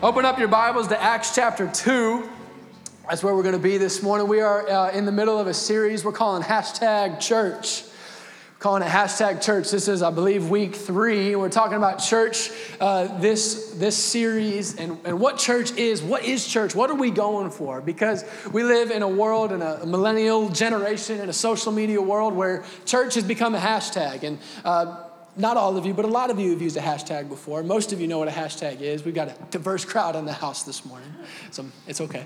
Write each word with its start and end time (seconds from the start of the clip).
Open 0.00 0.24
up 0.24 0.38
your 0.38 0.46
Bibles 0.46 0.86
to 0.88 1.02
Acts 1.02 1.34
chapter 1.34 1.66
2. 1.66 2.30
That's 3.08 3.24
where 3.24 3.34
we're 3.34 3.42
going 3.42 3.56
to 3.56 3.60
be 3.60 3.78
this 3.78 4.00
morning. 4.00 4.28
We 4.28 4.40
are 4.40 4.68
uh, 4.68 4.92
in 4.92 5.06
the 5.06 5.10
middle 5.10 5.36
of 5.36 5.48
a 5.48 5.54
series 5.54 6.04
we're 6.04 6.12
calling 6.12 6.40
hashtag 6.40 7.18
church. 7.18 7.82
Calling 8.60 8.84
it 8.84 8.88
hashtag 8.88 9.42
church. 9.42 9.72
This 9.72 9.88
is, 9.88 10.00
I 10.00 10.12
believe, 10.12 10.50
week 10.50 10.76
three. 10.76 11.34
We're 11.34 11.48
talking 11.48 11.76
about 11.76 11.96
church 11.96 12.52
uh, 12.80 13.18
this, 13.18 13.72
this 13.72 13.96
series 13.96 14.76
and, 14.76 14.98
and 15.04 15.18
what 15.18 15.36
church 15.36 15.72
is. 15.72 16.00
What 16.00 16.22
is 16.22 16.46
church? 16.46 16.76
What 16.76 16.90
are 16.90 16.96
we 16.96 17.10
going 17.10 17.50
for? 17.50 17.80
Because 17.80 18.24
we 18.52 18.62
live 18.62 18.92
in 18.92 19.02
a 19.02 19.08
world, 19.08 19.50
in 19.50 19.62
a 19.62 19.84
millennial 19.84 20.48
generation, 20.48 21.18
in 21.18 21.28
a 21.28 21.32
social 21.32 21.72
media 21.72 22.00
world 22.00 22.34
where 22.34 22.62
church 22.84 23.14
has 23.14 23.24
become 23.24 23.56
a 23.56 23.58
hashtag. 23.58 24.22
And 24.22 24.38
uh, 24.64 25.07
not 25.38 25.56
all 25.56 25.76
of 25.76 25.86
you, 25.86 25.94
but 25.94 26.04
a 26.04 26.08
lot 26.08 26.30
of 26.30 26.38
you 26.38 26.50
have 26.50 26.60
used 26.60 26.76
a 26.76 26.80
hashtag 26.80 27.28
before. 27.28 27.62
Most 27.62 27.92
of 27.92 28.00
you 28.00 28.08
know 28.08 28.18
what 28.18 28.28
a 28.28 28.32
hashtag 28.32 28.80
is. 28.80 29.04
We've 29.04 29.14
got 29.14 29.28
a 29.28 29.36
diverse 29.50 29.84
crowd 29.84 30.16
in 30.16 30.24
the 30.24 30.32
house 30.32 30.64
this 30.64 30.84
morning, 30.84 31.12
so 31.50 31.64
it's 31.86 32.00
okay. 32.00 32.24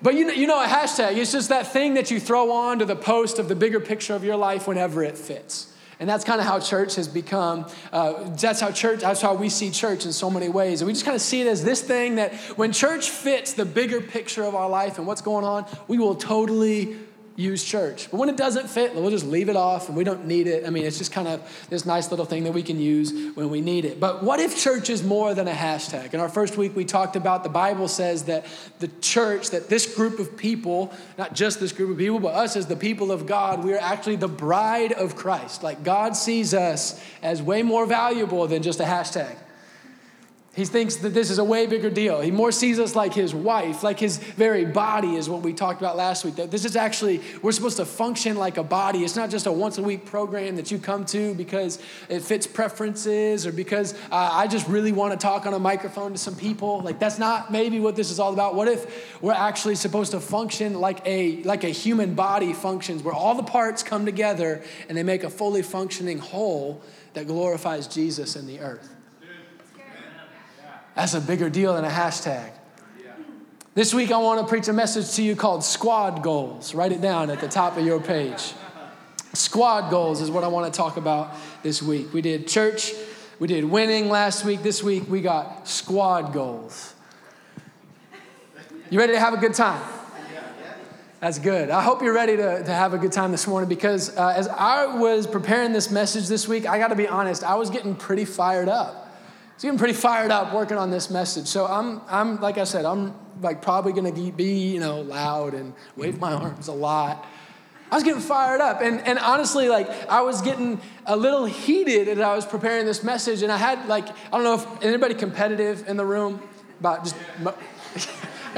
But 0.00 0.14
you 0.14 0.26
know, 0.26 0.32
you 0.32 0.46
know, 0.46 0.62
a 0.62 0.66
hashtag, 0.66 1.16
it's 1.16 1.32
just 1.32 1.48
that 1.48 1.72
thing 1.72 1.94
that 1.94 2.10
you 2.10 2.20
throw 2.20 2.52
on 2.52 2.78
to 2.78 2.84
the 2.84 2.96
post 2.96 3.38
of 3.38 3.48
the 3.48 3.56
bigger 3.56 3.80
picture 3.80 4.14
of 4.14 4.24
your 4.24 4.36
life 4.36 4.68
whenever 4.68 5.02
it 5.02 5.18
fits. 5.18 5.72
And 6.00 6.08
that's 6.08 6.24
kind 6.24 6.40
of 6.40 6.46
how 6.46 6.60
church 6.60 6.94
has 6.94 7.08
become. 7.08 7.66
Uh, 7.92 8.30
that's 8.36 8.60
how 8.60 8.70
church, 8.70 9.00
that's 9.00 9.20
how 9.20 9.34
we 9.34 9.48
see 9.48 9.70
church 9.70 10.06
in 10.06 10.12
so 10.12 10.30
many 10.30 10.48
ways. 10.48 10.80
And 10.80 10.86
we 10.86 10.92
just 10.92 11.04
kind 11.04 11.16
of 11.16 11.20
see 11.20 11.40
it 11.40 11.48
as 11.48 11.64
this 11.64 11.82
thing 11.82 12.14
that 12.16 12.34
when 12.56 12.72
church 12.72 13.10
fits 13.10 13.54
the 13.54 13.64
bigger 13.64 14.00
picture 14.00 14.44
of 14.44 14.54
our 14.54 14.68
life 14.68 14.98
and 14.98 15.06
what's 15.08 15.22
going 15.22 15.44
on, 15.44 15.66
we 15.88 15.98
will 15.98 16.14
totally 16.14 16.96
use 17.38 17.62
church. 17.62 18.10
But 18.10 18.18
when 18.18 18.28
it 18.28 18.36
doesn't 18.36 18.68
fit, 18.68 18.96
we'll 18.96 19.10
just 19.10 19.24
leave 19.24 19.48
it 19.48 19.54
off 19.54 19.86
and 19.86 19.96
we 19.96 20.02
don't 20.02 20.26
need 20.26 20.48
it. 20.48 20.66
I 20.66 20.70
mean, 20.70 20.84
it's 20.84 20.98
just 20.98 21.12
kind 21.12 21.28
of 21.28 21.40
this 21.70 21.86
nice 21.86 22.10
little 22.10 22.26
thing 22.26 22.42
that 22.44 22.52
we 22.52 22.64
can 22.64 22.80
use 22.80 23.12
when 23.36 23.48
we 23.48 23.60
need 23.60 23.84
it. 23.84 24.00
But 24.00 24.24
what 24.24 24.40
if 24.40 24.58
church 24.58 24.90
is 24.90 25.04
more 25.04 25.34
than 25.34 25.46
a 25.46 25.52
hashtag? 25.52 26.12
In 26.12 26.20
our 26.20 26.28
first 26.28 26.56
week, 26.56 26.74
we 26.74 26.84
talked 26.84 27.14
about 27.14 27.44
the 27.44 27.48
Bible 27.48 27.86
says 27.86 28.24
that 28.24 28.44
the 28.80 28.88
church, 29.00 29.50
that 29.50 29.68
this 29.68 29.94
group 29.94 30.18
of 30.18 30.36
people, 30.36 30.92
not 31.16 31.32
just 31.32 31.60
this 31.60 31.70
group 31.70 31.90
of 31.90 31.98
people, 31.98 32.18
but 32.18 32.34
us 32.34 32.56
as 32.56 32.66
the 32.66 32.76
people 32.76 33.12
of 33.12 33.24
God, 33.24 33.62
we 33.62 33.72
are 33.72 33.80
actually 33.80 34.16
the 34.16 34.26
bride 34.26 34.92
of 34.92 35.14
Christ. 35.14 35.62
Like 35.62 35.84
God 35.84 36.16
sees 36.16 36.54
us 36.54 37.00
as 37.22 37.40
way 37.40 37.62
more 37.62 37.86
valuable 37.86 38.48
than 38.48 38.64
just 38.64 38.80
a 38.80 38.84
hashtag. 38.84 39.36
He 40.58 40.64
thinks 40.64 40.96
that 40.96 41.10
this 41.10 41.30
is 41.30 41.38
a 41.38 41.44
way 41.44 41.68
bigger 41.68 41.88
deal. 41.88 42.20
He 42.20 42.32
more 42.32 42.50
sees 42.50 42.80
us 42.80 42.96
like 42.96 43.14
his 43.14 43.32
wife, 43.32 43.84
like 43.84 44.00
his 44.00 44.18
very 44.18 44.64
body, 44.64 45.14
is 45.14 45.30
what 45.30 45.42
we 45.42 45.52
talked 45.52 45.80
about 45.80 45.96
last 45.96 46.24
week. 46.24 46.34
That 46.34 46.50
this 46.50 46.64
is 46.64 46.74
actually, 46.74 47.20
we're 47.42 47.52
supposed 47.52 47.76
to 47.76 47.84
function 47.84 48.36
like 48.36 48.56
a 48.56 48.64
body. 48.64 49.04
It's 49.04 49.14
not 49.14 49.30
just 49.30 49.46
a 49.46 49.52
once 49.52 49.78
a 49.78 49.84
week 49.84 50.04
program 50.04 50.56
that 50.56 50.72
you 50.72 50.80
come 50.80 51.04
to 51.06 51.32
because 51.34 51.78
it 52.08 52.22
fits 52.22 52.48
preferences 52.48 53.46
or 53.46 53.52
because 53.52 53.94
uh, 54.10 54.30
I 54.32 54.48
just 54.48 54.66
really 54.66 54.90
want 54.90 55.12
to 55.12 55.16
talk 55.16 55.46
on 55.46 55.54
a 55.54 55.60
microphone 55.60 56.10
to 56.10 56.18
some 56.18 56.34
people. 56.34 56.80
Like, 56.80 56.98
that's 56.98 57.20
not 57.20 57.52
maybe 57.52 57.78
what 57.78 57.94
this 57.94 58.10
is 58.10 58.18
all 58.18 58.32
about. 58.32 58.56
What 58.56 58.66
if 58.66 59.22
we're 59.22 59.30
actually 59.30 59.76
supposed 59.76 60.10
to 60.10 60.18
function 60.18 60.80
like 60.80 61.06
a, 61.06 61.40
like 61.44 61.62
a 61.62 61.70
human 61.70 62.14
body 62.14 62.52
functions, 62.52 63.04
where 63.04 63.14
all 63.14 63.36
the 63.36 63.44
parts 63.44 63.84
come 63.84 64.04
together 64.04 64.64
and 64.88 64.98
they 64.98 65.04
make 65.04 65.22
a 65.22 65.30
fully 65.30 65.62
functioning 65.62 66.18
whole 66.18 66.82
that 67.14 67.28
glorifies 67.28 67.86
Jesus 67.86 68.34
in 68.34 68.48
the 68.48 68.58
earth? 68.58 68.96
That's 70.98 71.14
a 71.14 71.20
bigger 71.20 71.48
deal 71.48 71.74
than 71.74 71.84
a 71.84 71.88
hashtag. 71.88 72.50
This 73.72 73.94
week, 73.94 74.10
I 74.10 74.18
want 74.18 74.40
to 74.40 74.48
preach 74.48 74.66
a 74.66 74.72
message 74.72 75.12
to 75.12 75.22
you 75.22 75.36
called 75.36 75.62
Squad 75.62 76.24
Goals. 76.24 76.74
Write 76.74 76.90
it 76.90 77.00
down 77.00 77.30
at 77.30 77.40
the 77.40 77.46
top 77.46 77.76
of 77.76 77.86
your 77.86 78.00
page. 78.00 78.52
Squad 79.32 79.90
goals 79.90 80.20
is 80.20 80.28
what 80.28 80.42
I 80.42 80.48
want 80.48 80.72
to 80.72 80.76
talk 80.76 80.96
about 80.96 81.36
this 81.62 81.80
week. 81.80 82.12
We 82.12 82.20
did 82.20 82.48
church, 82.48 82.94
we 83.38 83.46
did 83.46 83.64
winning 83.64 84.08
last 84.08 84.44
week. 84.44 84.64
This 84.64 84.82
week, 84.82 85.08
we 85.08 85.20
got 85.20 85.68
squad 85.68 86.32
goals. 86.32 86.94
You 88.90 88.98
ready 88.98 89.12
to 89.12 89.20
have 89.20 89.34
a 89.34 89.36
good 89.36 89.54
time? 89.54 89.80
That's 91.20 91.38
good. 91.38 91.70
I 91.70 91.80
hope 91.80 92.02
you're 92.02 92.12
ready 92.12 92.36
to, 92.36 92.64
to 92.64 92.74
have 92.74 92.92
a 92.92 92.98
good 92.98 93.12
time 93.12 93.30
this 93.30 93.46
morning 93.46 93.68
because 93.68 94.16
uh, 94.16 94.34
as 94.36 94.48
I 94.48 94.86
was 94.86 95.28
preparing 95.28 95.72
this 95.72 95.92
message 95.92 96.26
this 96.26 96.48
week, 96.48 96.66
I 96.66 96.80
got 96.80 96.88
to 96.88 96.96
be 96.96 97.06
honest, 97.06 97.44
I 97.44 97.54
was 97.54 97.70
getting 97.70 97.94
pretty 97.94 98.24
fired 98.24 98.68
up. 98.68 99.07
So 99.58 99.68
I'm 99.68 99.76
pretty 99.76 99.94
fired 99.94 100.30
up 100.30 100.54
working 100.54 100.76
on 100.76 100.92
this 100.92 101.10
message. 101.10 101.48
So 101.48 101.66
I'm, 101.66 102.00
I'm 102.06 102.40
like 102.40 102.58
I 102.58 102.64
said, 102.64 102.84
I'm 102.84 103.12
like 103.42 103.60
probably 103.60 103.92
going 103.92 104.14
to 104.14 104.32
be, 104.32 104.68
you 104.68 104.78
know, 104.78 105.00
loud 105.00 105.52
and 105.52 105.74
wave 105.96 106.20
my 106.20 106.32
arms 106.32 106.68
a 106.68 106.72
lot. 106.72 107.26
I 107.90 107.96
was 107.96 108.04
getting 108.04 108.20
fired 108.20 108.60
up. 108.60 108.82
And, 108.82 109.00
and 109.00 109.18
honestly, 109.18 109.68
like, 109.68 109.90
I 110.08 110.20
was 110.20 110.42
getting 110.42 110.80
a 111.06 111.16
little 111.16 111.44
heated 111.44 112.06
as 112.06 112.20
I 112.20 112.36
was 112.36 112.46
preparing 112.46 112.86
this 112.86 113.02
message. 113.02 113.42
And 113.42 113.50
I 113.50 113.56
had, 113.56 113.88
like, 113.88 114.08
I 114.08 114.30
don't 114.30 114.44
know 114.44 114.54
if 114.54 114.84
anybody 114.84 115.14
competitive 115.14 115.88
in 115.88 115.96
the 115.96 116.04
room 116.04 116.40
about 116.78 117.02
just. 117.02 117.16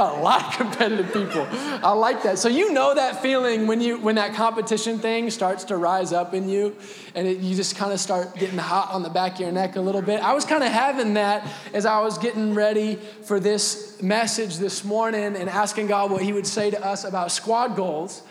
Got 0.00 0.16
a 0.16 0.22
lot 0.22 0.49
of 0.49 0.56
competitive 0.56 1.12
people. 1.12 1.47
I 1.50 1.93
like 1.93 2.22
that. 2.22 2.38
So 2.38 2.49
you 2.49 2.72
know 2.72 2.94
that 2.94 3.21
feeling 3.21 3.66
when 3.66 3.83
you 3.83 3.99
when 3.99 4.15
that 4.15 4.33
competition 4.33 4.99
thing 4.99 5.28
starts 5.28 5.65
to 5.65 5.77
rise 5.77 6.15
up 6.15 6.33
in 6.33 6.49
you, 6.49 6.75
and 7.15 7.28
it, 7.28 7.41
you 7.41 7.55
just 7.55 7.77
kind 7.77 7.93
of 7.93 8.00
start 8.00 8.34
getting 8.34 8.56
hot 8.56 8.91
on 8.93 9.03
the 9.03 9.11
back 9.11 9.34
of 9.34 9.41
your 9.41 9.53
neck 9.53 9.77
a 9.77 9.81
little 9.83 10.00
bit. 10.00 10.22
I 10.22 10.33
was 10.33 10.47
kind 10.47 10.65
of 10.65 10.72
having 10.72 11.12
that 11.15 11.47
as 11.75 11.84
I 11.84 12.00
was 12.00 12.16
getting 12.16 12.55
ready 12.55 12.94
for 12.94 13.38
this 13.38 14.00
message 14.00 14.56
this 14.56 14.84
morning 14.84 15.37
and 15.37 15.50
asking 15.50 15.88
God 15.88 16.11
what 16.11 16.22
He 16.22 16.32
would 16.32 16.47
say 16.47 16.71
to 16.71 16.82
us 16.82 17.05
about 17.05 17.31
squad 17.31 17.77
goals. 17.77 18.22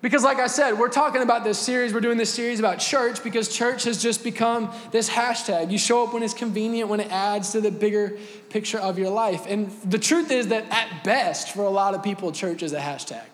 Because, 0.00 0.22
like 0.22 0.38
I 0.38 0.46
said, 0.46 0.78
we're 0.78 0.90
talking 0.90 1.22
about 1.22 1.42
this 1.42 1.58
series, 1.58 1.92
we're 1.92 2.00
doing 2.00 2.18
this 2.18 2.32
series 2.32 2.60
about 2.60 2.78
church 2.78 3.24
because 3.24 3.48
church 3.48 3.82
has 3.82 4.00
just 4.00 4.22
become 4.22 4.72
this 4.92 5.10
hashtag. 5.10 5.72
You 5.72 5.78
show 5.78 6.04
up 6.04 6.14
when 6.14 6.22
it's 6.22 6.34
convenient, 6.34 6.88
when 6.88 7.00
it 7.00 7.10
adds 7.10 7.50
to 7.52 7.60
the 7.60 7.72
bigger 7.72 8.16
picture 8.48 8.78
of 8.78 8.96
your 8.96 9.10
life. 9.10 9.44
And 9.48 9.72
the 9.84 9.98
truth 9.98 10.30
is 10.30 10.48
that 10.48 10.66
at 10.70 11.02
best, 11.02 11.50
for 11.50 11.62
a 11.62 11.70
lot 11.70 11.94
of 11.94 12.02
people, 12.04 12.30
church 12.30 12.62
is 12.62 12.72
a 12.72 12.78
hashtag. 12.78 13.24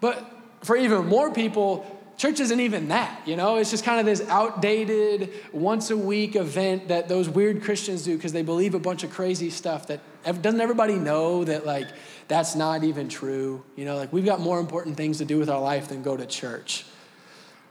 But 0.00 0.24
for 0.62 0.76
even 0.76 1.06
more 1.06 1.32
people, 1.32 1.86
church 2.16 2.40
isn't 2.40 2.58
even 2.58 2.88
that, 2.88 3.22
you 3.24 3.36
know? 3.36 3.56
It's 3.56 3.70
just 3.70 3.84
kind 3.84 4.00
of 4.00 4.04
this 4.04 4.20
outdated, 4.28 5.32
once 5.52 5.90
a 5.90 5.96
week 5.96 6.34
event 6.34 6.88
that 6.88 7.08
those 7.08 7.28
weird 7.28 7.62
Christians 7.62 8.02
do 8.02 8.16
because 8.16 8.32
they 8.32 8.42
believe 8.42 8.74
a 8.74 8.80
bunch 8.80 9.04
of 9.04 9.10
crazy 9.10 9.48
stuff 9.48 9.86
that 9.86 10.00
doesn't 10.24 10.60
everybody 10.60 10.96
know 10.96 11.44
that, 11.44 11.64
like, 11.64 11.86
that's 12.30 12.54
not 12.54 12.84
even 12.84 13.08
true. 13.08 13.62
You 13.76 13.84
know, 13.84 13.96
like 13.96 14.12
we've 14.12 14.24
got 14.24 14.40
more 14.40 14.60
important 14.60 14.96
things 14.96 15.18
to 15.18 15.24
do 15.24 15.36
with 15.36 15.50
our 15.50 15.60
life 15.60 15.88
than 15.88 16.02
go 16.02 16.16
to 16.16 16.24
church. 16.24 16.86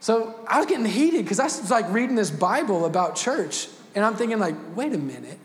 So 0.00 0.38
I 0.46 0.58
was 0.58 0.66
getting 0.66 0.84
heated 0.84 1.24
because 1.24 1.40
I 1.40 1.44
was 1.44 1.70
like 1.70 1.90
reading 1.90 2.14
this 2.14 2.30
Bible 2.30 2.84
about 2.84 3.16
church, 3.16 3.68
and 3.94 4.04
I'm 4.04 4.16
thinking, 4.16 4.38
like, 4.38 4.54
wait 4.76 4.92
a 4.92 4.98
minute. 4.98 5.38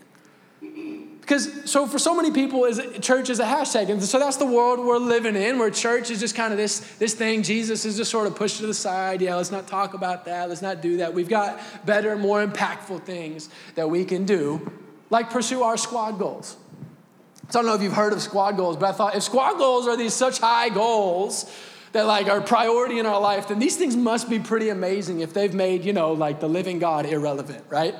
Because 1.20 1.68
so 1.68 1.86
for 1.86 1.98
so 1.98 2.14
many 2.14 2.30
people, 2.30 2.66
is 2.66 2.80
church 3.00 3.30
is 3.30 3.40
a 3.40 3.44
hashtag, 3.44 3.88
and 3.88 4.02
so 4.02 4.18
that's 4.18 4.36
the 4.36 4.46
world 4.46 4.78
we're 4.78 4.98
living 4.98 5.34
in, 5.34 5.58
where 5.58 5.70
church 5.70 6.10
is 6.10 6.20
just 6.20 6.34
kind 6.34 6.52
of 6.52 6.58
this 6.58 6.80
this 6.98 7.14
thing. 7.14 7.42
Jesus 7.42 7.84
is 7.84 7.96
just 7.96 8.10
sort 8.10 8.26
of 8.26 8.36
pushed 8.36 8.58
to 8.58 8.66
the 8.66 8.74
side. 8.74 9.22
Yeah, 9.22 9.34
let's 9.34 9.50
not 9.50 9.66
talk 9.66 9.94
about 9.94 10.26
that. 10.26 10.48
Let's 10.48 10.62
not 10.62 10.82
do 10.82 10.98
that. 10.98 11.14
We've 11.14 11.28
got 11.28 11.58
better, 11.86 12.16
more 12.16 12.46
impactful 12.46 13.02
things 13.04 13.48
that 13.74 13.88
we 13.90 14.04
can 14.04 14.24
do, 14.24 14.70
like 15.10 15.30
pursue 15.30 15.62
our 15.62 15.76
squad 15.76 16.18
goals. 16.18 16.56
So 17.50 17.58
I 17.58 17.62
don't 17.62 17.66
know 17.70 17.74
if 17.74 17.82
you've 17.82 17.92
heard 17.92 18.12
of 18.12 18.20
squad 18.20 18.56
goals, 18.56 18.76
but 18.76 18.86
I 18.86 18.92
thought 18.92 19.14
if 19.14 19.22
squad 19.22 19.58
goals 19.58 19.86
are 19.86 19.96
these 19.96 20.14
such 20.14 20.38
high 20.38 20.68
goals 20.68 21.50
that 21.92 22.06
like 22.06 22.26
are 22.28 22.40
priority 22.40 22.98
in 22.98 23.06
our 23.06 23.20
life, 23.20 23.48
then 23.48 23.58
these 23.58 23.76
things 23.76 23.96
must 23.96 24.28
be 24.28 24.38
pretty 24.38 24.68
amazing 24.68 25.20
if 25.20 25.32
they've 25.32 25.54
made, 25.54 25.84
you 25.84 25.92
know, 25.92 26.12
like 26.12 26.40
the 26.40 26.48
living 26.48 26.78
God 26.78 27.06
irrelevant, 27.06 27.64
right? 27.68 27.94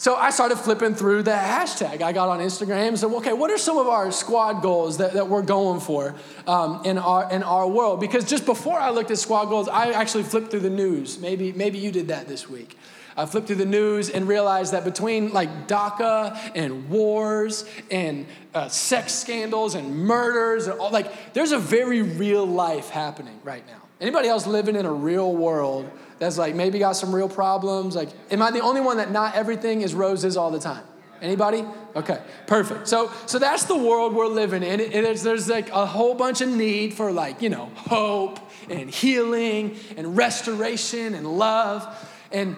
So 0.00 0.14
I 0.14 0.30
started 0.30 0.56
flipping 0.56 0.94
through 0.94 1.24
the 1.24 1.32
hashtag. 1.32 2.00
I 2.00 2.12
got 2.12 2.30
on 2.30 2.38
Instagram 2.38 2.88
and 2.88 2.98
said, 2.98 3.10
okay, 3.10 3.34
what 3.34 3.50
are 3.50 3.58
some 3.58 3.76
of 3.76 3.86
our 3.86 4.10
squad 4.10 4.62
goals 4.62 4.96
that, 4.96 5.12
that 5.12 5.28
we're 5.28 5.42
going 5.42 5.78
for 5.78 6.14
um, 6.46 6.80
in, 6.86 6.96
our, 6.96 7.30
in 7.30 7.42
our 7.42 7.68
world? 7.68 8.00
Because 8.00 8.24
just 8.24 8.46
before 8.46 8.80
I 8.80 8.88
looked 8.90 9.10
at 9.10 9.18
squad 9.18 9.46
goals, 9.46 9.68
I 9.68 9.90
actually 9.90 10.22
flipped 10.22 10.50
through 10.50 10.60
the 10.60 10.70
news. 10.70 11.18
Maybe, 11.18 11.52
maybe 11.52 11.76
you 11.76 11.92
did 11.92 12.08
that 12.08 12.28
this 12.28 12.48
week. 12.48 12.78
I 13.16 13.26
flipped 13.26 13.46
through 13.46 13.56
the 13.56 13.66
news 13.66 14.10
and 14.10 14.26
realized 14.28 14.72
that 14.72 14.84
between 14.84 15.32
like 15.32 15.68
DACA 15.68 16.52
and 16.54 16.88
wars 16.88 17.64
and 17.90 18.26
uh, 18.54 18.68
sex 18.68 19.12
scandals 19.14 19.74
and 19.74 19.94
murders 19.94 20.66
and 20.66 20.78
all, 20.78 20.90
like 20.90 21.32
there's 21.32 21.52
a 21.52 21.58
very 21.58 22.02
real 22.02 22.46
life 22.46 22.88
happening 22.88 23.38
right 23.44 23.66
now. 23.66 23.82
Anybody 24.00 24.28
else 24.28 24.46
living 24.46 24.76
in 24.76 24.86
a 24.86 24.92
real 24.92 25.34
world 25.34 25.90
that's 26.18 26.38
like 26.38 26.54
maybe 26.54 26.78
got 26.78 26.92
some 26.92 27.14
real 27.14 27.28
problems? 27.28 27.94
Like, 27.94 28.08
am 28.30 28.40
I 28.40 28.50
the 28.50 28.60
only 28.60 28.80
one 28.80 28.96
that 28.96 29.10
not 29.10 29.34
everything 29.34 29.82
is 29.82 29.94
roses 29.94 30.36
all 30.36 30.50
the 30.50 30.60
time? 30.60 30.84
Anybody? 31.20 31.64
Okay, 31.94 32.18
perfect. 32.46 32.88
So, 32.88 33.12
so 33.26 33.38
that's 33.38 33.64
the 33.64 33.76
world 33.76 34.14
we're 34.14 34.26
living 34.26 34.62
in. 34.62 34.80
It, 34.80 34.94
it, 34.94 35.18
there's 35.18 35.48
like 35.48 35.68
a 35.70 35.84
whole 35.84 36.14
bunch 36.14 36.40
of 36.40 36.48
need 36.48 36.94
for 36.94 37.12
like 37.12 37.42
you 37.42 37.50
know 37.50 37.66
hope 37.74 38.38
and 38.70 38.88
healing 38.88 39.76
and 39.96 40.16
restoration 40.16 41.14
and 41.14 41.26
love. 41.26 41.86
And 42.32 42.56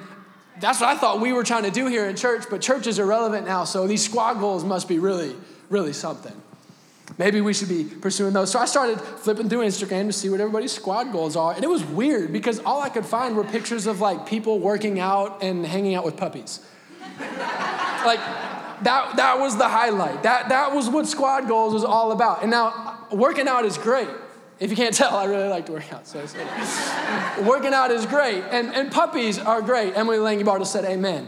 that's 0.60 0.81
what 0.81 0.88
I 0.90 0.99
thought 0.99 1.20
we 1.20 1.32
were 1.32 1.44
trying 1.44 1.64
to 1.64 1.70
do 1.70 1.87
here 1.87 2.06
in 2.06 2.16
church, 2.16 2.44
but 2.50 2.60
church 2.60 2.87
is 2.87 2.99
irrelevant 2.99 3.46
now, 3.46 3.64
so 3.64 3.87
these 3.87 4.04
squad 4.04 4.34
goals 4.34 4.64
must 4.64 4.88
be 4.88 4.99
really, 4.99 5.34
really 5.70 5.93
something. 5.93 6.34
Maybe 7.19 7.40
we 7.40 7.52
should 7.52 7.69
be 7.69 7.84
pursuing 7.84 8.32
those. 8.32 8.50
So 8.50 8.58
I 8.58 8.64
started 8.64 9.00
flipping 9.00 9.49
through 9.49 9.60
Instagram 9.60 10.06
to 10.06 10.12
see 10.12 10.28
what 10.31 10.40
everybody's 10.40 10.72
squad 10.72 11.12
goals 11.12 11.37
are. 11.37 11.52
And 11.52 11.62
it 11.62 11.69
was 11.69 11.84
weird 11.84 12.32
because 12.32 12.58
all 12.60 12.81
I 12.81 12.88
could 12.88 13.04
find 13.04 13.37
were 13.37 13.44
pictures 13.44 13.87
of 13.87 14.00
like 14.00 14.26
people 14.26 14.58
working 14.58 14.99
out 14.99 15.43
and 15.43 15.66
hanging 15.66 15.94
out 15.94 16.04
with 16.04 16.16
puppies. 16.16 16.60
like, 17.19 18.20
that, 18.82 19.16
that 19.16 19.38
was 19.38 19.56
the 19.56 19.69
highlight. 19.69 20.22
That, 20.22 20.48
that 20.48 20.75
was 20.75 20.88
what 20.88 21.06
squad 21.06 21.48
goals 21.48 21.75
was 21.75 21.84
all 21.84 22.12
about. 22.12 22.43
And 22.43 22.50
now, 22.50 23.06
working 23.10 23.46
out 23.46 23.64
is 23.64 23.78
great. 23.78 24.08
If 24.62 24.70
you 24.70 24.76
can't 24.76 24.94
tell, 24.94 25.17
I 25.17 25.25
really 25.25 25.49
like 25.49 25.67
to 25.67 25.73
work 25.73 25.93
out. 25.93 26.06
So 26.06 26.25
working 27.43 27.75
out 27.75 27.91
is 27.91 28.06
great. 28.06 28.44
And, 28.44 28.73
and 28.73 28.93
puppies 28.93 29.41
are 29.41 29.61
great. 29.61 29.97
Emily 29.97 30.19
Langebartle 30.19 30.67
said 30.67 30.85
amen. 30.85 31.26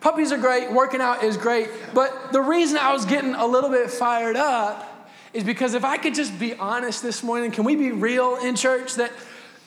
Puppies 0.00 0.32
are 0.32 0.38
great, 0.38 0.72
working 0.72 1.00
out 1.00 1.22
is 1.22 1.36
great, 1.36 1.70
but 1.94 2.30
the 2.30 2.40
reason 2.42 2.76
I 2.76 2.92
was 2.92 3.06
getting 3.06 3.34
a 3.34 3.46
little 3.46 3.70
bit 3.70 3.90
fired 3.90 4.36
up 4.36 5.08
is 5.32 5.44
because 5.44 5.72
if 5.72 5.82
I 5.82 5.96
could 5.96 6.14
just 6.14 6.38
be 6.38 6.54
honest 6.56 7.02
this 7.02 7.22
morning, 7.22 7.50
can 7.52 7.64
we 7.64 7.74
be 7.74 7.90
real 7.90 8.36
in 8.36 8.54
church? 8.54 8.96
That 8.96 9.12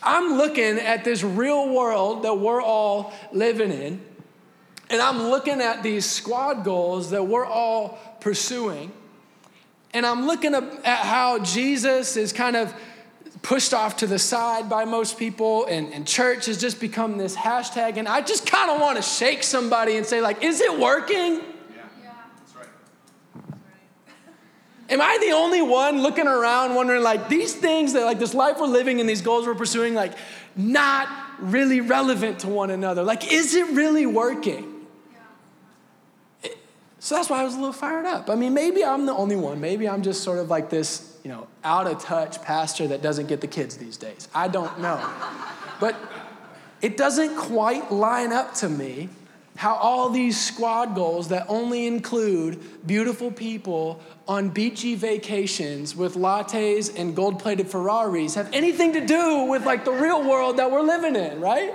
I'm 0.03 0.37
looking 0.37 0.77
at 0.77 1.03
this 1.03 1.23
real 1.23 1.73
world 1.73 2.21
that 2.21 2.35
we're 2.35 2.61
all 2.61 3.13
living 3.31 3.71
in, 3.71 3.99
and 4.91 5.01
I'm 5.01 5.29
looking 5.29 5.59
at 5.59 5.81
these 5.81 6.05
squad 6.05 6.63
goals 6.63 7.09
that 7.09 7.23
we're 7.23 7.45
all 7.45 7.97
pursuing, 8.19 8.91
and 9.97 10.05
I'm 10.05 10.27
looking 10.27 10.53
at 10.53 10.99
how 10.99 11.39
Jesus 11.39 12.17
is 12.17 12.31
kind 12.31 12.55
of 12.55 12.71
pushed 13.41 13.73
off 13.73 13.97
to 13.97 14.05
the 14.05 14.19
side 14.19 14.69
by 14.69 14.85
most 14.85 15.17
people, 15.17 15.65
and, 15.65 15.91
and 15.91 16.05
church 16.05 16.45
has 16.45 16.61
just 16.61 16.79
become 16.79 17.17
this 17.17 17.35
hashtag. 17.35 17.97
And 17.97 18.07
I 18.07 18.21
just 18.21 18.45
kind 18.45 18.69
of 18.69 18.79
want 18.79 18.97
to 18.97 19.01
shake 19.01 19.41
somebody 19.41 19.97
and 19.97 20.05
say, 20.05 20.21
like, 20.21 20.43
is 20.43 20.61
it 20.61 20.79
working? 20.79 21.37
Yeah, 21.37 21.41
yeah. 22.03 22.13
that's 22.37 22.55
right. 22.55 22.67
Am 24.91 25.01
I 25.01 25.17
the 25.19 25.31
only 25.31 25.63
one 25.63 26.03
looking 26.03 26.27
around 26.27 26.75
wondering, 26.75 27.01
like, 27.01 27.27
these 27.27 27.55
things 27.55 27.93
that, 27.93 28.05
like, 28.05 28.19
this 28.19 28.35
life 28.35 28.57
we're 28.59 28.67
living 28.67 28.99
and 28.99 29.09
these 29.09 29.23
goals 29.23 29.47
we're 29.47 29.55
pursuing, 29.55 29.95
like, 29.95 30.13
not 30.55 31.07
really 31.39 31.81
relevant 31.81 32.41
to 32.41 32.49
one 32.49 32.69
another? 32.69 33.01
Like, 33.01 33.33
is 33.33 33.55
it 33.55 33.67
really 33.69 34.05
working? 34.05 34.76
So 37.07 37.15
that's 37.15 37.29
why 37.29 37.39
I 37.39 37.45
was 37.45 37.53
a 37.53 37.57
little 37.57 37.71
fired 37.71 38.05
up. 38.05 38.29
I 38.29 38.35
mean, 38.35 38.53
maybe 38.53 38.83
I'm 38.83 39.05
the 39.05 39.13
only 39.13 39.37
one. 39.37 39.61
Maybe 39.61 39.87
I'm 39.87 40.01
just 40.01 40.23
sort 40.23 40.39
of 40.39 40.49
like 40.49 40.69
this 40.69 41.17
you 41.23 41.31
know, 41.31 41.47
out 41.63 41.87
of 41.87 42.03
touch 42.03 42.41
pastor 42.41 42.85
that 42.89 43.01
doesn't 43.01 43.27
get 43.27 43.39
the 43.39 43.47
kids 43.47 43.77
these 43.77 43.95
days. 43.95 44.27
I 44.35 44.49
don't 44.49 44.77
know. 44.81 44.99
but 45.79 45.95
it 46.81 46.97
doesn't 46.97 47.37
quite 47.37 47.93
line 47.93 48.33
up 48.33 48.55
to 48.55 48.67
me 48.67 49.07
how 49.55 49.75
all 49.75 50.09
these 50.09 50.37
squad 50.37 50.95
goals 50.95 51.29
that 51.29 51.45
only 51.47 51.87
include 51.87 52.59
beautiful 52.85 53.31
people 53.31 54.01
on 54.27 54.49
beachy 54.49 54.95
vacations 54.95 55.95
with 55.95 56.15
lattes 56.15 56.93
and 56.99 57.15
gold 57.15 57.39
plated 57.39 57.69
Ferraris 57.69 58.35
have 58.35 58.49
anything 58.51 58.91
to 58.91 59.05
do 59.05 59.45
with 59.45 59.65
like 59.65 59.85
the 59.85 59.93
real 59.93 60.29
world 60.29 60.57
that 60.57 60.69
we're 60.69 60.81
living 60.81 61.15
in, 61.15 61.39
right? 61.39 61.73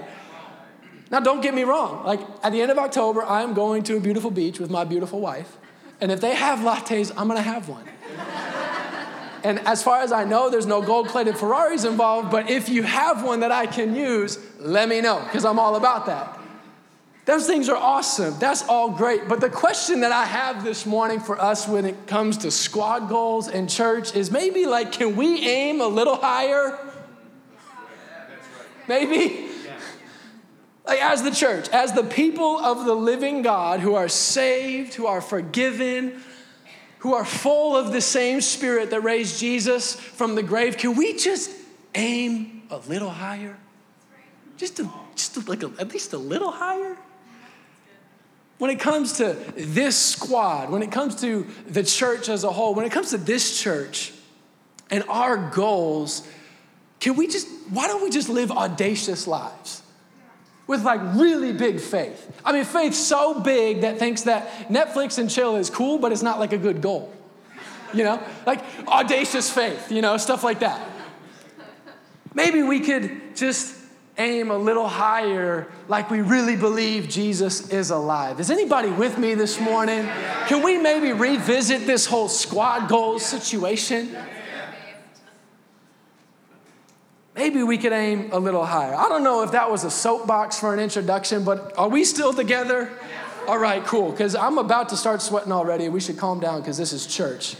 Now, 1.12 1.20
don't 1.20 1.42
get 1.42 1.54
me 1.54 1.62
wrong. 1.62 2.04
Like, 2.06 2.20
at 2.42 2.52
the 2.52 2.62
end 2.62 2.70
of 2.70 2.78
October, 2.78 3.22
I'm 3.22 3.52
going 3.52 3.82
to 3.84 3.98
a 3.98 4.00
beautiful 4.00 4.30
beach 4.30 4.58
with 4.58 4.70
my 4.70 4.84
beautiful 4.84 5.20
wife. 5.20 5.58
And 6.00 6.10
if 6.10 6.22
they 6.22 6.34
have 6.34 6.60
lattes, 6.60 7.12
I'm 7.16 7.28
gonna 7.28 7.42
have 7.42 7.68
one. 7.68 7.84
And 9.44 9.58
as 9.66 9.82
far 9.82 10.02
as 10.02 10.12
I 10.12 10.22
know, 10.22 10.50
there's 10.50 10.68
no 10.68 10.80
gold 10.80 11.08
plated 11.08 11.36
Ferraris 11.36 11.84
involved, 11.84 12.30
but 12.30 12.48
if 12.48 12.68
you 12.68 12.84
have 12.84 13.24
one 13.24 13.40
that 13.40 13.50
I 13.50 13.66
can 13.66 13.92
use, 13.92 14.38
let 14.60 14.88
me 14.88 15.00
know, 15.00 15.20
because 15.24 15.44
I'm 15.44 15.58
all 15.58 15.74
about 15.74 16.06
that. 16.06 16.38
Those 17.24 17.48
things 17.48 17.68
are 17.68 17.76
awesome. 17.76 18.38
That's 18.38 18.62
all 18.68 18.90
great. 18.90 19.28
But 19.28 19.40
the 19.40 19.50
question 19.50 20.02
that 20.02 20.12
I 20.12 20.26
have 20.26 20.62
this 20.62 20.86
morning 20.86 21.18
for 21.18 21.40
us 21.40 21.66
when 21.66 21.84
it 21.84 22.06
comes 22.06 22.38
to 22.38 22.52
squad 22.52 23.08
goals 23.08 23.48
and 23.48 23.68
church 23.68 24.14
is 24.14 24.30
maybe 24.30 24.64
like, 24.64 24.92
can 24.92 25.16
we 25.16 25.44
aim 25.44 25.80
a 25.80 25.88
little 25.88 26.14
higher? 26.14 26.78
Maybe? 28.86 29.51
Like, 30.84 31.00
as 31.00 31.22
the 31.22 31.30
church, 31.30 31.68
as 31.68 31.92
the 31.92 32.02
people 32.02 32.58
of 32.58 32.84
the 32.84 32.94
living 32.94 33.42
God 33.42 33.80
who 33.80 33.94
are 33.94 34.08
saved, 34.08 34.94
who 34.94 35.06
are 35.06 35.20
forgiven, 35.20 36.20
who 36.98 37.14
are 37.14 37.24
full 37.24 37.76
of 37.76 37.92
the 37.92 38.00
same 38.00 38.40
spirit 38.40 38.90
that 38.90 39.00
raised 39.00 39.38
Jesus 39.38 39.94
from 39.94 40.34
the 40.34 40.42
grave, 40.42 40.76
can 40.76 40.96
we 40.96 41.16
just 41.16 41.50
aim 41.94 42.62
a 42.70 42.78
little 42.78 43.10
higher? 43.10 43.56
Just, 44.56 44.80
a, 44.80 44.90
just 45.14 45.36
a, 45.36 45.40
like 45.48 45.62
a, 45.62 45.72
at 45.78 45.92
least 45.92 46.12
a 46.12 46.18
little 46.18 46.50
higher? 46.50 46.96
When 48.58 48.70
it 48.70 48.78
comes 48.78 49.14
to 49.14 49.32
this 49.56 49.96
squad, 49.96 50.70
when 50.70 50.82
it 50.82 50.92
comes 50.92 51.16
to 51.22 51.46
the 51.66 51.82
church 51.82 52.28
as 52.28 52.44
a 52.44 52.50
whole, 52.50 52.74
when 52.74 52.86
it 52.86 52.92
comes 52.92 53.10
to 53.10 53.18
this 53.18 53.60
church 53.60 54.12
and 54.90 55.02
our 55.08 55.50
goals, 55.50 56.26
can 57.00 57.16
we 57.16 57.26
just, 57.26 57.48
why 57.70 57.88
don't 57.88 58.02
we 58.04 58.10
just 58.10 58.28
live 58.28 58.52
audacious 58.52 59.26
lives? 59.26 59.81
With 60.66 60.84
like 60.84 61.00
really 61.14 61.52
big 61.52 61.80
faith. 61.80 62.40
I 62.44 62.52
mean, 62.52 62.64
faith 62.64 62.94
so 62.94 63.40
big 63.40 63.82
that 63.82 63.98
thinks 63.98 64.22
that 64.22 64.68
Netflix 64.68 65.18
and 65.18 65.28
chill 65.28 65.56
is 65.56 65.70
cool, 65.70 65.98
but 65.98 66.12
it's 66.12 66.22
not 66.22 66.38
like 66.38 66.52
a 66.52 66.58
good 66.58 66.80
goal. 66.80 67.12
You 67.92 68.04
know, 68.04 68.22
like 68.46 68.64
audacious 68.86 69.50
faith, 69.50 69.92
you 69.92 70.00
know, 70.00 70.16
stuff 70.16 70.42
like 70.42 70.60
that. 70.60 70.88
Maybe 72.34 72.62
we 72.62 72.80
could 72.80 73.36
just 73.36 73.76
aim 74.18 74.50
a 74.50 74.56
little 74.56 74.88
higher, 74.88 75.68
like 75.88 76.10
we 76.10 76.20
really 76.20 76.56
believe 76.56 77.08
Jesus 77.08 77.68
is 77.70 77.90
alive. 77.90 78.40
Is 78.40 78.50
anybody 78.50 78.90
with 78.90 79.18
me 79.18 79.34
this 79.34 79.60
morning? 79.60 80.06
Can 80.46 80.62
we 80.62 80.78
maybe 80.78 81.12
revisit 81.12 81.86
this 81.86 82.06
whole 82.06 82.28
squad 82.28 82.88
goals 82.88 83.24
situation? 83.24 84.16
Maybe 87.42 87.60
we 87.64 87.76
could 87.76 87.92
aim 87.92 88.28
a 88.30 88.38
little 88.38 88.64
higher. 88.64 88.94
I 88.94 89.08
don't 89.08 89.24
know 89.24 89.42
if 89.42 89.50
that 89.50 89.68
was 89.68 89.82
a 89.82 89.90
soapbox 89.90 90.60
for 90.60 90.72
an 90.72 90.78
introduction, 90.78 91.42
but 91.42 91.76
are 91.76 91.88
we 91.88 92.04
still 92.04 92.32
together? 92.32 92.88
All 93.48 93.58
right, 93.58 93.84
cool, 93.84 94.12
because 94.12 94.36
I'm 94.36 94.58
about 94.58 94.90
to 94.90 94.96
start 94.96 95.20
sweating 95.20 95.50
already. 95.50 95.88
We 95.88 95.98
should 95.98 96.16
calm 96.18 96.38
down 96.38 96.60
because 96.60 96.78
this 96.78 96.92
is 96.92 97.04
church. 97.04 97.56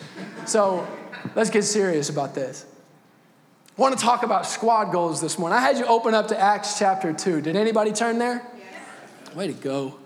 So 0.47 0.87
let's 1.35 1.51
get 1.51 1.65
serious 1.65 2.11
about 2.11 2.33
this. 2.33 2.65
I 3.77 3.81
want 3.81 3.99
to 3.99 4.05
talk 4.05 4.23
about 4.23 4.47
squad 4.47 4.93
goals 4.93 5.21
this 5.21 5.37
morning. 5.37 5.59
I 5.59 5.61
had 5.61 5.77
you 5.77 5.87
open 5.87 6.15
up 6.15 6.29
to 6.29 6.39
Acts 6.39 6.79
chapter 6.79 7.13
2. 7.13 7.41
Did 7.41 7.57
anybody 7.57 7.91
turn 7.91 8.19
there? 8.19 8.47
Yes. 8.57 9.35
Way 9.35 9.49
to 9.49 9.53
go. 9.53 9.99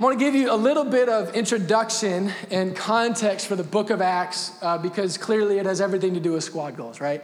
I 0.00 0.02
want 0.02 0.18
to 0.18 0.24
give 0.24 0.34
you 0.34 0.50
a 0.50 0.56
little 0.56 0.84
bit 0.84 1.10
of 1.10 1.34
introduction 1.34 2.32
and 2.50 2.74
context 2.74 3.48
for 3.48 3.56
the 3.56 3.64
book 3.64 3.90
of 3.90 4.00
Acts 4.00 4.52
uh, 4.62 4.78
because 4.78 5.18
clearly 5.18 5.58
it 5.58 5.66
has 5.66 5.82
everything 5.82 6.14
to 6.14 6.20
do 6.20 6.32
with 6.32 6.44
squad 6.44 6.78
goals, 6.78 7.02
right? 7.02 7.22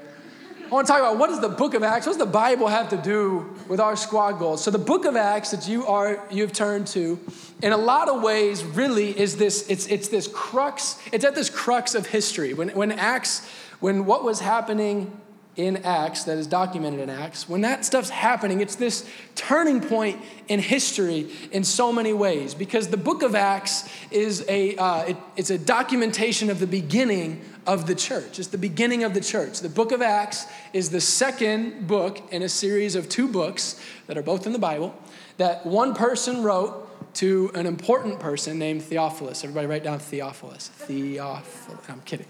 I 0.72 0.74
want 0.74 0.86
to 0.86 0.92
talk 0.94 1.02
about 1.02 1.18
what 1.18 1.26
does 1.26 1.40
the 1.40 1.50
book 1.50 1.74
of 1.74 1.82
Acts, 1.82 2.06
what 2.06 2.12
does 2.12 2.18
the 2.18 2.32
Bible 2.32 2.66
have 2.66 2.88
to 2.88 2.96
do 2.96 3.54
with 3.68 3.78
our 3.78 3.94
squad 3.94 4.38
goals? 4.38 4.64
So 4.64 4.70
the 4.70 4.78
book 4.78 5.04
of 5.04 5.16
Acts 5.16 5.50
that 5.50 5.68
you 5.68 5.86
are 5.86 6.26
you've 6.30 6.54
turned 6.54 6.86
to, 6.88 7.20
in 7.62 7.72
a 7.72 7.76
lot 7.76 8.08
of 8.08 8.22
ways, 8.22 8.64
really 8.64 9.10
is 9.10 9.36
this, 9.36 9.68
it's 9.68 9.86
it's 9.88 10.08
this 10.08 10.28
crux, 10.28 10.98
it's 11.12 11.26
at 11.26 11.34
this 11.34 11.50
crux 11.50 11.94
of 11.94 12.06
history. 12.06 12.54
When 12.54 12.70
when 12.70 12.90
Acts, 12.90 13.46
when 13.80 14.06
what 14.06 14.24
was 14.24 14.40
happening 14.40 15.12
in 15.54 15.78
Acts, 15.78 16.24
that 16.24 16.38
is 16.38 16.46
documented 16.46 17.00
in 17.00 17.10
Acts, 17.10 17.48
when 17.48 17.60
that 17.60 17.84
stuff's 17.84 18.08
happening, 18.08 18.60
it's 18.60 18.76
this 18.76 19.08
turning 19.34 19.80
point 19.80 20.20
in 20.48 20.60
history 20.60 21.30
in 21.50 21.62
so 21.62 21.92
many 21.92 22.12
ways. 22.12 22.54
Because 22.54 22.88
the 22.88 22.96
book 22.96 23.22
of 23.22 23.34
Acts 23.34 23.88
is 24.10 24.44
a, 24.48 24.76
uh, 24.76 25.02
it, 25.02 25.16
it's 25.36 25.50
a 25.50 25.58
documentation 25.58 26.48
of 26.48 26.58
the 26.58 26.66
beginning 26.66 27.42
of 27.66 27.86
the 27.86 27.94
church. 27.94 28.38
It's 28.38 28.48
the 28.48 28.58
beginning 28.58 29.04
of 29.04 29.12
the 29.12 29.20
church. 29.20 29.60
The 29.60 29.68
book 29.68 29.92
of 29.92 30.00
Acts 30.00 30.46
is 30.72 30.90
the 30.90 31.00
second 31.00 31.86
book 31.86 32.20
in 32.30 32.42
a 32.42 32.48
series 32.48 32.94
of 32.94 33.08
two 33.08 33.28
books 33.28 33.80
that 34.06 34.16
are 34.16 34.22
both 34.22 34.46
in 34.46 34.52
the 34.52 34.58
Bible 34.58 34.94
that 35.36 35.64
one 35.66 35.94
person 35.94 36.42
wrote 36.42 36.88
to 37.14 37.50
an 37.54 37.66
important 37.66 38.20
person 38.20 38.58
named 38.58 38.82
Theophilus. 38.82 39.44
Everybody 39.44 39.66
write 39.66 39.84
down 39.84 39.98
Theophilus. 39.98 40.68
Theophilus. 40.68 41.88
I'm 41.88 42.00
kidding. 42.00 42.26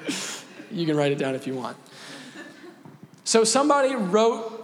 you 0.70 0.86
can 0.86 0.96
write 0.96 1.12
it 1.12 1.18
down 1.18 1.34
if 1.34 1.46
you 1.46 1.54
want. 1.54 1.76
So 3.24 3.42
somebody 3.44 3.94
wrote 3.94 4.60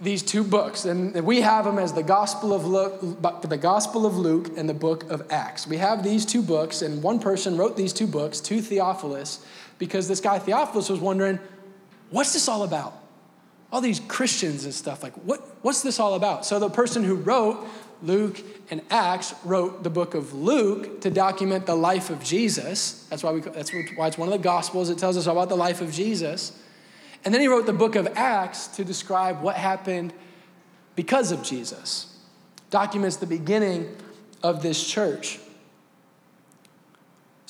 these 0.00 0.22
two 0.22 0.42
books, 0.42 0.86
and 0.86 1.14
we 1.24 1.42
have 1.42 1.66
them 1.66 1.78
as 1.78 1.92
the 1.92 2.02
Gospel 2.02 2.54
of 2.54 2.64
Luke, 2.64 3.20
the 3.42 3.58
Gospel 3.58 4.06
of 4.06 4.16
Luke 4.16 4.56
and 4.56 4.66
the 4.66 4.74
Book 4.74 5.10
of 5.10 5.30
Acts. 5.30 5.66
We 5.66 5.76
have 5.76 6.02
these 6.02 6.24
two 6.24 6.40
books, 6.40 6.80
and 6.80 7.02
one 7.02 7.20
person 7.20 7.58
wrote 7.58 7.76
these 7.76 7.92
two 7.92 8.06
books 8.06 8.40
to 8.40 8.62
Theophilus 8.62 9.44
because 9.78 10.08
this 10.08 10.20
guy 10.20 10.38
Theophilus 10.38 10.88
was 10.88 11.00
wondering, 11.00 11.38
what's 12.08 12.32
this 12.32 12.48
all 12.48 12.62
about? 12.62 12.94
All 13.70 13.82
these 13.82 14.00
Christians 14.00 14.64
and 14.64 14.72
stuff 14.72 15.02
like, 15.02 15.12
what, 15.14 15.40
what's 15.62 15.82
this 15.82 16.00
all 16.00 16.14
about? 16.14 16.46
So 16.46 16.58
the 16.58 16.70
person 16.70 17.04
who 17.04 17.16
wrote 17.16 17.68
Luke 18.02 18.42
and 18.70 18.80
Acts 18.90 19.34
wrote 19.44 19.82
the 19.82 19.90
book 19.90 20.14
of 20.14 20.32
Luke 20.32 21.02
to 21.02 21.10
document 21.10 21.66
the 21.66 21.74
life 21.74 22.08
of 22.08 22.24
Jesus. 22.24 23.06
That's 23.10 23.22
why 23.22 23.32
we, 23.32 23.40
that's 23.42 23.72
why 23.72 24.06
it's 24.06 24.16
one 24.16 24.28
of 24.28 24.32
the 24.32 24.42
Gospels. 24.42 24.88
It 24.88 24.96
tells 24.96 25.18
us 25.18 25.26
about 25.26 25.50
the 25.50 25.56
life 25.56 25.82
of 25.82 25.92
Jesus. 25.92 26.58
And 27.24 27.34
then 27.34 27.40
he 27.40 27.48
wrote 27.48 27.66
the 27.66 27.72
book 27.72 27.96
of 27.96 28.08
Acts 28.16 28.66
to 28.68 28.84
describe 28.84 29.42
what 29.42 29.56
happened 29.56 30.12
because 30.96 31.32
of 31.32 31.42
Jesus, 31.42 32.16
documents 32.70 33.16
the 33.16 33.26
beginning 33.26 33.94
of 34.42 34.62
this 34.62 34.86
church. 34.86 35.38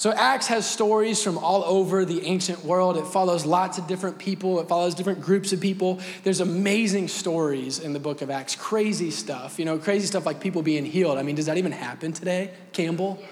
So, 0.01 0.13
Acts 0.13 0.47
has 0.47 0.69
stories 0.69 1.23
from 1.23 1.37
all 1.37 1.63
over 1.63 2.07
the 2.07 2.25
ancient 2.25 2.65
world. 2.65 2.97
It 2.97 3.07
follows 3.07 3.45
lots 3.45 3.77
of 3.77 3.87
different 3.87 4.19
people, 4.19 4.59
it 4.59 4.67
follows 4.67 4.95
different 4.95 5.21
groups 5.21 5.53
of 5.53 5.61
people. 5.61 6.01
There's 6.25 6.41
amazing 6.41 7.09
stories 7.09 7.79
in 7.79 7.93
the 7.93 8.01
book 8.01 8.23
of 8.23 8.31
Acts, 8.31 8.57
crazy 8.57 9.11
stuff. 9.11 9.59
You 9.59 9.67
know, 9.67 9.77
crazy 9.77 10.07
stuff 10.07 10.25
like 10.25 10.41
people 10.41 10.63
being 10.63 10.87
healed. 10.87 11.19
I 11.19 11.23
mean, 11.23 11.35
does 11.35 11.47
that 11.47 11.59
even 11.59 11.73
happen 11.73 12.13
today, 12.13 12.51
Campbell? 12.73 13.23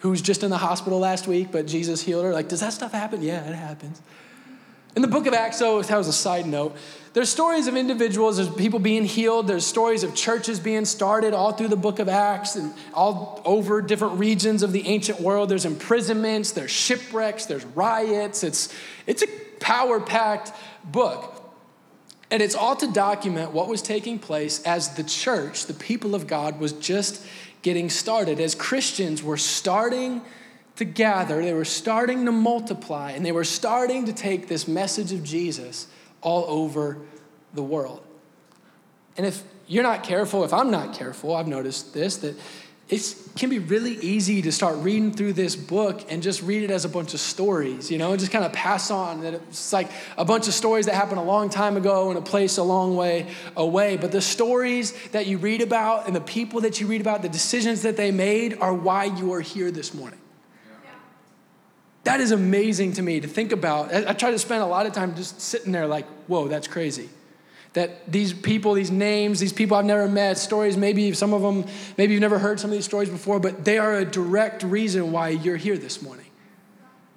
Who 0.00 0.10
was 0.10 0.22
just 0.22 0.42
in 0.42 0.50
the 0.50 0.58
hospital 0.58 0.98
last 0.98 1.26
week, 1.26 1.48
but 1.50 1.66
Jesus 1.66 2.02
healed 2.02 2.24
her. 2.24 2.32
Like, 2.32 2.48
does 2.48 2.60
that 2.60 2.72
stuff 2.72 2.92
happen? 2.92 3.22
Yeah, 3.22 3.48
it 3.48 3.54
happens. 3.54 4.00
In 4.96 5.02
the 5.02 5.08
book 5.08 5.26
of 5.26 5.34
Acts, 5.34 5.58
so 5.58 5.80
that 5.80 5.96
was 5.96 6.08
a 6.08 6.12
side 6.12 6.46
note, 6.46 6.76
there's 7.12 7.28
stories 7.28 7.66
of 7.66 7.76
individuals, 7.76 8.36
there's 8.36 8.48
people 8.48 8.78
being 8.78 9.04
healed, 9.04 9.46
there's 9.46 9.66
stories 9.66 10.02
of 10.02 10.14
churches 10.14 10.60
being 10.60 10.84
started 10.84 11.34
all 11.34 11.52
through 11.52 11.68
the 11.68 11.76
book 11.76 11.98
of 11.98 12.08
Acts 12.08 12.56
and 12.56 12.72
all 12.94 13.42
over 13.44 13.82
different 13.82 14.18
regions 14.18 14.62
of 14.62 14.72
the 14.72 14.86
ancient 14.86 15.20
world. 15.20 15.48
There's 15.48 15.64
imprisonments, 15.64 16.52
there's 16.52 16.70
shipwrecks, 16.70 17.46
there's 17.46 17.64
riots. 17.64 18.42
It's, 18.44 18.74
it's 19.06 19.22
a 19.22 19.26
power 19.60 20.00
packed 20.00 20.52
book. 20.84 21.34
And 22.30 22.42
it's 22.42 22.54
all 22.54 22.76
to 22.76 22.90
document 22.92 23.52
what 23.52 23.68
was 23.68 23.80
taking 23.80 24.18
place 24.18 24.62
as 24.64 24.94
the 24.96 25.02
church, 25.02 25.66
the 25.66 25.74
people 25.74 26.14
of 26.14 26.26
God, 26.26 26.60
was 26.60 26.72
just 26.72 27.24
getting 27.62 27.90
started. 27.90 28.40
As 28.40 28.54
Christians 28.54 29.22
were 29.22 29.36
starting 29.36 30.22
to 30.76 30.84
gather, 30.84 31.42
they 31.42 31.52
were 31.52 31.64
starting 31.64 32.24
to 32.26 32.32
multiply, 32.32 33.12
and 33.12 33.24
they 33.24 33.32
were 33.32 33.44
starting 33.44 34.06
to 34.06 34.12
take 34.12 34.48
this 34.48 34.68
message 34.68 35.12
of 35.12 35.24
Jesus 35.24 35.88
all 36.20 36.44
over 36.46 36.98
the 37.54 37.62
world. 37.62 38.02
And 39.16 39.26
if 39.26 39.42
you're 39.66 39.82
not 39.82 40.04
careful, 40.04 40.44
if 40.44 40.52
I'm 40.52 40.70
not 40.70 40.94
careful, 40.94 41.34
I've 41.34 41.48
noticed 41.48 41.92
this, 41.92 42.16
that 42.18 42.36
it 42.88 43.14
can 43.36 43.50
be 43.50 43.58
really 43.58 43.96
easy 43.96 44.40
to 44.40 44.50
start 44.50 44.76
reading 44.78 45.12
through 45.12 45.34
this 45.34 45.54
book 45.54 46.10
and 46.10 46.22
just 46.22 46.42
read 46.42 46.62
it 46.62 46.70
as 46.70 46.86
a 46.86 46.88
bunch 46.88 47.12
of 47.12 47.20
stories, 47.20 47.90
you 47.90 47.98
know, 47.98 48.12
and 48.12 48.18
just 48.18 48.32
kind 48.32 48.46
of 48.46 48.52
pass 48.52 48.90
on 48.90 49.20
that 49.20 49.34
it's 49.34 49.74
like 49.74 49.90
a 50.16 50.24
bunch 50.24 50.48
of 50.48 50.54
stories 50.54 50.86
that 50.86 50.94
happened 50.94 51.18
a 51.18 51.24
long 51.24 51.50
time 51.50 51.76
ago 51.76 52.10
in 52.10 52.16
a 52.16 52.22
place 52.22 52.56
a 52.56 52.62
long 52.62 52.96
way 52.96 53.26
away. 53.56 53.98
But 53.98 54.10
the 54.10 54.22
stories 54.22 54.94
that 55.08 55.26
you 55.26 55.36
read 55.36 55.60
about 55.60 56.06
and 56.06 56.16
the 56.16 56.20
people 56.20 56.62
that 56.62 56.80
you 56.80 56.86
read 56.86 57.02
about, 57.02 57.20
the 57.20 57.28
decisions 57.28 57.82
that 57.82 57.98
they 57.98 58.10
made 58.10 58.58
are 58.58 58.72
why 58.72 59.04
you 59.04 59.34
are 59.34 59.42
here 59.42 59.70
this 59.70 59.92
morning. 59.92 60.18
That 62.04 62.20
is 62.20 62.30
amazing 62.30 62.94
to 62.94 63.02
me 63.02 63.20
to 63.20 63.28
think 63.28 63.52
about. 63.52 63.92
I, 63.92 64.14
try 64.14 64.30
to 64.30 64.38
spend 64.38 64.62
a 64.62 64.66
lot 64.66 64.86
of 64.86 64.94
time 64.94 65.14
just 65.14 65.42
sitting 65.42 65.72
there 65.72 65.86
like, 65.86 66.06
whoa, 66.26 66.48
that's 66.48 66.66
crazy. 66.66 67.10
That 67.74 68.10
these 68.10 68.32
people, 68.32 68.74
these 68.74 68.90
names, 68.90 69.40
these 69.40 69.52
people 69.52 69.76
I've 69.76 69.84
never 69.84 70.08
met, 70.08 70.38
stories, 70.38 70.76
maybe 70.76 71.12
some 71.12 71.32
of 71.32 71.42
them, 71.42 71.64
maybe 71.96 72.12
you've 72.14 72.20
never 72.20 72.38
heard 72.38 72.58
some 72.58 72.70
of 72.70 72.76
these 72.76 72.84
stories 72.84 73.10
before, 73.10 73.38
but 73.40 73.64
they 73.64 73.78
are 73.78 73.96
a 73.96 74.04
direct 74.04 74.62
reason 74.62 75.12
why 75.12 75.28
you're 75.28 75.56
here 75.56 75.76
this 75.76 76.00
morning. 76.00 76.26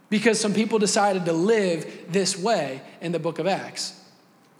Because 0.10 0.40
some 0.40 0.54
people 0.54 0.78
decided 0.78 1.26
to 1.26 1.34
live 1.34 2.06
this 2.10 2.38
way 2.38 2.82
in 3.00 3.14
the 3.14 3.20
book 3.20 3.40
of 3.40 3.48
Acts. 3.48 3.98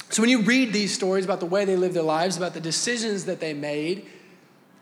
So 0.10 0.22
when 0.22 0.30
you 0.30 0.42
read 0.42 0.74
these 0.74 0.94
stories 0.94 1.26
about 1.26 1.40
the 1.40 1.46
way 1.46 1.66
they 1.66 1.76
lived 1.76 1.94
their 1.94 2.04
lives, 2.04 2.38
about 2.38 2.54
the 2.54 2.62
decisions 2.62 3.26
that 3.26 3.40
they 3.40 3.54
made, 3.54 4.06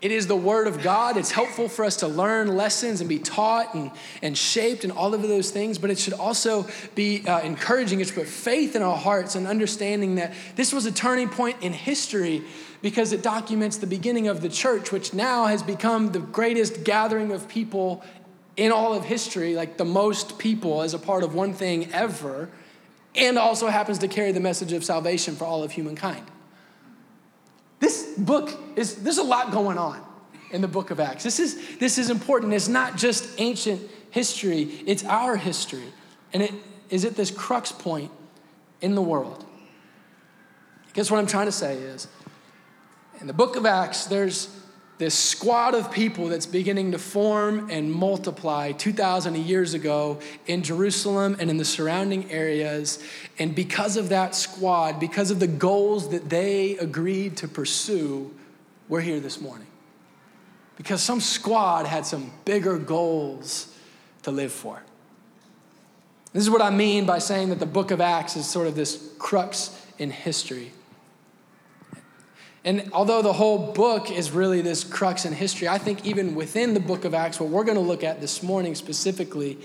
it 0.02 0.12
is 0.12 0.28
the 0.28 0.36
Word 0.36 0.68
of 0.68 0.82
God. 0.82 1.18
It's 1.18 1.32
helpful 1.32 1.68
for 1.68 1.84
us 1.84 1.98
to 1.98 2.08
learn 2.08 2.56
lessons 2.56 3.02
and 3.02 3.10
be 3.10 3.20
taught 3.20 3.74
and, 3.74 3.92
and 4.22 4.38
shaped 4.38 4.86
and 4.86 4.94
all 4.94 5.14
of 5.14 5.22
those 5.22 5.52
things, 5.52 5.78
but 5.78 5.90
it 5.90 6.00
should 6.00 6.14
also 6.14 6.68
be 6.96 7.28
uh, 7.28 7.42
encouraging. 7.42 8.00
It 8.00 8.08
should 8.08 8.16
put 8.16 8.28
faith 8.28 8.78
in 8.78 8.82
our 8.82 8.96
hearts 8.96 9.36
and 9.36 9.46
understanding 9.46 10.16
that 10.16 10.34
this 10.56 10.72
was 10.72 10.86
a 10.86 10.92
turning 10.92 11.28
point 11.28 11.58
in 11.62 11.74
history 11.74 12.44
because 12.82 13.12
it 13.12 13.22
documents 13.22 13.76
the 13.78 13.88
beginning 13.88 14.30
of 14.30 14.42
the 14.42 14.48
church, 14.48 14.94
which 14.94 15.14
now 15.14 15.48
has 15.48 15.62
become 15.62 16.14
the 16.14 16.20
greatest 16.20 16.86
gathering 16.86 17.34
of 17.34 17.50
people 17.50 18.02
in 18.56 18.72
all 18.72 18.94
of 18.94 19.04
history, 19.04 19.54
like 19.56 19.76
the 19.76 19.86
most 19.86 20.40
people 20.40 20.82
as 20.82 20.94
a 20.94 21.00
part 21.00 21.24
of 21.24 21.36
one 21.36 21.54
thing 21.54 21.92
ever, 21.92 22.50
and 23.16 23.38
also 23.38 23.68
happens 23.68 23.98
to 24.00 24.08
carry 24.08 24.32
the 24.32 24.40
message 24.40 24.72
of 24.72 24.86
salvation 24.86 25.36
for 25.36 25.44
all 25.44 25.62
of 25.62 25.72
humankind. 25.72 26.26
Book 28.20 28.52
is, 28.76 28.96
there's 28.96 29.18
a 29.18 29.24
lot 29.24 29.52
going 29.52 29.78
on 29.78 30.02
in 30.52 30.62
the 30.62 30.68
book 30.68 30.92
of 30.92 31.00
Acts. 31.00 31.24
This 31.24 31.40
is, 31.40 31.78
this 31.78 31.98
is 31.98 32.10
important. 32.10 32.54
It's 32.54 32.68
not 32.68 32.98
just 32.98 33.30
ancient 33.40 33.82
history, 34.12 34.64
it's 34.86 35.04
our 35.06 35.36
history. 35.36 35.94
And 36.34 36.44
it 36.44 36.54
is 36.90 37.06
at 37.06 37.16
this 37.16 37.32
crux 37.32 37.72
point 37.72 38.12
in 38.82 38.96
the 38.96 39.02
world. 39.02 39.46
I 40.88 40.92
guess 40.94 41.12
what 41.12 41.20
I'm 41.20 41.28
trying 41.28 41.46
to 41.46 41.52
say 41.52 41.76
is 41.76 42.08
in 43.22 43.28
the 43.28 43.34
book 43.34 43.56
of 43.56 43.66
Acts, 43.66 44.06
there's 44.06 44.48
this 45.00 45.16
squad 45.16 45.76
of 45.76 45.92
people 45.92 46.28
that's 46.28 46.46
beginning 46.46 46.92
to 46.92 47.00
form 47.00 47.70
and 47.72 47.90
multiply 47.90 48.74
2,000 48.74 49.38
years 49.38 49.74
ago 49.74 50.20
in 50.46 50.62
Jerusalem 50.62 51.38
and 51.40 51.50
in 51.50 51.56
the 51.56 51.64
surrounding 51.64 52.30
areas. 52.30 53.02
And 53.40 53.56
because 53.56 53.96
of 53.96 54.10
that 54.10 54.36
squad, 54.36 55.00
because 55.00 55.32
of 55.32 55.40
the 55.40 55.48
goals 55.48 56.10
that 56.10 56.30
they 56.30 56.78
agreed 56.78 57.38
to 57.38 57.48
pursue, 57.48 58.34
we're 58.90 59.00
here 59.00 59.22
this 59.22 59.40
morning. 59.40 59.68
Because 60.76 61.02
some 61.02 61.22
squad 61.22 61.86
had 61.86 62.06
some 62.06 62.34
bigger 62.44 62.78
goals 62.78 63.74
to 64.24 64.32
live 64.32 64.52
for. 64.52 64.84
This 66.34 66.44
is 66.44 66.50
what 66.50 66.62
I 66.62 66.72
mean 66.72 67.06
by 67.06 67.20
saying 67.20 67.50
that 67.50 67.60
the 67.60 67.66
book 67.66 67.92
of 67.92 68.02
Acts 68.02 68.36
is 68.36 68.46
sort 68.46 68.68
of 68.68 68.76
this 68.76 69.14
crux 69.18 69.82
in 69.98 70.12
history. 70.12 70.74
And 72.66 72.90
although 72.92 73.22
the 73.22 73.34
whole 73.34 73.72
book 73.74 74.12
is 74.12 74.32
really 74.32 74.62
this 74.62 74.84
crux 74.84 75.26
in 75.26 75.34
history, 75.34 75.68
I 75.68 75.78
think 75.78 76.06
even 76.06 76.36
within 76.36 76.74
the 76.74 76.80
book 76.80 77.06
of 77.06 77.14
Acts, 77.14 77.40
what 77.40 77.50
we're 77.50 77.64
going 77.64 77.78
to 77.78 77.84
look 77.84 78.04
at 78.04 78.20
this 78.20 78.44
morning 78.44 78.76
specifically 78.76 79.58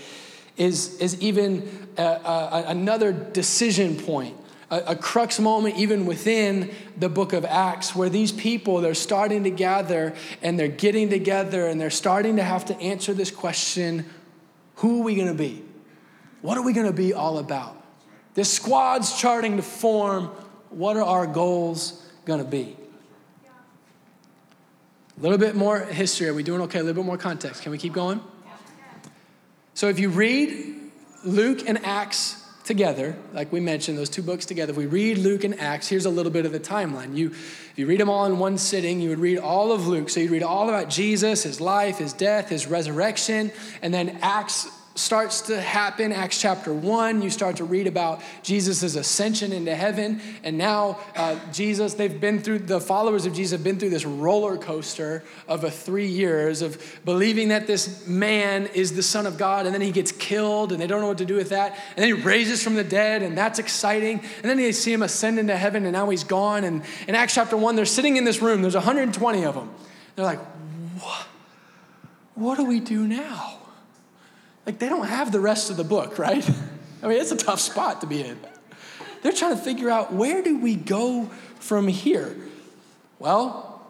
is, 0.55 0.97
is 0.99 1.21
even 1.21 1.89
a, 1.97 2.03
a, 2.03 2.63
another 2.67 3.11
decision 3.11 3.97
point, 3.97 4.37
a, 4.71 4.77
a 4.87 4.95
crux 4.95 5.39
moment 5.39 5.75
even 5.75 6.05
within 6.05 6.71
the 6.97 7.09
book 7.09 7.33
of 7.33 7.43
Acts, 7.43 7.93
where 7.93 8.07
these 8.07 8.31
people, 8.31 8.79
they're 8.79 8.93
starting 8.93 9.43
to 9.43 9.49
gather 9.49 10.13
and 10.41 10.57
they're 10.57 10.69
getting 10.69 11.09
together 11.09 11.67
and 11.67 11.79
they're 11.79 11.89
starting 11.89 12.37
to 12.37 12.43
have 12.43 12.63
to 12.65 12.79
answer 12.79 13.13
this 13.13 13.31
question 13.31 14.05
who 14.79 15.01
are 15.01 15.03
we 15.03 15.15
going 15.15 15.27
to 15.27 15.33
be? 15.33 15.63
What 16.41 16.57
are 16.57 16.61
we 16.61 16.73
going 16.73 16.87
to 16.87 16.93
be 16.93 17.13
all 17.13 17.37
about? 17.37 17.81
This 18.33 18.51
squad's 18.51 19.17
charting 19.17 19.55
to 19.55 19.63
form 19.63 20.25
what 20.69 20.97
are 20.97 21.03
our 21.03 21.25
goals 21.25 22.05
going 22.25 22.43
to 22.43 22.49
be? 22.49 22.75
A 25.17 25.21
little 25.21 25.37
bit 25.37 25.55
more 25.55 25.79
history. 25.79 26.27
Are 26.27 26.33
we 26.33 26.43
doing 26.43 26.61
okay? 26.63 26.79
A 26.79 26.83
little 26.83 27.01
bit 27.01 27.07
more 27.07 27.17
context. 27.17 27.61
Can 27.61 27.71
we 27.71 27.77
keep 27.77 27.93
going? 27.93 28.19
So 29.73 29.87
if 29.87 29.97
you 29.97 30.09
read 30.09 30.91
Luke 31.23 31.67
and 31.67 31.85
Acts 31.85 32.43
together, 32.65 33.15
like 33.31 33.49
we 33.51 33.61
mentioned, 33.61 33.97
those 33.97 34.09
two 34.09 34.21
books 34.21 34.45
together, 34.45 34.71
if 34.71 34.77
we 34.77 34.87
read 34.87 35.17
Luke 35.17 35.45
and 35.45 35.57
Acts, 35.57 35.87
here's 35.87 36.05
a 36.05 36.09
little 36.09 36.33
bit 36.33 36.45
of 36.45 36.51
the 36.51 36.59
timeline. 36.59 37.15
You, 37.15 37.27
if 37.27 37.73
you 37.77 37.87
read 37.87 38.01
them 38.01 38.09
all 38.09 38.25
in 38.25 38.39
one 38.39 38.57
sitting, 38.57 38.99
you 38.99 39.07
would 39.09 39.19
read 39.19 39.37
all 39.37 39.71
of 39.71 39.87
Luke. 39.87 40.09
So 40.09 40.19
you'd 40.19 40.31
read 40.31 40.43
all 40.43 40.67
about 40.67 40.89
Jesus, 40.89 41.43
his 41.43 41.61
life, 41.61 41.99
his 41.99 42.11
death, 42.11 42.49
his 42.49 42.67
resurrection, 42.67 43.53
and 43.81 43.93
then 43.93 44.19
Acts 44.21 44.67
starts 44.95 45.41
to 45.41 45.59
happen. 45.59 46.13
Acts 46.13 46.39
chapter 46.39 46.73
1, 46.73 47.21
you 47.21 47.29
start 47.29 47.57
to 47.57 47.65
read 47.65 47.85
about 47.85 48.21
Jesus' 48.43 48.95
ascension 48.95 49.51
into 49.51 49.75
heaven. 49.75 50.21
And 50.41 50.57
now, 50.57 50.99
uh, 51.17 51.37
Jesus, 51.51 51.95
they've 51.95 52.19
been 52.19 52.41
through, 52.41 52.59
the 52.59 52.79
followers 52.79 53.25
of 53.25 53.33
Jesus 53.33 53.51
have 53.51 53.63
been 53.63 53.77
through 53.77 53.89
this 53.89 54.05
roller 54.05 54.57
coaster 54.57 55.23
of 55.49 55.65
a 55.65 55.69
three 55.69 56.07
years 56.07 56.61
of 56.61 56.81
believing 57.03 57.49
that 57.49 57.67
this 57.67 58.07
man 58.07 58.67
is 58.67 58.95
the 58.95 59.03
Son 59.03 59.25
of 59.25 59.37
God, 59.37 59.65
and 59.65 59.75
then 59.75 59.81
he 59.81 59.91
gets 59.91 60.13
killed, 60.13 60.71
and 60.71 60.81
they 60.81 60.87
don't 60.87 61.01
know 61.01 61.07
what 61.07 61.17
to 61.17 61.25
do 61.25 61.35
with 61.35 61.49
that. 61.49 61.73
And 61.97 62.03
then 62.03 62.07
he 62.07 62.13
raises 62.13 62.63
from 62.63 62.75
the 62.75 62.83
dead, 62.83 63.21
and 63.21 63.37
that's 63.37 63.59
exciting. 63.59 64.19
And 64.19 64.43
then 64.49 64.55
they 64.55 64.71
see 64.71 64.93
him 64.93 65.03
ascend 65.03 65.39
into 65.39 65.57
heaven, 65.57 65.83
and 65.83 65.91
now 65.91 66.09
he's 66.09 66.23
gone. 66.23 66.63
And 66.63 66.83
in 67.07 67.15
Acts 67.15 67.35
chapter 67.35 67.57
1, 67.57 67.75
they're 67.75 67.85
sitting 67.85 68.15
in 68.15 68.23
this 68.23 68.41
room, 68.41 68.61
there's 68.61 68.75
120 68.75 69.43
of 69.43 69.55
them. 69.55 69.69
They're 70.15 70.25
like, 70.25 70.39
what? 71.01 71.27
What 72.35 72.57
do 72.57 72.65
we 72.65 72.79
do 72.79 73.07
now? 73.07 73.64
Like, 74.65 74.79
they 74.79 74.89
don't 74.89 75.07
have 75.07 75.31
the 75.31 75.39
rest 75.39 75.69
of 75.69 75.77
the 75.77 75.83
book, 75.83 76.17
right? 76.17 76.47
I 77.03 77.07
mean, 77.07 77.19
it's 77.19 77.31
a 77.31 77.37
tough 77.37 77.59
spot 77.59 78.01
to 78.01 78.07
be 78.07 78.21
in. 78.21 78.39
They're 79.21 79.31
trying 79.31 79.55
to 79.55 79.61
figure 79.61 79.89
out 79.89 80.13
where 80.13 80.41
do 80.41 80.57
we 80.57 80.75
go 80.75 81.29
from 81.59 81.87
here? 81.87 82.35
Well, 83.19 83.81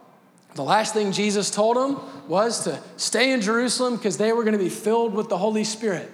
the 0.53 0.63
last 0.63 0.93
thing 0.93 1.11
Jesus 1.11 1.51
told 1.51 1.75
them 1.75 1.99
was 2.27 2.63
to 2.63 2.81
stay 2.97 3.33
in 3.33 3.41
Jerusalem 3.41 3.97
because 3.97 4.17
they 4.17 4.31
were 4.31 4.43
going 4.43 4.57
to 4.57 4.63
be 4.63 4.69
filled 4.69 5.13
with 5.13 5.27
the 5.27 5.37
Holy 5.37 5.65
Spirit. 5.65 6.09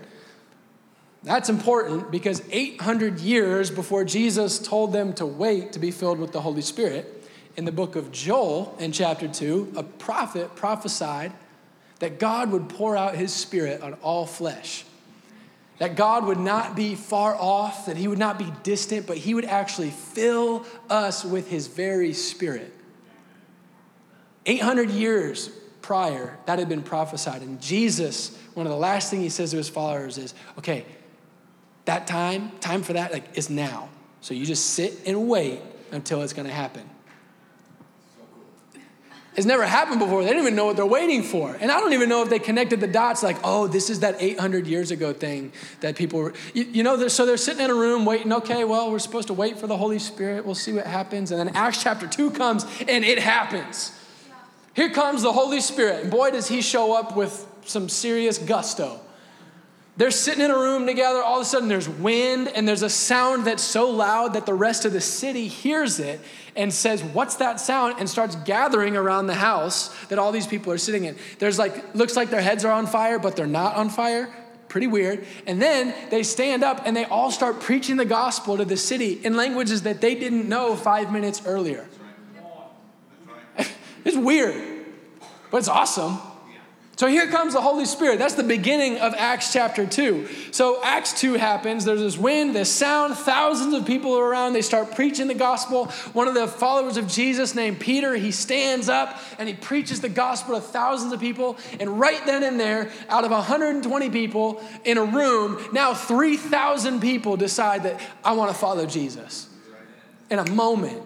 That's 1.24 1.50
important 1.50 2.10
because 2.10 2.42
800 2.50 3.20
years 3.20 3.70
before 3.70 4.04
Jesus 4.04 4.58
told 4.58 4.92
them 4.94 5.14
to 5.14 5.26
wait 5.26 5.74
to 5.74 5.80
be 5.80 5.92
filled 5.92 6.20
with 6.20 6.32
the 6.32 6.42
Holy 6.42 6.64
Spirit, 6.64 7.22
in 7.58 7.66
the 7.66 7.72
book 7.72 7.96
of 7.96 8.12
Joel, 8.12 8.76
in 8.80 8.92
chapter 8.92 9.28
2, 9.28 9.74
a 9.76 9.84
prophet 9.84 10.56
prophesied 10.56 11.32
that 12.02 12.18
God 12.18 12.52
would 12.52 12.68
pour 12.68 12.98
out 12.98 13.16
his 13.16 13.32
spirit 13.32 13.84
on 13.84 13.94
all 14.02 14.26
flesh. 14.26 14.84
That 15.78 15.96
God 15.96 16.26
would 16.26 16.40
not 16.40 16.76
be 16.76 16.96
far 16.96 17.36
off, 17.36 17.86
that 17.86 17.96
he 17.96 18.08
would 18.08 18.18
not 18.18 18.40
be 18.40 18.52
distant, 18.64 19.06
but 19.06 19.18
he 19.18 19.36
would 19.36 19.46
actually 19.46 19.92
fill 19.92 20.66
us 20.90 21.24
with 21.24 21.48
his 21.48 21.68
very 21.68 22.14
spirit. 22.14 22.74
800 24.48 24.90
years 24.90 25.52
prior, 25.84 26.40
that 26.48 26.58
had 26.58 26.68
been 26.68 26.82
prophesied. 26.82 27.44
And 27.44 27.62
Jesus, 27.62 28.36
one 28.56 28.66
of 28.66 28.72
the 28.72 28.80
last 28.80 29.12
things 29.12 29.22
he 29.22 29.30
says 29.30 29.52
to 29.52 29.58
his 29.58 29.70
followers 29.70 30.18
is, 30.18 30.34
okay, 30.58 30.86
that 31.86 32.08
time, 32.08 32.52
time 32.62 32.82
for 32.82 32.94
that, 32.94 33.14
like, 33.14 33.38
is 33.38 33.52
now. 33.52 33.90
So 34.22 34.34
you 34.34 34.44
just 34.48 34.72
sit 34.72 35.02
and 35.06 35.30
wait 35.30 35.62
until 35.92 36.24
it's 36.24 36.34
to 36.48 36.54
happen. 36.54 36.90
It's 39.36 39.46
never 39.46 39.66
happened 39.66 40.00
before. 40.00 40.24
They 40.24 40.32
don't 40.32 40.42
even 40.42 40.56
know 40.56 40.66
what 40.66 40.76
they're 40.76 40.86
waiting 40.86 41.24
for. 41.24 41.56
And 41.62 41.72
I 41.72 41.80
don't 41.80 41.94
even 41.94 42.10
know 42.10 42.22
if 42.22 42.30
they 42.30 42.40
connected 42.40 42.82
the 42.82 42.88
dots 42.88 43.24
like, 43.24 43.38
oh, 43.46 43.68
this 43.68 43.90
is 43.90 44.02
that 44.02 44.18
800 44.20 44.68
years 44.68 44.92
ago 44.92 45.14
thing 45.14 45.54
that 45.80 45.96
people 45.96 46.20
were, 46.20 46.34
you, 46.54 46.64
you 46.66 46.84
know, 46.84 46.98
they're, 46.98 47.08
so 47.08 47.26
they're 47.26 47.38
sitting 47.38 47.64
in 47.64 47.72
a 47.72 47.74
room 47.74 48.04
waiting, 48.04 48.34
okay, 48.34 48.66
well, 48.66 48.92
we're 48.92 49.00
supposed 49.00 49.28
to 49.28 49.34
wait 49.34 49.58
for 49.58 49.68
the 49.68 49.78
Holy 49.78 50.00
Spirit. 50.00 50.46
We'll 50.46 50.56
see 50.56 50.74
what 50.74 50.86
happens. 50.86 51.32
And 51.32 51.40
then 51.40 51.56
Acts 51.56 51.82
chapter 51.82 52.08
2 52.08 52.32
comes 52.32 52.66
and 52.88 53.06
it 53.06 53.20
happens. 53.20 53.98
Here 54.74 54.90
comes 54.90 55.22
the 55.22 55.32
Holy 55.32 55.62
Spirit. 55.62 56.04
And 56.04 56.12
boy, 56.12 56.32
does 56.32 56.50
he 56.50 56.62
show 56.62 56.94
up 56.94 57.16
with 57.16 57.48
some 57.66 57.90
serious 57.90 58.38
gusto. 58.38 59.00
They're 60.02 60.10
sitting 60.10 60.44
in 60.44 60.50
a 60.50 60.58
room 60.58 60.88
together. 60.88 61.22
All 61.22 61.36
of 61.36 61.42
a 61.44 61.46
sudden, 61.46 61.70
there's 61.70 61.88
wind, 61.88 62.48
and 62.48 62.68
there's 62.68 62.82
a 62.82 62.90
sound 62.90 63.46
that's 63.46 63.62
so 63.62 63.92
loud 63.92 64.34
that 64.34 64.48
the 64.48 64.54
rest 64.56 64.84
of 64.84 64.94
the 64.94 65.00
city 65.00 65.48
hears 65.48 66.00
it 66.00 66.20
and 66.56 66.74
says, 66.74 67.04
What's 67.04 67.36
that 67.36 67.60
sound? 67.60 67.98
and 68.00 68.10
starts 68.10 68.36
gathering 68.38 68.98
around 68.98 69.28
the 69.28 69.36
house 69.36 69.96
that 70.06 70.18
all 70.18 70.32
these 70.32 70.48
people 70.48 70.74
are 70.74 70.80
sitting 70.80 71.04
in. 71.04 71.18
There's 71.38 71.60
like, 71.60 71.94
looks 71.94 72.16
like 72.16 72.32
their 72.32 72.42
heads 72.42 72.66
are 72.66 72.72
on 72.72 72.88
fire, 72.88 73.20
but 73.20 73.36
they're 73.36 73.46
not 73.46 73.76
on 73.76 73.92
fire. 73.92 74.28
Pretty 74.70 74.88
weird. 74.88 75.24
And 75.46 75.62
then 75.62 75.94
they 76.10 76.24
stand 76.24 76.64
up 76.64 76.82
and 76.84 76.98
they 76.98 77.06
all 77.06 77.30
start 77.30 77.60
preaching 77.60 77.98
the 77.98 78.04
gospel 78.04 78.58
to 78.58 78.66
the 78.66 78.78
city 78.78 79.22
in 79.24 79.38
languages 79.38 79.84
that 79.84 80.02
they 80.02 80.16
didn't 80.16 80.50
know 80.50 80.76
five 80.76 81.12
minutes 81.12 81.44
earlier. 81.46 81.88
it's 84.04 84.18
weird, 84.18 84.84
but 85.52 85.58
it's 85.58 85.68
awesome. 85.68 86.18
So 87.02 87.08
here 87.08 87.26
comes 87.26 87.54
the 87.54 87.62
Holy 87.62 87.86
Spirit. 87.86 88.20
That's 88.20 88.36
the 88.36 88.44
beginning 88.44 89.00
of 89.00 89.16
Acts 89.16 89.52
chapter 89.52 89.88
2. 89.88 90.28
So 90.52 90.80
Acts 90.84 91.20
2 91.20 91.34
happens. 91.34 91.84
There's 91.84 92.00
this 92.00 92.16
wind, 92.16 92.56
this 92.56 92.72
sound. 92.72 93.16
Thousands 93.16 93.74
of 93.74 93.88
people 93.88 94.14
are 94.14 94.24
around. 94.24 94.54
They 94.54 94.62
start 94.62 94.94
preaching 94.94 95.26
the 95.28 95.34
gospel. 95.34 95.86
One 96.14 96.28
of 96.28 96.36
the 96.36 96.48
followers 96.48 96.98
of 96.98 97.08
Jesus 97.08 97.56
named 97.56 97.80
Peter, 97.80 98.16
he 98.16 98.30
stands 98.30 98.88
up 98.88 99.20
and 99.40 99.50
he 99.50 99.56
preaches 99.56 100.02
the 100.02 100.10
gospel 100.10 100.54
to 100.54 100.62
thousands 100.62 101.12
of 101.12 101.20
people. 101.20 101.58
And 101.80 102.00
right 102.00 102.24
then 102.28 102.44
and 102.44 102.60
there, 102.60 102.92
out 103.10 103.24
of 103.24 103.32
120 103.32 104.12
people 104.12 104.64
in 104.86 105.00
a 105.00 105.04
room, 105.04 105.60
now 105.74 105.96
3,000 105.96 107.02
people 107.02 107.36
decide 107.36 107.82
that 107.82 108.00
I 108.24 108.34
want 108.34 108.52
to 108.52 108.56
follow 108.56 108.86
Jesus. 108.86 109.50
In 110.30 110.38
a 110.38 110.48
moment, 110.52 111.02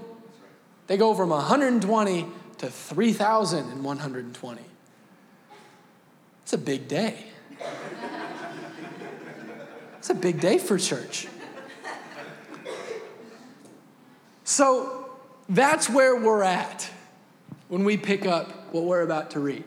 they 0.87 0.97
go 0.97 1.13
from 1.13 1.29
120 1.29 2.25
to 2.57 2.67
3,120. 2.67 4.61
It's 6.45 6.53
a 6.53 6.59
big 6.59 6.87
day. 6.87 7.25
It's 9.97 10.11
a 10.11 10.13
big 10.13 10.39
day 10.39 10.59
for 10.59 10.77
church. 10.77 11.27
So 14.43 15.09
that's 15.49 15.89
where 15.89 16.15
we're 16.15 16.43
at 16.43 16.87
when 17.67 17.83
we 17.83 17.97
pick 17.97 18.27
up 18.27 18.71
what 18.71 18.83
we're 18.83 19.01
about 19.01 19.31
to 19.31 19.39
read. 19.39 19.63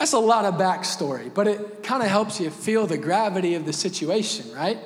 That's 0.00 0.14
a 0.14 0.18
lot 0.18 0.46
of 0.46 0.54
backstory, 0.54 1.32
but 1.32 1.46
it 1.46 1.84
kind 1.84 2.02
of 2.02 2.08
helps 2.08 2.40
you 2.40 2.50
feel 2.50 2.88
the 2.88 2.98
gravity 2.98 3.54
of 3.54 3.66
the 3.66 3.72
situation, 3.72 4.52
right? 4.52 4.78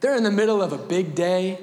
They're 0.00 0.14
in 0.14 0.22
the 0.22 0.30
middle 0.30 0.62
of 0.62 0.72
a 0.72 0.78
big 0.78 1.16
day. 1.16 1.58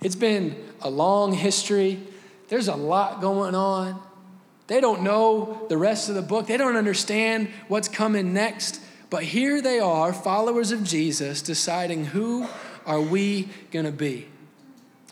It's 0.00 0.14
been 0.14 0.64
a 0.80 0.90
long 0.90 1.32
history. 1.32 2.00
There's 2.46 2.68
a 2.68 2.76
lot 2.76 3.20
going 3.20 3.56
on. 3.56 4.00
They 4.66 4.80
don't 4.80 5.02
know 5.02 5.66
the 5.68 5.76
rest 5.76 6.08
of 6.08 6.14
the 6.14 6.22
book, 6.22 6.46
they 6.46 6.56
don't 6.56 6.76
understand 6.76 7.48
what's 7.68 7.88
coming 7.88 8.32
next. 8.32 8.80
But 9.10 9.22
here 9.22 9.60
they 9.60 9.78
are, 9.78 10.12
followers 10.12 10.72
of 10.72 10.82
Jesus, 10.82 11.42
deciding 11.42 12.06
who 12.06 12.48
are 12.86 13.00
we 13.00 13.48
going 13.70 13.84
to 13.84 13.92
be. 13.92 14.26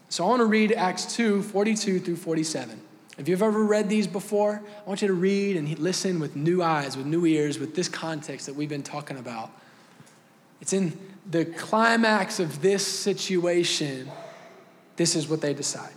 So 0.08 0.24
I 0.24 0.28
want 0.28 0.40
to 0.40 0.46
read 0.46 0.72
Acts 0.72 1.14
2 1.14 1.42
42 1.42 2.00
through 2.00 2.16
47. 2.16 2.80
If 3.18 3.28
you've 3.28 3.42
ever 3.42 3.62
read 3.64 3.88
these 3.88 4.06
before, 4.06 4.62
I 4.84 4.88
want 4.88 5.02
you 5.02 5.08
to 5.08 5.14
read 5.14 5.56
and 5.56 5.78
listen 5.78 6.18
with 6.18 6.34
new 6.34 6.62
eyes, 6.62 6.96
with 6.96 7.06
new 7.06 7.26
ears, 7.26 7.58
with 7.58 7.74
this 7.74 7.88
context 7.88 8.46
that 8.46 8.54
we've 8.54 8.68
been 8.68 8.82
talking 8.82 9.18
about. 9.18 9.50
It's 10.60 10.72
in 10.72 10.98
the 11.30 11.44
climax 11.44 12.40
of 12.40 12.62
this 12.62 12.86
situation. 12.86 14.10
This 14.96 15.14
is 15.14 15.28
what 15.28 15.40
they 15.40 15.54
decide. 15.54 15.92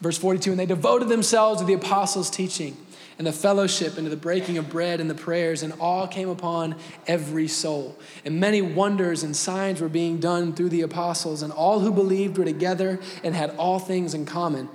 Verse 0.00 0.18
42 0.18 0.50
And 0.50 0.60
they 0.60 0.66
devoted 0.66 1.08
themselves 1.08 1.60
to 1.60 1.66
the 1.66 1.74
apostles' 1.74 2.30
teaching 2.30 2.76
and 3.18 3.26
the 3.26 3.32
fellowship 3.32 3.98
and 3.98 4.06
to 4.06 4.10
the 4.10 4.16
breaking 4.16 4.56
of 4.56 4.70
bread 4.70 4.98
and 4.98 5.10
the 5.10 5.14
prayers, 5.14 5.62
and 5.62 5.74
awe 5.78 6.06
came 6.06 6.30
upon 6.30 6.74
every 7.06 7.46
soul. 7.46 7.98
And 8.24 8.40
many 8.40 8.62
wonders 8.62 9.22
and 9.22 9.36
signs 9.36 9.80
were 9.82 9.90
being 9.90 10.18
done 10.20 10.54
through 10.54 10.70
the 10.70 10.80
apostles, 10.80 11.42
and 11.42 11.52
all 11.52 11.80
who 11.80 11.92
believed 11.92 12.38
were 12.38 12.46
together 12.46 12.98
and 13.22 13.34
had 13.34 13.54
all 13.56 13.78
things 13.78 14.14
in 14.14 14.24
common. 14.24 14.70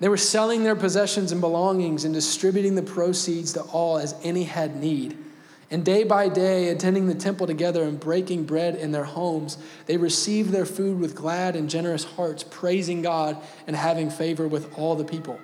They 0.00 0.08
were 0.08 0.16
selling 0.16 0.64
their 0.64 0.74
possessions 0.74 1.32
and 1.32 1.40
belongings 1.40 2.04
and 2.04 2.14
distributing 2.14 2.76
the 2.76 2.82
proceeds 2.82 3.52
to 3.52 3.60
all 3.60 3.98
as 3.98 4.14
any 4.22 4.44
had 4.44 4.74
need. 4.74 5.16
And 5.72 5.86
day 5.86 6.04
by 6.04 6.28
day, 6.28 6.68
attending 6.68 7.06
the 7.06 7.14
temple 7.14 7.46
together 7.46 7.82
and 7.84 7.98
breaking 7.98 8.44
bread 8.44 8.76
in 8.76 8.92
their 8.92 9.04
homes, 9.04 9.56
they 9.86 9.96
received 9.96 10.50
their 10.50 10.66
food 10.66 11.00
with 11.00 11.14
glad 11.14 11.56
and 11.56 11.70
generous 11.70 12.04
hearts, 12.04 12.44
praising 12.44 13.00
God 13.00 13.38
and 13.66 13.74
having 13.74 14.10
favor 14.10 14.46
with 14.46 14.78
all 14.78 14.96
the 14.96 15.04
people. 15.04 15.40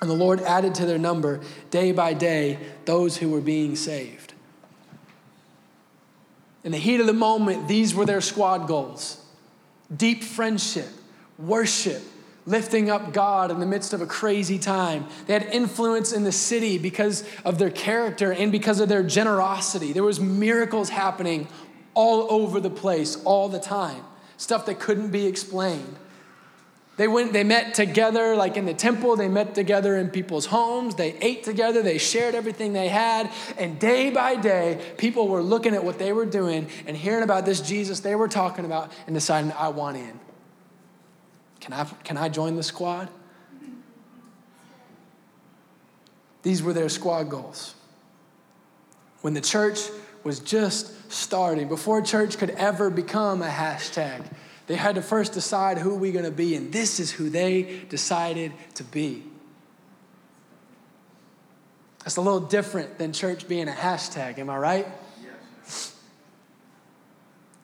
And 0.00 0.10
the 0.10 0.14
Lord 0.14 0.40
added 0.40 0.74
to 0.74 0.84
their 0.84 0.98
number 0.98 1.40
day 1.70 1.92
by 1.92 2.12
day 2.12 2.58
those 2.86 3.18
who 3.18 3.30
were 3.30 3.40
being 3.40 3.76
saved. 3.76 4.34
In 6.64 6.72
the 6.72 6.78
heat 6.78 6.98
of 6.98 7.06
the 7.06 7.12
moment, 7.12 7.68
these 7.68 7.94
were 7.94 8.04
their 8.04 8.20
squad 8.20 8.66
goals 8.66 9.24
deep 9.96 10.24
friendship, 10.24 10.88
worship, 11.38 12.02
lifting 12.46 12.88
up 12.88 13.12
God 13.12 13.50
in 13.50 13.60
the 13.60 13.66
midst 13.66 13.92
of 13.92 14.00
a 14.00 14.06
crazy 14.06 14.58
time. 14.58 15.06
They 15.26 15.32
had 15.32 15.42
influence 15.44 16.12
in 16.12 16.24
the 16.24 16.32
city 16.32 16.78
because 16.78 17.24
of 17.44 17.58
their 17.58 17.70
character 17.70 18.32
and 18.32 18.50
because 18.52 18.80
of 18.80 18.88
their 18.88 19.02
generosity. 19.02 19.92
There 19.92 20.04
was 20.04 20.20
miracles 20.20 20.88
happening 20.88 21.48
all 21.94 22.30
over 22.30 22.60
the 22.60 22.70
place 22.70 23.16
all 23.24 23.48
the 23.48 23.58
time. 23.58 24.02
Stuff 24.36 24.66
that 24.66 24.78
couldn't 24.78 25.10
be 25.10 25.26
explained. 25.26 25.96
They 26.96 27.08
went 27.08 27.34
they 27.34 27.44
met 27.44 27.74
together 27.74 28.36
like 28.36 28.56
in 28.56 28.64
the 28.64 28.72
temple, 28.72 29.16
they 29.16 29.28
met 29.28 29.54
together 29.54 29.96
in 29.96 30.08
people's 30.08 30.46
homes, 30.46 30.94
they 30.94 31.14
ate 31.20 31.44
together, 31.44 31.82
they 31.82 31.98
shared 31.98 32.34
everything 32.34 32.72
they 32.72 32.88
had, 32.88 33.30
and 33.58 33.78
day 33.78 34.10
by 34.10 34.34
day 34.36 34.80
people 34.96 35.28
were 35.28 35.42
looking 35.42 35.74
at 35.74 35.84
what 35.84 35.98
they 35.98 36.14
were 36.14 36.24
doing 36.24 36.68
and 36.86 36.96
hearing 36.96 37.22
about 37.22 37.44
this 37.44 37.60
Jesus 37.60 38.00
they 38.00 38.14
were 38.14 38.28
talking 38.28 38.64
about 38.64 38.90
and 39.06 39.14
deciding 39.14 39.52
I 39.52 39.68
want 39.68 39.98
in. 39.98 40.18
Can 41.66 41.72
I, 41.72 41.84
can 42.04 42.16
I 42.16 42.28
join 42.28 42.54
the 42.54 42.62
squad? 42.62 43.08
These 46.44 46.62
were 46.62 46.72
their 46.72 46.88
squad 46.88 47.24
goals. 47.24 47.74
When 49.22 49.34
the 49.34 49.40
church 49.40 49.80
was 50.22 50.38
just 50.38 51.10
starting, 51.10 51.66
before 51.66 52.02
church 52.02 52.38
could 52.38 52.50
ever 52.50 52.88
become 52.88 53.42
a 53.42 53.48
hashtag, 53.48 54.22
they 54.68 54.76
had 54.76 54.94
to 54.94 55.02
first 55.02 55.32
decide 55.32 55.78
who 55.78 55.96
we're 55.96 56.12
going 56.12 56.24
to 56.24 56.30
be, 56.30 56.54
and 56.54 56.72
this 56.72 57.00
is 57.00 57.10
who 57.10 57.30
they 57.30 57.80
decided 57.88 58.52
to 58.74 58.84
be. 58.84 59.24
That's 62.04 62.16
a 62.16 62.20
little 62.20 62.38
different 62.38 62.96
than 62.96 63.12
church 63.12 63.48
being 63.48 63.66
a 63.68 63.72
hashtag, 63.72 64.38
am 64.38 64.50
I 64.50 64.56
right? 64.56 64.86
Yes. 65.20 65.96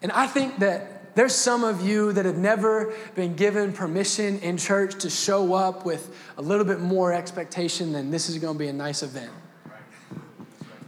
And 0.03 0.11
I 0.11 0.27
think 0.27 0.59
that 0.59 1.02
there's 1.15 1.35
some 1.35 1.65
of 1.65 1.87
you 1.87 2.13
that 2.13 2.25
have 2.25 2.39
never 2.39 2.95
been 3.15 3.35
given 3.35 3.73
permission 3.73 4.39
in 4.39 4.57
church 4.57 5.01
to 5.01 5.11
show 5.11 5.55
up 5.55 5.85
with 5.85 6.15
a 6.39 6.43
little 6.43 6.65
bit 6.65 6.81
more 6.81 7.13
expectation 7.13 7.93
than 7.93 8.11
this 8.11 8.29
is 8.29 8.39
going 8.39 8.55
to 8.55 8.59
be 8.59 8.69
a 8.69 8.73
nice 8.73 9.03
event. 9.03 9.31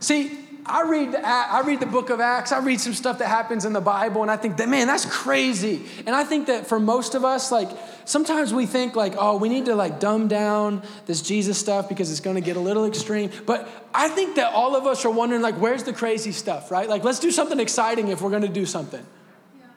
See, 0.01 0.39
I 0.67 0.83
read, 0.83 1.13
the, 1.13 1.27
I 1.27 1.61
read 1.61 1.81
the 1.81 1.87
book 1.87 2.09
of 2.09 2.21
Acts, 2.21 2.51
I 2.51 2.59
read 2.59 2.81
some 2.81 2.95
stuff 2.95 3.19
that 3.19 3.29
happens 3.29 3.67
in 3.67 3.75
the 3.75 3.83
Bible, 3.83 4.23
and 4.23 4.31
I 4.31 4.39
think 4.39 4.57
that, 4.57 4.69
man, 4.69 4.87
that's 4.87 5.05
crazy. 5.05 5.85
And 6.07 6.17
I 6.17 6.25
think 6.25 6.47
that 6.47 6.67
for 6.67 6.81
most 6.81 7.15
of 7.15 7.23
us, 7.23 7.53
like, 7.53 7.69
sometimes 8.07 8.55
we 8.55 8.65
think, 8.65 8.97
like, 8.97 9.15
oh, 9.19 9.37
we 9.37 9.51
need 9.51 9.67
to, 9.67 9.75
like, 9.75 10.01
dumb 10.01 10.27
down 10.27 10.83
this 11.05 11.21
Jesus 11.21 11.59
stuff 11.59 11.87
because 11.87 12.11
it's 12.11 12.21
going 12.21 12.37
to 12.37 12.43
get 12.43 12.57
a 12.57 12.61
little 12.61 12.87
extreme. 12.87 13.31
But 13.45 13.69
I 13.93 14.09
think 14.09 14.37
that 14.37 14.55
all 14.55 14.75
of 14.75 14.87
us 14.87 15.05
are 15.05 15.11
wondering, 15.11 15.43
like, 15.43 15.57
where's 15.57 15.83
the 15.83 15.93
crazy 15.93 16.33
stuff, 16.33 16.71
right? 16.71 16.89
Like, 16.89 17.05
let's 17.05 17.19
do 17.19 17.31
something 17.31 17.61
exciting 17.61 18.09
if 18.09 18.23
we're 18.23 18.31
going 18.31 18.43
to 18.43 18.49
do 18.49 18.65
something. 18.65 19.05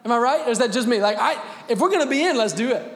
Am 0.08 0.12
I 0.12 0.18
right? 0.18 0.48
Or 0.48 0.50
is 0.50 0.58
that 0.60 0.72
just 0.72 0.88
me? 0.88 1.02
Like, 1.02 1.18
I, 1.20 1.38
if 1.68 1.80
we're 1.80 1.90
going 1.90 2.02
to 2.02 2.08
be 2.08 2.24
in, 2.24 2.38
let's 2.38 2.54
do 2.54 2.70
it. 2.70 2.94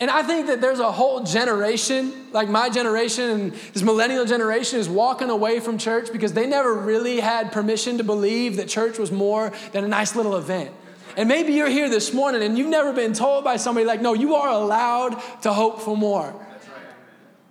And 0.00 0.10
I 0.10 0.24
think 0.24 0.48
that 0.48 0.60
there's 0.60 0.80
a 0.80 0.90
whole 0.90 1.22
generation, 1.22 2.32
like 2.32 2.48
my 2.48 2.68
generation 2.68 3.30
and 3.30 3.52
this 3.52 3.84
millennial 3.84 4.26
generation, 4.26 4.80
is 4.80 4.88
walking 4.88 5.30
away 5.30 5.60
from 5.60 5.78
church 5.78 6.10
because 6.12 6.32
they 6.32 6.48
never 6.48 6.74
really 6.74 7.20
had 7.20 7.52
permission 7.52 7.98
to 7.98 8.04
believe 8.04 8.56
that 8.56 8.68
church 8.68 8.98
was 8.98 9.12
more 9.12 9.52
than 9.70 9.84
a 9.84 9.88
nice 9.88 10.16
little 10.16 10.36
event. 10.36 10.72
And 11.16 11.28
maybe 11.28 11.52
you're 11.52 11.70
here 11.70 11.88
this 11.88 12.12
morning 12.12 12.42
and 12.42 12.58
you've 12.58 12.68
never 12.68 12.92
been 12.92 13.12
told 13.12 13.44
by 13.44 13.56
somebody, 13.56 13.86
like, 13.86 14.02
no, 14.02 14.14
you 14.14 14.34
are 14.34 14.50
allowed 14.50 15.12
to 15.42 15.52
hope 15.52 15.80
for 15.80 15.96
more. 15.96 16.34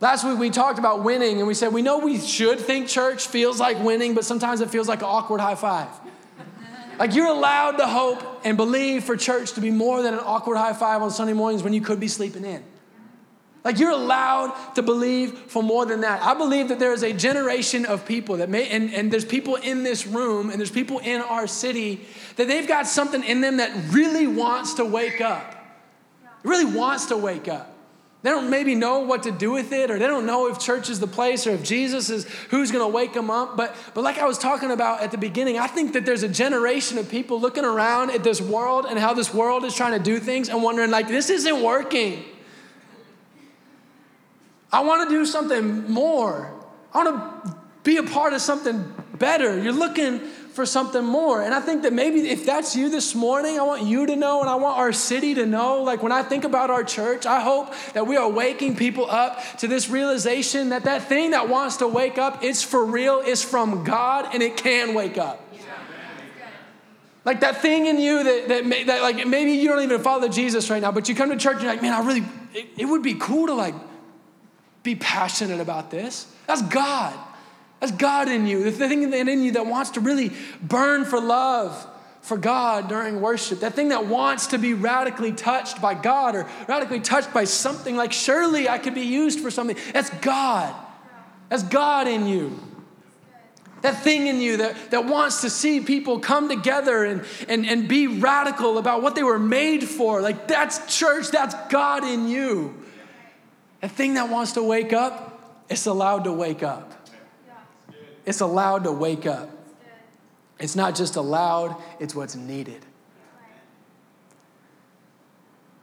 Last 0.02 0.26
week 0.26 0.38
we 0.38 0.50
talked 0.50 0.78
about 0.78 1.04
winning 1.04 1.38
and 1.38 1.48
we 1.48 1.54
said 1.54 1.72
we 1.72 1.82
know 1.82 2.00
we 2.00 2.20
should 2.20 2.60
think 2.60 2.90
church 2.90 3.26
feels 3.26 3.60
like 3.60 3.82
winning, 3.82 4.14
but 4.14 4.26
sometimes 4.26 4.60
it 4.60 4.70
feels 4.70 4.90
like 4.90 5.00
an 5.00 5.08
awkward 5.08 5.40
high 5.40 5.56
five. 5.56 5.88
Like 6.98 7.14
you're 7.14 7.28
allowed 7.28 7.78
to 7.78 7.86
hope 7.86 8.42
and 8.46 8.58
believe 8.58 9.04
for 9.04 9.18
church 9.18 9.54
to 9.54 9.62
be 9.62 9.72
more 9.72 10.02
than 10.02 10.14
an 10.14 10.20
awkward 10.20 10.58
high 10.58 10.74
five 10.74 11.02
on 11.02 11.12
Sunday 11.12 11.34
mornings 11.34 11.64
when 11.64 11.74
you 11.74 11.82
could 11.82 12.00
be 12.00 12.08
sleeping 12.08 12.46
in. 12.46 12.64
Like 13.64 13.80
you're 13.80 13.92
allowed 13.92 14.54
to 14.76 14.84
believe 14.84 15.34
for 15.48 15.64
more 15.64 15.88
than 15.88 16.02
that. 16.02 16.22
I 16.22 16.36
believe 16.36 16.68
that 16.68 16.78
there 16.78 16.94
is 16.94 17.02
a 17.02 17.12
generation 17.12 17.86
of 17.86 18.06
people 18.06 18.38
that 18.38 18.48
may, 18.48 18.70
and, 18.70 18.94
and 18.94 19.12
there's 19.12 19.26
people 19.26 19.56
in 19.56 19.82
this 19.82 20.06
room 20.06 20.52
and 20.52 20.60
there's 20.60 20.72
people 20.72 21.00
in 21.00 21.20
our 21.22 21.48
city 21.48 22.06
that 22.36 22.48
they've 22.48 22.68
got 22.68 22.86
something 22.86 23.24
in 23.24 23.42
them 23.42 23.58
that 23.58 23.72
really 23.92 24.28
wants 24.28 24.76
to 24.76 24.86
wake 24.86 25.20
up. 25.20 25.52
It 26.44 26.48
really 26.48 26.66
wants 26.66 27.08
to 27.08 27.18
wake 27.18 27.48
up. 27.48 27.75
They 28.26 28.32
don't 28.32 28.50
maybe 28.50 28.74
know 28.74 29.02
what 29.02 29.22
to 29.24 29.32
do 29.32 29.52
with 29.52 29.72
it, 29.72 29.92
or 29.92 30.00
they 30.00 30.08
don't 30.08 30.26
know 30.26 30.48
if 30.48 30.58
church 30.58 30.90
is 30.90 31.00
the 31.00 31.06
place, 31.06 31.46
or 31.46 31.52
if 31.52 31.62
Jesus 31.62 32.10
is 32.10 32.24
who's 32.50 32.72
going 32.72 32.84
to 32.84 32.92
wake 32.92 33.14
them 33.14 33.30
up. 33.30 33.56
But, 33.56 33.76
but 33.94 34.04
like 34.04 34.18
I 34.18 34.26
was 34.26 34.40
talking 34.40 34.72
about 34.72 35.02
at 35.02 35.12
the 35.12 35.18
beginning, 35.20 35.60
I 35.60 35.68
think 35.68 35.94
that 35.94 36.08
there's 36.08 36.24
a 36.24 36.28
generation 36.28 36.98
of 36.98 37.08
people 37.08 37.40
looking 37.40 37.64
around 37.64 38.10
at 38.10 38.24
this 38.24 38.42
world 38.42 38.88
and 38.90 38.98
how 38.98 39.14
this 39.14 39.32
world 39.32 39.64
is 39.64 39.76
trying 39.76 39.92
to 39.92 40.04
do 40.04 40.18
things 40.18 40.50
and 40.50 40.64
wondering, 40.64 40.90
like, 40.90 41.08
this 41.08 41.30
isn't 41.30 41.62
working. 41.62 42.26
I 44.72 44.80
want 44.80 45.08
to 45.08 45.16
do 45.16 45.24
something 45.28 45.92
more. 45.92 46.52
I 46.96 47.04
want 47.04 47.46
to 47.46 47.56
be 47.84 47.98
a 47.98 48.04
part 48.04 48.34
of 48.34 48.42
something 48.42 48.92
better. 49.20 49.62
You're 49.62 49.72
looking 49.72 50.20
for 50.56 50.66
something 50.66 51.04
more. 51.04 51.42
And 51.42 51.54
I 51.54 51.60
think 51.60 51.84
that 51.84 51.92
maybe 51.92 52.30
if 52.30 52.46
that's 52.46 52.78
you 52.78 52.90
this 52.90 53.14
morning, 53.14 53.60
I 53.60 53.64
want 53.64 53.84
you 53.84 54.06
to 54.06 54.16
know 54.16 54.40
and 54.40 54.50
I 54.50 54.56
want 54.56 54.78
our 54.78 54.94
city 54.94 55.36
to 55.36 55.46
know. 55.46 55.84
Like 55.84 56.02
when 56.02 56.14
I 56.14 56.24
think 56.24 56.46
about 56.46 56.70
our 56.70 56.82
church, 56.82 57.26
I 57.26 57.42
hope 57.42 57.74
that 57.92 58.08
we 58.08 58.16
are 58.16 58.30
waking 58.30 58.78
people 58.78 59.06
up 59.12 59.42
to 59.58 59.68
this 59.68 59.90
realization 59.90 60.70
that 60.70 60.86
that 60.86 61.10
thing 61.10 61.32
that 61.32 61.50
wants 61.50 61.78
to 61.78 61.88
wake 61.90 62.18
up, 62.18 62.42
it's 62.42 62.64
for 62.64 62.86
real, 62.86 63.22
it's 63.26 63.44
from 63.44 63.84
God, 63.84 64.34
and 64.34 64.42
it 64.42 64.56
can 64.56 64.94
wake 64.94 65.18
up. 65.18 65.42
Like 67.26 67.42
that 67.42 67.62
thing 67.62 67.88
in 67.88 68.00
you 68.00 68.24
that, 68.24 68.48
that, 68.48 68.86
that, 68.88 69.02
like 69.02 69.28
maybe 69.28 69.52
you 69.54 69.68
don't 69.68 69.84
even 69.84 70.02
follow 70.02 70.30
Jesus 70.30 70.70
right 70.70 70.82
now, 70.82 70.94
but 70.94 71.10
you 71.10 71.16
come 71.16 71.32
to 71.32 71.38
church 71.38 71.56
and 71.56 71.64
you're 71.64 71.74
like, 71.74 71.82
man, 71.82 71.94
I 71.94 72.06
really, 72.06 72.24
it, 72.54 72.68
it 72.78 72.86
would 72.86 73.04
be 73.04 73.16
cool 73.16 73.48
to 73.48 73.54
like 73.54 73.76
be 74.84 74.96
passionate 74.96 75.60
about 75.60 75.92
this. 75.92 76.32
That's 76.48 76.62
God. 76.62 77.14
That's 77.86 77.98
God 77.98 78.30
in 78.30 78.48
you, 78.48 78.64
the 78.64 78.72
thing 78.72 79.14
in 79.14 79.44
you 79.44 79.52
that 79.52 79.68
wants 79.68 79.92
to 79.92 80.00
really 80.00 80.32
burn 80.60 81.06
for 81.06 81.22
love 81.22 81.86
for 82.22 82.36
God 82.36 82.90
during 82.90 83.22
worship, 83.22 83.60
that 83.60 83.76
thing 83.76 83.90
that 83.90 84.08
wants 84.08 84.48
to 84.48 84.58
be 84.58 84.74
radically 84.74 85.32
touched 85.32 85.80
by 85.84 85.94
God 85.94 86.36
or 86.36 86.48
radically 86.68 87.00
touched 87.00 87.32
by 87.32 87.44
something 87.44 87.96
like, 87.96 88.12
surely 88.12 88.68
I 88.68 88.80
could 88.80 88.96
be 88.96 89.02
used 89.02 89.40
for 89.40 89.52
something. 89.52 89.78
That's 89.94 90.10
God. 90.22 90.74
That's 91.50 91.62
God 91.62 92.08
in 92.08 92.26
you. 92.26 92.60
That 93.84 94.02
thing 94.02 94.26
in 94.26 94.42
you 94.42 94.58
that, 94.58 94.90
that 94.90 95.06
wants 95.06 95.42
to 95.42 95.52
see 95.52 95.80
people 95.80 96.18
come 96.18 96.50
together 96.50 97.04
and, 97.04 97.24
and, 97.48 97.68
and 97.68 97.88
be 97.88 98.08
radical 98.08 98.80
about 98.80 99.04
what 99.04 99.14
they 99.14 99.22
were 99.22 99.38
made 99.38 99.84
for. 99.84 100.22
Like, 100.22 100.48
that's 100.48 100.98
church, 100.98 101.30
that's 101.30 101.54
God 101.70 102.04
in 102.04 102.30
you. 102.30 102.84
That 103.82 103.92
thing 103.92 104.16
that 104.16 104.32
wants 104.32 104.54
to 104.54 104.64
wake 104.64 104.92
up, 104.92 105.66
it's 105.70 105.86
allowed 105.86 106.24
to 106.24 106.34
wake 106.34 106.64
up. 106.64 106.94
It's 108.26 108.42
allowed 108.42 108.84
to 108.86 108.92
wake 108.92 109.26
up. 109.26 109.50
It's 110.60 110.76
not 110.76 110.96
just 110.96 111.16
allowed, 111.16 111.76
it's 112.00 112.16
what's 112.16 112.36
needed. 112.36 112.86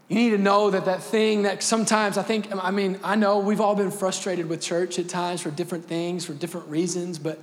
You 0.08 0.16
need 0.16 0.30
to 0.30 0.38
know 0.38 0.70
that 0.70 0.84
that 0.86 1.02
thing 1.02 1.42
that 1.42 1.62
sometimes 1.62 2.18
I 2.18 2.22
think, 2.22 2.48
I 2.54 2.70
mean, 2.70 2.98
I 3.02 3.16
know 3.16 3.38
we've 3.38 3.60
all 3.60 3.74
been 3.74 3.90
frustrated 3.90 4.48
with 4.48 4.60
church 4.60 4.98
at 4.98 5.08
times 5.08 5.40
for 5.40 5.50
different 5.50 5.86
things, 5.86 6.24
for 6.26 6.34
different 6.34 6.68
reasons, 6.68 7.18
but, 7.18 7.38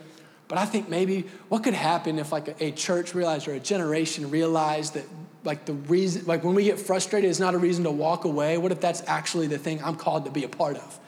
but 0.48 0.58
I 0.58 0.66
think 0.66 0.88
maybe 0.88 1.26
what 1.48 1.64
could 1.64 1.74
happen 1.74 2.20
if 2.20 2.32
like 2.32 2.48
a, 2.48 2.66
a 2.66 2.72
church 2.72 3.16
realized 3.16 3.48
or 3.48 3.54
a 3.54 3.60
generation 3.60 4.30
realized 4.30 4.94
that 4.96 5.06
like 5.44 5.66
the 5.66 5.74
reason, 5.74 6.26
like 6.26 6.44
when 6.44 6.54
we 6.54 6.64
get 6.64 6.80
frustrated, 6.80 7.30
it's 7.30 7.40
not 7.40 7.56
a 7.56 7.58
reason 7.58 7.86
to 7.86 7.92
walk 7.92 8.26
away. 8.26 8.58
What 8.58 8.72
if 8.72 8.82
that's 8.82 9.02
actually 9.08 9.48
the 9.48 9.58
thing 9.58 9.82
I'm 9.84 9.96
called 9.96 10.26
to 10.26 10.32
be 10.32 10.44
a 10.44 10.50
part 10.50 10.78
of? 10.78 11.00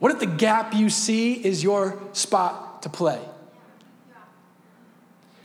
What 0.00 0.10
if 0.12 0.18
the 0.18 0.26
gap 0.26 0.74
you 0.74 0.90
see 0.90 1.34
is 1.34 1.62
your 1.62 2.02
spot 2.12 2.82
to 2.82 2.88
play? 2.88 3.20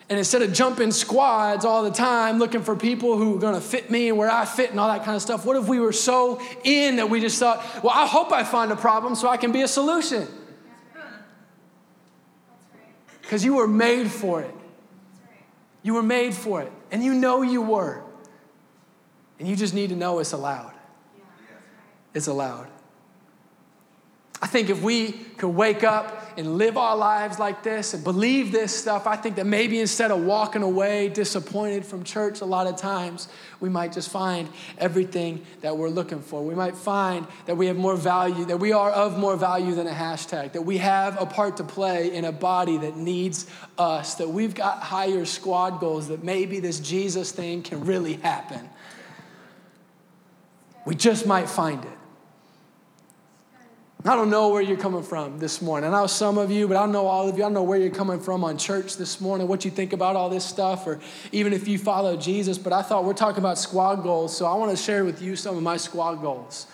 And 0.08 0.20
instead 0.20 0.44
of 0.44 0.54
jumping 0.54 0.92
squads 0.92 1.66
all 1.66 1.84
the 1.84 1.92
time 1.92 2.38
looking 2.38 2.62
for 2.62 2.76
people 2.76 3.18
who 3.18 3.36
are 3.36 3.40
gonna 3.40 3.60
fit 3.60 3.92
me 3.92 4.08
and 4.10 4.18
where 4.18 4.32
I 4.32 4.46
fit 4.46 4.72
and 4.72 4.80
all 4.80 4.88
that 4.88 5.04
kind 5.04 5.16
of 5.16 5.22
stuff, 5.22 5.46
what 5.46 5.58
if 5.58 5.68
we 5.68 5.80
were 5.80 5.92
so 5.92 6.42
in 6.64 6.98
that 6.98 7.10
we 7.10 7.20
just 7.20 7.38
thought, 7.38 7.64
well, 7.84 7.94
I 7.94 8.08
hope 8.08 8.32
I 8.32 8.44
find 8.44 8.72
a 8.72 8.76
problem 8.76 9.16
so 9.16 9.28
I 9.28 9.38
can 9.38 9.52
be 9.52 9.62
a 9.62 9.68
solution? 9.68 10.28
Because 13.22 13.44
you 13.44 13.56
were 13.56 13.68
made 13.68 14.10
for 14.10 14.42
it. 14.42 14.54
You 15.82 15.96
were 15.96 16.04
made 16.04 16.34
for 16.34 16.62
it. 16.62 16.72
And 16.92 17.04
you 17.04 17.14
know 17.14 17.42
you 17.42 17.62
were. 17.62 18.04
And 19.40 19.48
you 19.48 19.56
just 19.56 19.74
need 19.74 19.90
to 19.90 19.96
know 19.96 20.20
it's 20.20 20.32
allowed. 20.32 20.74
It's 22.14 22.28
allowed. 22.28 22.68
I 24.42 24.48
think 24.48 24.70
if 24.70 24.82
we 24.82 25.14
could 25.38 25.50
wake 25.50 25.84
up 25.84 26.34
and 26.38 26.58
live 26.58 26.76
our 26.76 26.98
lives 26.98 27.40
like 27.40 27.64
this 27.64 27.94
and 27.94 28.04
believe 28.04 28.52
this 28.52 28.76
stuff, 28.76 29.08
I 29.08 29.16
think 29.16 29.38
that 29.38 29.46
maybe 29.46 29.80
instead 29.80 30.12
of 30.12 30.22
walking 30.24 30.62
away 30.62 31.08
disappointed 31.08 31.86
from 31.86 32.04
church 32.04 32.42
a 32.42 32.46
lot 32.46 32.68
of 32.68 32.76
times, 32.76 33.30
we 33.62 33.70
might 33.70 33.94
just 33.94 34.12
find 34.12 34.50
everything 34.78 35.46
that 35.62 35.78
we're 35.78 35.90
looking 35.90 36.20
for. 36.22 36.44
We 36.44 36.54
might 36.54 36.76
find 36.76 37.26
that 37.46 37.56
we 37.56 37.68
have 37.68 37.78
more 37.78 37.96
value, 37.96 38.44
that 38.46 38.58
we 38.58 38.74
are 38.74 38.92
of 38.92 39.18
more 39.18 39.38
value 39.38 39.74
than 39.74 39.88
a 39.88 39.94
hashtag, 39.94 40.52
that 40.52 40.64
we 40.64 40.80
have 40.80 41.20
a 41.22 41.26
part 41.26 41.56
to 41.58 41.64
play 41.64 42.14
in 42.14 42.26
a 42.26 42.34
body 42.34 42.78
that 42.78 42.98
needs 42.98 43.48
us, 43.78 44.16
that 44.16 44.28
we've 44.28 44.54
got 44.54 44.80
higher 44.80 45.24
squad 45.24 45.80
goals, 45.80 46.10
that 46.10 46.24
maybe 46.24 46.60
this 46.60 46.82
Jesus 46.82 47.32
thing 47.32 47.64
can 47.64 47.86
really 47.86 48.16
happen. 48.16 48.70
We 50.86 50.94
just 50.94 51.26
might 51.26 51.50
find 51.50 51.86
it. 51.86 51.95
I 54.08 54.16
don't 54.16 54.30
know 54.30 54.50
where 54.50 54.62
you're 54.62 54.78
coming 54.78 55.02
from 55.02 55.40
this 55.40 55.64
morning. 55.64 55.92
I 55.92 56.00
know 56.00 56.06
some 56.06 56.38
of 56.38 56.52
you, 56.52 56.68
but 56.68 56.78
I 56.78 56.82
don't 56.82 56.92
know 56.92 57.08
all 57.08 57.28
of 57.28 57.40
you. 57.40 57.44
I 57.44 57.48
don't 57.48 57.56
know 57.56 57.64
where 57.64 57.80
you're 57.80 57.90
coming 57.90 58.20
from 58.20 58.44
on 58.44 58.56
church 58.56 58.98
this 58.98 59.20
morning, 59.20 59.48
what 59.48 59.66
you 59.66 59.72
think 59.72 59.94
about 59.94 60.16
all 60.16 60.30
this 60.30 60.46
stuff, 60.46 60.86
or 60.86 61.00
even 61.32 61.54
if 61.54 61.68
you 61.68 61.80
follow 61.80 62.16
Jesus. 62.16 62.60
But 62.60 62.72
I 62.72 62.84
thought 62.84 63.04
we're 63.04 63.14
talking 63.14 63.40
about 63.40 63.58
squad 63.58 64.04
goals, 64.04 64.38
so 64.38 64.46
I 64.46 64.54
want 64.54 64.70
to 64.70 64.78
share 64.78 65.06
with 65.06 65.24
you 65.24 65.36
some 65.36 65.58
of 65.58 65.64
my 65.64 65.78
squad 65.78 66.22
goals 66.22 66.68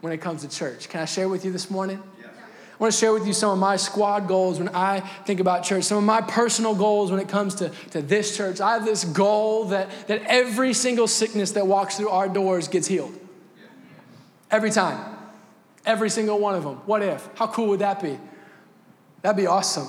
when 0.00 0.14
it 0.14 0.22
comes 0.22 0.40
to 0.40 0.48
church. 0.48 0.88
Can 0.88 1.00
I 1.00 1.04
share 1.04 1.28
with 1.28 1.44
you 1.44 1.52
this 1.52 1.70
morning? 1.70 2.02
I 2.24 2.82
want 2.82 2.94
to 2.94 2.98
share 2.98 3.12
with 3.12 3.26
you 3.26 3.34
some 3.34 3.50
of 3.50 3.58
my 3.58 3.76
squad 3.76 4.26
goals 4.26 4.58
when 4.58 4.70
I 4.70 5.00
think 5.26 5.40
about 5.40 5.64
church, 5.64 5.84
some 5.84 5.98
of 5.98 6.04
my 6.04 6.22
personal 6.22 6.74
goals 6.74 7.10
when 7.10 7.20
it 7.20 7.28
comes 7.28 7.56
to, 7.56 7.68
to 7.90 8.00
this 8.00 8.34
church. 8.34 8.62
I 8.62 8.74
have 8.74 8.86
this 8.86 9.04
goal 9.04 9.66
that, 9.66 9.90
that 10.06 10.22
every 10.22 10.72
single 10.72 11.06
sickness 11.06 11.50
that 11.50 11.66
walks 11.66 11.98
through 11.98 12.08
our 12.08 12.30
doors 12.30 12.66
gets 12.66 12.86
healed. 12.86 13.12
Every 14.50 14.70
time. 14.70 15.17
Every 15.88 16.10
single 16.10 16.38
one 16.38 16.54
of 16.54 16.64
them. 16.64 16.76
What 16.84 17.02
if? 17.02 17.26
How 17.34 17.46
cool 17.46 17.68
would 17.68 17.80
that 17.80 18.02
be? 18.02 18.18
That'd 19.22 19.38
be 19.38 19.46
awesome. 19.46 19.88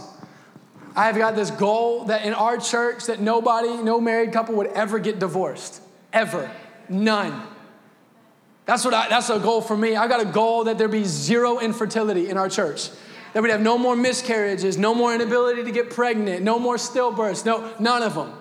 I've 0.95 1.17
got 1.17 1.35
this 1.35 1.51
goal 1.51 2.05
that 2.05 2.23
in 2.23 2.33
our 2.33 2.57
church 2.57 3.07
that 3.07 3.19
nobody, 3.19 3.75
no 3.83 3.99
married 3.99 4.31
couple 4.31 4.55
would 4.55 4.67
ever 4.67 4.97
get 4.97 5.19
divorced. 5.19 5.81
Ever. 6.13 6.49
None. 6.87 7.43
That's 8.65 8.85
what 8.85 8.93
I, 8.93 9.09
that's 9.09 9.29
a 9.29 9.39
goal 9.39 9.59
for 9.61 9.75
me. 9.75 9.97
I 9.97 10.07
got 10.07 10.21
a 10.21 10.25
goal 10.25 10.63
that 10.63 10.77
there 10.77 10.87
be 10.87 11.03
zero 11.03 11.59
infertility 11.59 12.29
in 12.29 12.37
our 12.37 12.47
church. 12.47 12.89
That 13.33 13.43
we'd 13.43 13.51
have 13.51 13.61
no 13.61 13.77
more 13.77 13.97
miscarriages, 13.97 14.77
no 14.77 14.95
more 14.95 15.13
inability 15.13 15.65
to 15.65 15.71
get 15.71 15.89
pregnant, 15.89 16.43
no 16.43 16.59
more 16.59 16.77
stillbirths, 16.77 17.45
no, 17.45 17.73
none 17.77 18.03
of 18.03 18.15
them. 18.15 18.31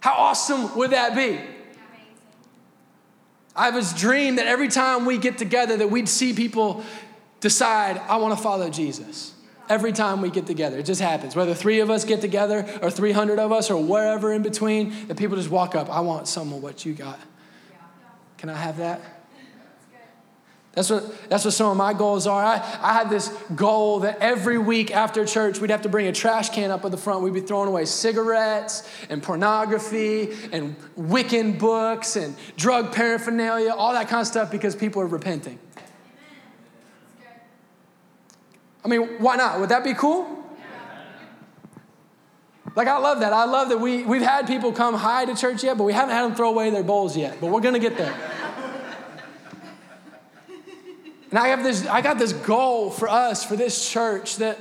How 0.00 0.14
awesome 0.14 0.76
would 0.76 0.90
that 0.90 1.14
be? 1.14 1.38
I 3.54 3.66
have 3.66 3.74
this 3.74 3.92
dream 3.92 4.36
that 4.36 4.46
every 4.46 4.68
time 4.68 5.04
we 5.04 5.18
get 5.18 5.38
together 5.38 5.76
that 5.76 5.90
we'd 5.90 6.08
see 6.08 6.32
people 6.32 6.84
decide, 7.40 7.98
I 7.98 8.16
want 8.16 8.36
to 8.36 8.42
follow 8.42 8.70
Jesus. 8.70 9.34
Every 9.68 9.92
time 9.92 10.20
we 10.20 10.30
get 10.30 10.46
together, 10.46 10.78
it 10.78 10.84
just 10.84 11.00
happens. 11.00 11.36
Whether 11.36 11.54
three 11.54 11.80
of 11.80 11.90
us 11.90 12.04
get 12.04 12.20
together 12.20 12.66
or 12.82 12.90
300 12.90 13.38
of 13.38 13.52
us 13.52 13.70
or 13.70 13.82
wherever 13.82 14.32
in 14.32 14.42
between, 14.42 15.06
that 15.08 15.16
people 15.16 15.36
just 15.36 15.50
walk 15.50 15.74
up, 15.74 15.88
I 15.88 16.00
want 16.00 16.26
some 16.26 16.52
of 16.52 16.62
what 16.62 16.84
you 16.84 16.92
got. 16.92 17.20
Can 18.36 18.48
I 18.48 18.56
have 18.56 18.78
that? 18.78 19.19
That's 20.72 20.88
what, 20.88 21.28
that's 21.28 21.44
what 21.44 21.52
some 21.52 21.70
of 21.70 21.76
my 21.76 21.92
goals 21.92 22.28
are. 22.28 22.44
I, 22.44 22.54
I 22.80 22.94
had 22.94 23.10
this 23.10 23.28
goal 23.56 24.00
that 24.00 24.18
every 24.20 24.56
week 24.56 24.94
after 24.94 25.24
church, 25.24 25.58
we'd 25.60 25.70
have 25.70 25.82
to 25.82 25.88
bring 25.88 26.06
a 26.06 26.12
trash 26.12 26.50
can 26.50 26.70
up 26.70 26.84
at 26.84 26.92
the 26.92 26.96
front. 26.96 27.22
We'd 27.22 27.34
be 27.34 27.40
throwing 27.40 27.68
away 27.68 27.86
cigarettes 27.86 28.88
and 29.08 29.20
pornography 29.20 30.32
and 30.52 30.76
Wiccan 30.96 31.58
books 31.58 32.14
and 32.14 32.36
drug 32.56 32.94
paraphernalia, 32.94 33.72
all 33.72 33.92
that 33.94 34.08
kind 34.08 34.20
of 34.20 34.28
stuff 34.28 34.52
because 34.52 34.76
people 34.76 35.02
are 35.02 35.08
repenting. 35.08 35.58
I 38.84 38.88
mean, 38.88 39.02
why 39.18 39.36
not? 39.36 39.58
Would 39.60 39.70
that 39.70 39.82
be 39.82 39.94
cool? 39.94 40.36
Like, 42.76 42.86
I 42.86 42.98
love 42.98 43.20
that. 43.20 43.32
I 43.32 43.44
love 43.44 43.70
that 43.70 43.80
we, 43.80 44.04
we've 44.04 44.22
had 44.22 44.46
people 44.46 44.70
come 44.72 44.94
high 44.94 45.24
to 45.24 45.34
church 45.34 45.64
yet, 45.64 45.76
but 45.76 45.82
we 45.82 45.92
haven't 45.92 46.14
had 46.14 46.22
them 46.22 46.36
throw 46.36 46.50
away 46.50 46.70
their 46.70 46.84
bowls 46.84 47.16
yet. 47.16 47.38
But 47.40 47.48
we're 47.48 47.60
going 47.60 47.74
to 47.74 47.80
get 47.80 47.96
there. 47.96 48.14
And 51.30 51.38
I 51.38 51.48
have 51.48 51.62
this, 51.62 51.86
I 51.86 52.00
got 52.00 52.18
this 52.18 52.32
goal 52.32 52.90
for 52.90 53.08
us, 53.08 53.44
for 53.44 53.56
this 53.56 53.88
church, 53.88 54.36
that 54.36 54.58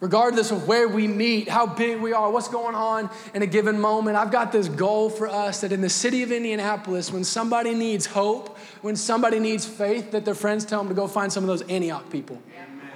regardless 0.00 0.50
of 0.50 0.66
where 0.66 0.88
we 0.88 1.06
meet, 1.06 1.48
how 1.48 1.66
big 1.66 2.00
we 2.00 2.14
are, 2.14 2.30
what's 2.30 2.48
going 2.48 2.74
on 2.74 3.10
in 3.34 3.42
a 3.42 3.46
given 3.46 3.78
moment, 3.78 4.16
I've 4.16 4.30
got 4.30 4.52
this 4.52 4.68
goal 4.68 5.10
for 5.10 5.28
us 5.28 5.60
that 5.60 5.72
in 5.72 5.82
the 5.82 5.90
city 5.90 6.22
of 6.22 6.32
Indianapolis, 6.32 7.12
when 7.12 7.24
somebody 7.24 7.74
needs 7.74 8.06
hope, 8.06 8.56
when 8.80 8.96
somebody 8.96 9.38
needs 9.38 9.66
faith, 9.66 10.12
that 10.12 10.24
their 10.24 10.34
friends 10.34 10.64
tell 10.64 10.80
them 10.80 10.88
to 10.88 10.94
go 10.94 11.06
find 11.06 11.30
some 11.30 11.44
of 11.44 11.48
those 11.48 11.62
Antioch 11.68 12.08
people. 12.10 12.40
Amen. 12.56 12.90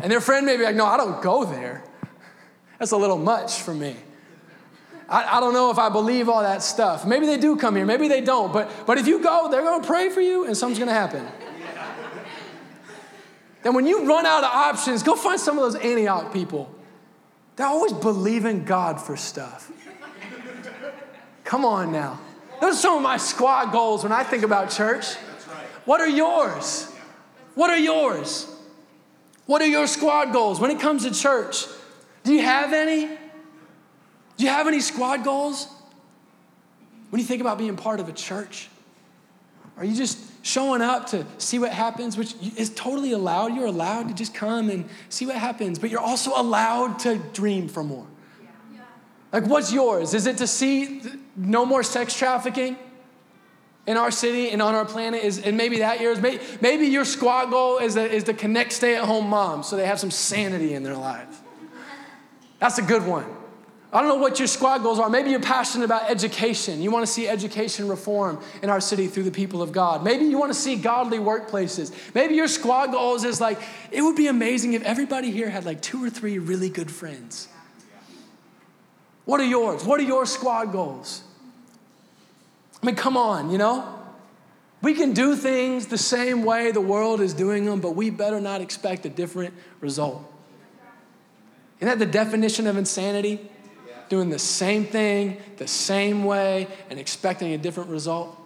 And 0.00 0.10
their 0.10 0.20
friend 0.20 0.44
may 0.44 0.56
be 0.56 0.64
like, 0.64 0.76
no, 0.76 0.86
I 0.86 0.96
don't 0.96 1.22
go 1.22 1.44
there. 1.44 1.84
That's 2.78 2.90
a 2.90 2.96
little 2.96 3.18
much 3.18 3.60
for 3.62 3.72
me. 3.72 3.96
I, 5.08 5.36
I, 5.36 5.40
don't 5.40 5.52
know 5.52 5.70
if 5.70 5.78
I 5.78 5.88
believe 5.88 6.28
all 6.28 6.42
that 6.42 6.62
stuff. 6.62 7.06
Maybe 7.06 7.26
they 7.26 7.38
do 7.38 7.56
come 7.56 7.76
here, 7.76 7.86
maybe 7.86 8.08
they 8.08 8.20
don't. 8.20 8.52
But, 8.52 8.70
but 8.86 8.98
if 8.98 9.06
you 9.06 9.22
go, 9.22 9.48
they're 9.50 9.62
going 9.62 9.80
to 9.80 9.86
pray 9.86 10.10
for 10.10 10.20
you 10.20 10.46
and 10.46 10.56
something's 10.56 10.78
going 10.78 10.88
to 10.88 10.94
happen. 10.94 11.26
then 13.62 13.74
when 13.74 13.86
you 13.86 14.06
run 14.06 14.26
out 14.26 14.42
of 14.42 14.50
options, 14.50 15.02
go 15.02 15.14
find 15.14 15.38
some 15.38 15.58
of 15.58 15.64
those 15.64 15.80
Antioch 15.82 16.32
people. 16.32 16.74
They're 17.54 17.66
always 17.66 17.92
believing 17.92 18.64
God 18.64 19.00
for 19.00 19.16
stuff. 19.16 19.70
Come 21.44 21.64
on 21.64 21.92
now. 21.92 22.18
Those 22.60 22.74
are 22.74 22.80
some 22.80 22.96
of 22.96 23.02
my 23.02 23.16
squad 23.16 23.70
goals 23.70 24.02
when 24.02 24.12
I 24.12 24.24
think 24.24 24.42
about 24.42 24.70
church. 24.70 25.14
What 25.84 26.00
are 26.00 26.08
yours? 26.08 26.92
What 27.54 27.70
are 27.70 27.78
yours? 27.78 28.52
What 29.46 29.62
are 29.62 29.66
your 29.66 29.86
squad 29.86 30.32
goals 30.32 30.58
when 30.58 30.72
it 30.72 30.80
comes 30.80 31.04
to 31.04 31.12
church? 31.12 31.66
Do 32.24 32.32
you 32.32 32.42
have 32.42 32.72
any? 32.72 33.08
Do 34.36 34.44
you 34.44 34.50
have 34.50 34.66
any 34.66 34.80
squad 34.80 35.24
goals? 35.24 35.68
When 37.10 37.20
you 37.20 37.26
think 37.26 37.40
about 37.40 37.58
being 37.58 37.76
part 37.76 38.00
of 38.00 38.08
a 38.08 38.12
church, 38.12 38.68
are 39.76 39.84
you 39.84 39.94
just 39.94 40.18
showing 40.44 40.80
up 40.80 41.06
to 41.08 41.26
see 41.38 41.58
what 41.58 41.72
happens, 41.72 42.16
which 42.16 42.34
is 42.56 42.70
totally 42.70 43.12
allowed? 43.12 43.54
You're 43.54 43.66
allowed 43.66 44.08
to 44.08 44.14
just 44.14 44.34
come 44.34 44.70
and 44.70 44.88
see 45.08 45.26
what 45.26 45.36
happens, 45.36 45.78
but 45.78 45.90
you're 45.90 46.00
also 46.00 46.32
allowed 46.34 46.98
to 47.00 47.16
dream 47.32 47.68
for 47.68 47.84
more. 47.84 48.06
Like, 49.32 49.46
what's 49.46 49.72
yours? 49.72 50.14
Is 50.14 50.26
it 50.26 50.38
to 50.38 50.46
see 50.46 51.02
no 51.36 51.66
more 51.66 51.82
sex 51.82 52.16
trafficking 52.16 52.78
in 53.86 53.96
our 53.96 54.10
city 54.10 54.50
and 54.50 54.62
on 54.62 54.74
our 54.74 54.84
planet? 54.84 55.22
Is, 55.22 55.40
and 55.40 55.56
maybe 55.56 55.80
that 55.80 56.00
yours? 56.00 56.20
Maybe, 56.20 56.42
maybe 56.60 56.86
your 56.86 57.04
squad 57.04 57.50
goal 57.50 57.78
is, 57.78 57.96
is 57.96 58.24
to 58.24 58.34
connect 58.34 58.72
stay 58.72 58.96
at 58.96 59.04
home 59.04 59.28
moms 59.28 59.68
so 59.68 59.76
they 59.76 59.86
have 59.86 60.00
some 60.00 60.10
sanity 60.10 60.74
in 60.74 60.82
their 60.82 60.96
lives. 60.96 61.36
That's 62.60 62.78
a 62.78 62.82
good 62.82 63.04
one. 63.06 63.26
I 63.92 64.00
don't 64.00 64.08
know 64.08 64.16
what 64.16 64.38
your 64.38 64.48
squad 64.48 64.82
goals 64.82 64.98
are. 64.98 65.08
Maybe 65.08 65.30
you're 65.30 65.40
passionate 65.40 65.84
about 65.84 66.10
education. 66.10 66.82
You 66.82 66.90
want 66.90 67.06
to 67.06 67.12
see 67.12 67.28
education 67.28 67.88
reform 67.88 68.40
in 68.62 68.68
our 68.68 68.80
city 68.80 69.06
through 69.06 69.22
the 69.22 69.30
people 69.30 69.62
of 69.62 69.70
God. 69.72 70.02
Maybe 70.02 70.24
you 70.24 70.38
want 70.38 70.52
to 70.52 70.58
see 70.58 70.76
godly 70.76 71.18
workplaces. 71.18 71.92
Maybe 72.14 72.34
your 72.34 72.48
squad 72.48 72.90
goals 72.90 73.24
is 73.24 73.40
like, 73.40 73.60
it 73.92 74.02
would 74.02 74.16
be 74.16 74.26
amazing 74.26 74.72
if 74.72 74.82
everybody 74.82 75.30
here 75.30 75.48
had 75.48 75.64
like 75.64 75.80
two 75.80 76.04
or 76.04 76.10
three 76.10 76.38
really 76.38 76.68
good 76.68 76.90
friends. 76.90 77.48
What 79.24 79.40
are 79.40 79.46
yours? 79.46 79.84
What 79.84 80.00
are 80.00 80.04
your 80.04 80.26
squad 80.26 80.72
goals? 80.72 81.22
I 82.82 82.86
mean, 82.86 82.96
come 82.96 83.16
on, 83.16 83.50
you 83.50 83.58
know? 83.58 83.92
We 84.82 84.94
can 84.94 85.14
do 85.14 85.36
things 85.36 85.86
the 85.86 85.98
same 85.98 86.44
way 86.44 86.70
the 86.70 86.80
world 86.80 87.20
is 87.20 87.34
doing 87.34 87.64
them, 87.64 87.80
but 87.80 87.92
we 87.96 88.10
better 88.10 88.40
not 88.40 88.60
expect 88.60 89.06
a 89.06 89.08
different 89.08 89.54
result. 89.80 90.22
Isn't 91.80 91.98
that 91.98 92.04
the 92.04 92.10
definition 92.10 92.66
of 92.66 92.76
insanity? 92.76 93.50
Doing 94.08 94.30
the 94.30 94.38
same 94.38 94.84
thing 94.84 95.38
the 95.56 95.66
same 95.66 96.24
way 96.24 96.68
and 96.90 96.98
expecting 96.98 97.52
a 97.52 97.58
different 97.58 97.90
result? 97.90 98.38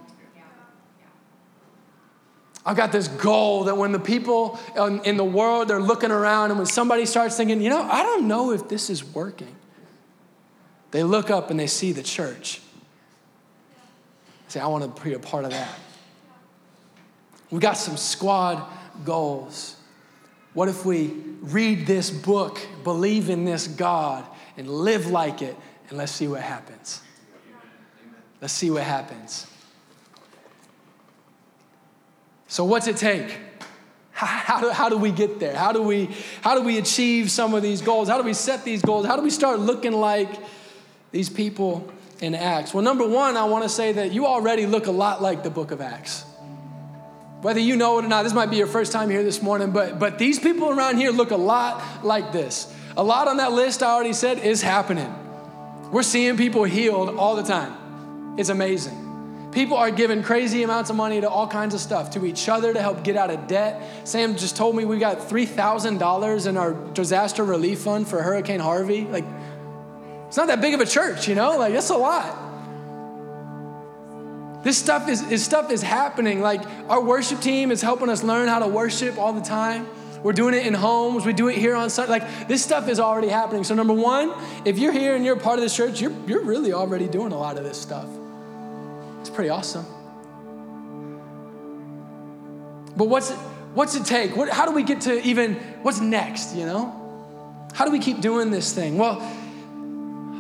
I've 2.65 2.77
got 2.77 2.93
this 2.93 3.09
goal 3.09 3.65
that 3.65 3.77
when 3.77 3.93
the 3.93 3.99
people 3.99 4.59
in 4.77 5.17
the 5.17 5.25
world 5.25 5.69
they're 5.69 5.81
looking 5.81 6.11
around 6.11 6.51
and 6.51 6.59
when 6.59 6.67
somebody 6.67 7.07
starts 7.07 7.37
thinking, 7.37 7.61
you 7.61 7.71
know, 7.71 7.83
I 7.83 8.03
don't 8.03 8.29
know 8.29 8.53
if 8.53 8.69
this 8.69 8.91
is 8.91 9.03
working, 9.03 9.55
they 10.91 11.03
look 11.03 11.31
up 11.31 11.51
and 11.51 11.59
they 11.59 11.67
see 11.67 11.93
the 11.93 12.03
church. 12.03 12.61
They 14.47 14.55
say, 14.55 14.61
I 14.61 14.67
want 14.67 14.95
to 14.95 15.03
be 15.03 15.15
a 15.15 15.19
part 15.19 15.45
of 15.45 15.53
that. 15.53 15.79
We 17.51 17.61
got 17.61 17.77
some 17.77 17.97
squad 17.97 18.63
goals. 19.05 19.77
What 20.53 20.69
if 20.69 20.85
we 20.85 21.15
read 21.41 21.87
this 21.87 22.11
book, 22.11 22.61
believe 22.85 23.31
in 23.31 23.45
this 23.45 23.67
God, 23.67 24.25
and 24.57 24.69
live 24.69 25.09
like 25.09 25.43
it, 25.43 25.57
and 25.89 25.99
let's 25.99 26.13
see 26.13 26.29
what 26.29 26.43
happens. 26.43 27.01
Let's 28.41 28.55
see 28.55 28.71
what 28.71 28.83
happens. 28.83 29.47
So, 32.49 32.65
what's 32.65 32.87
it 32.87 32.97
take? 32.97 33.37
How 34.13 34.61
do, 34.61 34.69
how 34.69 34.89
do 34.91 34.99
we 34.99 35.13
get 35.13 35.41
there? 35.41 35.57
How 35.57 35.73
do, 35.73 35.83
we, 35.83 36.11
how 36.43 36.55
do 36.55 36.63
we 36.63 36.77
achieve 36.77 37.31
some 37.31 37.55
of 37.55 37.63
these 37.63 37.81
goals? 37.81 38.09
How 38.09 38.19
do 38.19 38.25
we 38.25 38.35
set 38.35 38.65
these 38.65 38.83
goals? 38.83 39.07
How 39.07 39.17
do 39.17 39.23
we 39.23 39.31
start 39.31 39.61
looking 39.61 39.93
like 39.93 40.29
these 41.11 41.31
people 41.31 41.91
in 42.21 42.35
Acts? 42.35 42.75
Well, 42.75 42.85
number 42.85 43.07
one, 43.09 43.39
I 43.39 43.45
want 43.45 43.63
to 43.63 43.71
say 43.71 43.93
that 43.93 44.13
you 44.13 44.27
already 44.27 44.67
look 44.67 44.89
a 44.89 44.91
lot 44.91 45.23
like 45.23 45.43
the 45.43 45.49
book 45.49 45.71
of 45.71 45.81
Acts. 45.81 46.25
Whether 47.41 47.61
you 47.61 47.77
know 47.77 47.99
it 47.99 48.05
or 48.05 48.09
not, 48.09 48.25
this 48.25 48.35
might 48.35 48.51
be 48.51 48.57
your 48.57 48.67
first 48.67 48.93
time 48.93 49.09
here 49.09 49.23
this 49.23 49.41
morning, 49.41 49.71
but, 49.71 49.99
but 49.99 50.19
these 50.19 50.39
people 50.39 50.69
around 50.69 50.99
here 50.99 51.13
look 51.13 51.31
a 51.31 51.37
lot 51.37 52.05
like 52.05 52.31
this. 52.33 52.71
A 52.97 53.03
lot 53.03 53.29
on 53.29 53.37
that 53.39 53.53
list, 53.53 53.83
I 53.83 53.91
already 53.91 54.13
said, 54.13 54.39
is 54.39 54.63
happening. 54.63 55.13
We're 55.91 56.03
seeing 56.03 56.37
people 56.37 56.65
healed 56.65 57.17
all 57.17 57.37
the 57.37 57.43
time. 57.43 58.37
It's 58.39 58.49
amazing. 58.49 59.09
People 59.53 59.77
are 59.77 59.91
giving 59.91 60.23
crazy 60.23 60.63
amounts 60.63 60.91
of 60.91 60.97
money 60.97 61.21
to 61.21 61.29
all 61.29 61.49
kinds 61.49 61.75
of 61.75 61.81
stuff, 61.81 62.13
to 62.13 62.25
each 62.25 62.49
other 62.49 62.73
to 62.73 62.81
help 62.81 63.03
get 63.03 63.17
out 63.17 63.31
of 63.31 63.49
debt. 63.49 64.07
Sam 64.07 64.37
just 64.37 64.57
told 64.57 64.77
me 64.77 64.85
we 64.85 64.99
got 64.99 65.19
$3,000 65.19 66.47
in 66.47 66.57
our 66.57 66.73
disaster 66.93 67.45
relief 67.45 67.81
fund 67.81 68.07
for 68.07 68.23
Hurricane 68.23 68.61
Harvey. 68.61 69.03
Like, 69.03 69.25
it's 70.29 70.37
not 70.37 70.47
that 70.47 70.61
big 70.61 70.75
of 70.75 70.81
a 70.81 70.87
church, 70.87 71.27
you 71.27 71.35
know? 71.35 71.59
Like, 71.59 71.73
that's 71.73 71.91
a 71.91 71.97
lot. 71.97 72.49
This 74.63 74.79
stuff 74.79 75.09
is, 75.09 75.29
is 75.33 75.45
stuff 75.45 75.73
is 75.73 75.83
happening. 75.83 76.41
Like, 76.41 76.63
our 76.89 77.03
worship 77.03 77.41
team 77.41 77.73
is 77.73 77.83
helping 77.83 78.09
us 78.09 78.23
learn 78.23 78.47
how 78.47 78.61
to 78.61 78.69
worship 78.69 79.19
all 79.19 79.33
the 79.33 79.41
time. 79.41 79.89
We're 80.23 80.33
doing 80.33 80.55
it 80.55 80.67
in 80.67 80.75
homes. 80.75 81.25
We 81.25 81.33
do 81.33 81.49
it 81.49 81.57
here 81.57 81.75
on 81.75 81.89
Sunday. 81.91 82.13
Like 82.13 82.49
this 82.49 82.63
stuff 82.63 82.89
is 82.89 83.01
already 83.01 83.29
happening. 83.29 83.65
So 83.65 83.75
number 83.75 83.95
one, 83.95 84.33
if 84.65 84.79
you're 84.79 84.93
here 84.93 85.17
and 85.17 85.25
you're 85.25 85.37
part 85.37 85.59
of 85.59 85.63
this 85.63 85.75
church, 85.75 86.01
you're, 86.01 86.13
you're 86.27 86.43
really 86.43 86.73
already 86.73 87.09
doing 87.09 87.33
a 87.33 87.39
lot 87.39 87.57
of 87.57 87.65
this 87.65 87.81
stuff. 87.81 88.09
It's 89.21 89.31
pretty 89.31 89.51
awesome. 89.51 89.87
But 92.97 93.09
what's 93.09 93.31
it, 93.31 93.37
what's 93.75 93.95
it 93.95 94.05
take? 94.05 94.37
What, 94.37 94.51
how 94.51 94.67
do 94.67 94.73
we 94.73 94.83
get 94.83 95.03
to 95.03 95.23
even, 95.27 95.55
what's 95.83 96.01
next, 96.01 96.55
you 96.55 96.67
know? 96.67 96.97
How 97.73 97.85
do 97.87 97.93
we 97.93 97.99
keep 97.99 98.21
doing 98.21 98.51
this 98.51 98.75
thing? 98.75 98.99
Well, 98.99 99.23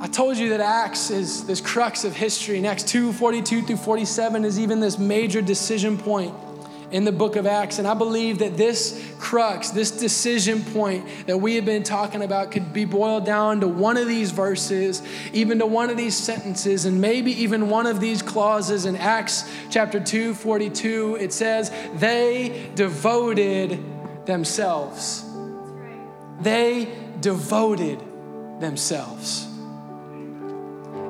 I 0.03 0.09
told 0.09 0.37
you 0.37 0.51
that 0.51 0.61
Acts 0.61 1.11
is 1.11 1.47
this 1.47 1.61
crux 1.61 2.05
of 2.05 2.14
history. 2.14 2.66
Acts 2.66 2.83
2 2.85 3.12
42 3.12 3.62
through 3.62 3.77
47 3.77 4.45
is 4.45 4.59
even 4.59 4.81
this 4.81 4.99
major 4.99 5.40
decision 5.40 5.97
point 5.97 6.35
in 6.90 7.05
the 7.05 7.12
book 7.12 7.37
of 7.37 7.46
Acts. 7.46 7.79
And 7.79 7.87
I 7.87 7.94
believe 7.94 8.40
that 8.40 8.57
this 8.57 9.03
crux, 9.18 9.70
this 9.70 9.90
decision 9.90 10.62
point 10.62 11.07
that 11.26 11.38
we 11.38 11.55
have 11.57 11.64
been 11.64 11.83
talking 11.83 12.22
about, 12.22 12.50
could 12.50 12.72
be 12.72 12.85
boiled 12.85 13.24
down 13.24 13.61
to 13.61 13.68
one 13.68 13.96
of 13.96 14.09
these 14.09 14.31
verses, 14.31 15.03
even 15.33 15.59
to 15.59 15.66
one 15.66 15.90
of 15.90 15.96
these 15.96 16.16
sentences, 16.16 16.85
and 16.85 17.00
maybe 17.00 17.33
even 17.42 17.68
one 17.68 17.87
of 17.87 18.00
these 18.00 18.22
clauses 18.22 18.87
in 18.87 18.96
Acts 18.96 19.50
chapter 19.70 20.00
2 20.00 20.35
42. 20.35 21.18
It 21.20 21.33
says, 21.33 21.70
They 21.94 22.70
devoted 22.74 23.79
themselves. 24.26 25.24
They 26.40 26.88
devoted 27.20 28.00
themselves. 28.61 29.46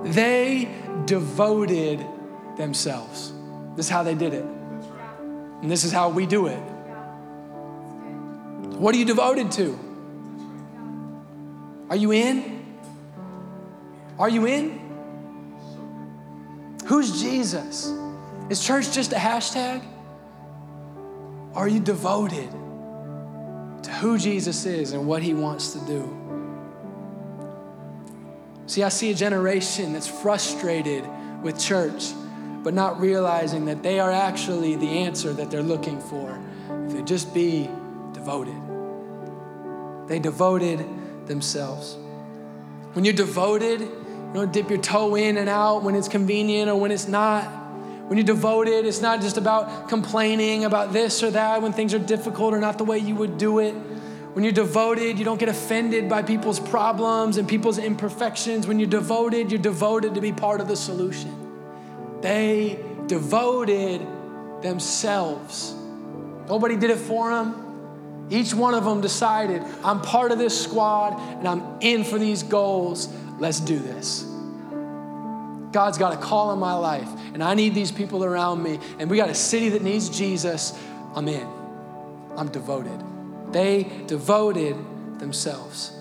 They 0.05 0.69
devoted 1.05 2.05
themselves. 2.57 3.33
This 3.77 3.87
is 3.87 3.91
how 3.91 4.03
they 4.03 4.15
did 4.15 4.35
it. 4.35 4.45
And 5.63 5.71
this 5.71 5.85
is 5.85 5.93
how 5.93 6.09
we 6.09 6.27
do 6.27 6.47
it. 6.47 6.59
What 8.79 8.95
are 8.95 8.99
you 8.99 9.05
devoted 9.05 9.53
to? 9.53 9.79
Are 11.91 11.97
you 11.97 12.13
in? 12.13 12.79
Are 14.19 14.29
you 14.29 14.47
in? 14.47 14.81
Who's 16.87 17.21
Jesus? 17.21 17.93
Is 18.49 18.65
church 18.65 18.93
just 18.93 19.13
a 19.13 19.17
hashtag? 19.17 19.83
Are 21.55 21.69
you 21.69 21.81
devoted 21.81 22.51
to 23.83 23.91
who 23.93 24.19
Jesus 24.19 24.65
is 24.67 24.93
and 24.93 25.07
what 25.07 25.23
he 25.23 25.35
wants 25.35 25.73
to 25.73 25.81
do? 25.81 26.17
See, 28.67 28.83
I 28.83 28.89
see 28.89 29.11
a 29.11 29.15
generation 29.15 29.93
that's 29.93 30.07
frustrated 30.07 31.05
with 31.43 31.59
church 31.59 32.13
but 32.63 32.75
not 32.75 33.01
realizing 33.01 33.65
that 33.67 33.83
they 33.83 33.99
are 34.01 34.11
actually 34.11 34.77
the 34.77 34.89
answer 34.89 35.33
that 35.33 35.51
they're 35.51 35.63
looking 35.63 36.01
for 36.01 36.39
if 36.87 36.93
they 36.93 37.03
just 37.03 37.33
be 37.33 37.69
devoted. 38.13 38.61
They 40.09 40.19
devoted 40.19 40.85
themselves. 41.27 41.97
When 42.93 43.05
you're 43.05 43.15
devoted, 43.15 43.81
you 43.81 44.31
don't 44.35 44.53
dip 44.53 44.69
your 44.69 44.81
toe 44.81 45.15
in 45.15 45.37
and 45.37 45.49
out 45.49 45.83
when 45.83 45.95
it's 45.95 46.09
convenient 46.09 46.69
or 46.69 46.77
when 46.77 46.91
it's 46.91 47.09
not. 47.09 47.45
When 48.09 48.19
you're 48.19 48.27
devoted, 48.27 48.87
it's 48.87 49.01
not 49.01 49.21
just 49.21 49.37
about 49.37 49.89
complaining 49.89 50.65
about 50.65 50.93
this 50.93 51.23
or 51.23 51.31
that 51.31 51.63
when 51.63 51.73
things 51.73 51.95
are 51.95 51.99
difficult 52.01 52.53
or 52.53 52.59
not 52.59 52.77
the 52.77 52.85
way 52.85 52.99
you 52.99 53.15
would 53.15 53.39
do 53.39 53.61
it. 53.61 53.73
When 54.33 54.45
you're 54.45 54.53
devoted, 54.53 55.19
you 55.19 55.25
don't 55.25 55.39
get 55.39 55.49
offended 55.49 56.09
by 56.09 56.23
people's 56.23 56.61
problems 56.61 57.37
and 57.37 57.49
people's 57.49 57.79
imperfections. 57.79 58.67
When 58.67 58.79
you're 58.79 58.89
devoted, 58.89 59.51
you're 59.51 59.61
devoted 59.61 60.15
to 60.17 60.21
be 60.21 60.33
part 60.33 60.61
of 60.61 60.69
the 60.69 60.77
solution. 60.77 61.40
They 62.21 62.79
devoted 63.07 64.07
themselves. 64.63 65.75
Nobody 66.49 66.77
did 66.77 66.91
it 66.91 66.99
for 66.99 67.31
them. 67.31 68.29
Each 68.31 68.55
one 68.55 68.75
of 68.75 68.85
them 68.85 69.01
decided, 69.01 69.63
I'm 69.83 70.01
part 70.01 70.31
of 70.31 70.39
this 70.39 70.61
squad 70.61 71.19
and 71.39 71.49
I'm 71.49 71.81
in 71.81 72.05
for 72.05 72.19
these 72.19 72.43
goals. 72.43 73.09
Let's 73.39 73.59
do 73.59 73.79
this. 73.79 74.25
God's 75.73 75.99
got 75.99 76.13
a 76.13 76.17
call 76.17 76.53
in 76.53 76.59
my 76.59 76.75
life, 76.75 77.09
and 77.33 77.45
I 77.45 77.55
need 77.55 77.75
these 77.75 77.93
people 77.93 78.25
around 78.25 78.61
me, 78.63 78.81
and 78.99 79.09
we 79.09 79.17
got 79.17 79.31
a 79.31 79.35
city 79.35 79.69
that 79.71 79.83
needs 79.83 80.09
Jesus. 80.11 80.77
I'm 81.15 81.29
in. 81.29 81.47
I'm 82.37 82.49
devoted. 82.49 83.01
They 83.53 83.85
devoted 84.07 84.77
themselves. 85.21 85.93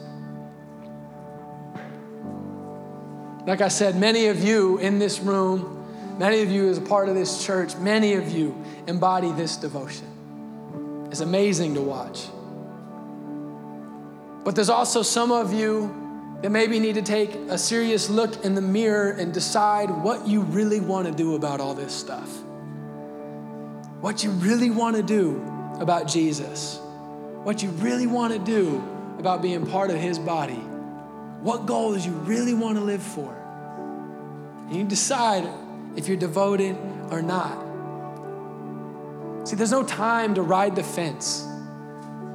Like 3.45 3.61
I 3.61 3.67
said, 3.67 3.95
many 3.95 4.27
of 4.27 4.43
you 4.43 4.79
in 4.79 4.97
this 4.97 5.19
room, 5.19 5.78
many 6.19 6.41
of 6.41 6.51
you 6.51 6.69
as 6.69 6.77
a 6.77 6.81
part 6.81 7.09
of 7.09 7.15
this 7.15 7.43
church, 7.43 7.75
many 7.77 8.13
of 8.13 8.29
you 8.29 8.55
embody 8.87 9.31
this 9.31 9.55
devotion. 9.55 11.07
It's 11.09 11.21
amazing 11.21 11.73
to 11.75 11.81
watch. 11.81 12.27
But 14.43 14.55
there's 14.55 14.69
also 14.69 15.01
some 15.01 15.31
of 15.31 15.53
you 15.53 15.95
that 16.41 16.49
maybe 16.49 16.79
need 16.79 16.95
to 16.95 17.01
take 17.01 17.33
a 17.35 17.57
serious 17.57 18.09
look 18.09 18.43
in 18.43 18.53
the 18.53 18.61
mirror 18.61 19.11
and 19.11 19.33
decide 19.33 19.89
what 19.89 20.27
you 20.27 20.41
really 20.41 20.79
want 20.79 21.07
to 21.07 21.13
do 21.13 21.35
about 21.35 21.61
all 21.61 21.73
this 21.73 21.93
stuff. 21.93 22.29
What 24.01 24.23
you 24.23 24.31
really 24.31 24.69
want 24.69 24.95
to 24.97 25.03
do 25.03 25.41
about 25.79 26.07
Jesus. 26.07 26.79
What 27.43 27.63
you 27.63 27.69
really 27.69 28.07
want 28.07 28.33
to 28.33 28.39
do 28.39 28.83
about 29.17 29.41
being 29.41 29.65
part 29.65 29.89
of 29.89 29.97
his 29.97 30.19
body. 30.19 30.61
What 31.41 31.65
goals 31.65 32.05
you 32.05 32.11
really 32.11 32.53
want 32.53 32.77
to 32.77 32.83
live 32.83 33.03
for. 33.03 33.35
And 34.67 34.75
you 34.75 34.83
decide 34.83 35.47
if 35.95 36.07
you're 36.07 36.17
devoted 36.17 36.77
or 37.11 37.21
not. 37.21 37.67
See, 39.47 39.55
there's 39.55 39.71
no 39.71 39.83
time 39.83 40.35
to 40.35 40.41
ride 40.41 40.75
the 40.75 40.83
fence 40.83 41.43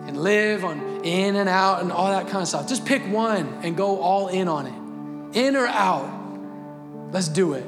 and 0.07 0.23
live 0.23 0.65
on 0.65 1.05
in 1.05 1.37
and 1.37 1.49
out 1.49 1.83
and 1.83 1.93
all 1.93 2.11
that 2.11 2.27
kind 2.27 2.43
of 2.43 2.49
stuff. 2.49 2.69
Just 2.69 2.85
pick 2.85 3.03
one 3.07 3.61
and 3.63 3.77
go 3.77 4.01
all 4.01 4.29
in 4.29 4.49
on 4.49 4.67
it. 4.67 5.39
In 5.39 5.57
or 5.57 5.67
out, 5.67 6.11
let's 7.13 7.29
do 7.29 7.55
it. 7.55 7.67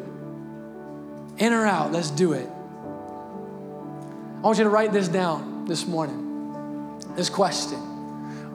In 1.38 1.53
or 1.53 1.66
out, 1.66 1.92
let's 1.92 2.11
do 2.11 2.33
it. 2.33 2.49
I 2.49 4.40
want 4.40 4.59
you 4.59 4.64
to 4.64 4.70
write 4.70 4.92
this 4.92 5.09
down 5.09 5.64
this 5.66 5.87
morning. 5.87 6.99
This 7.14 7.31
question 7.31 7.79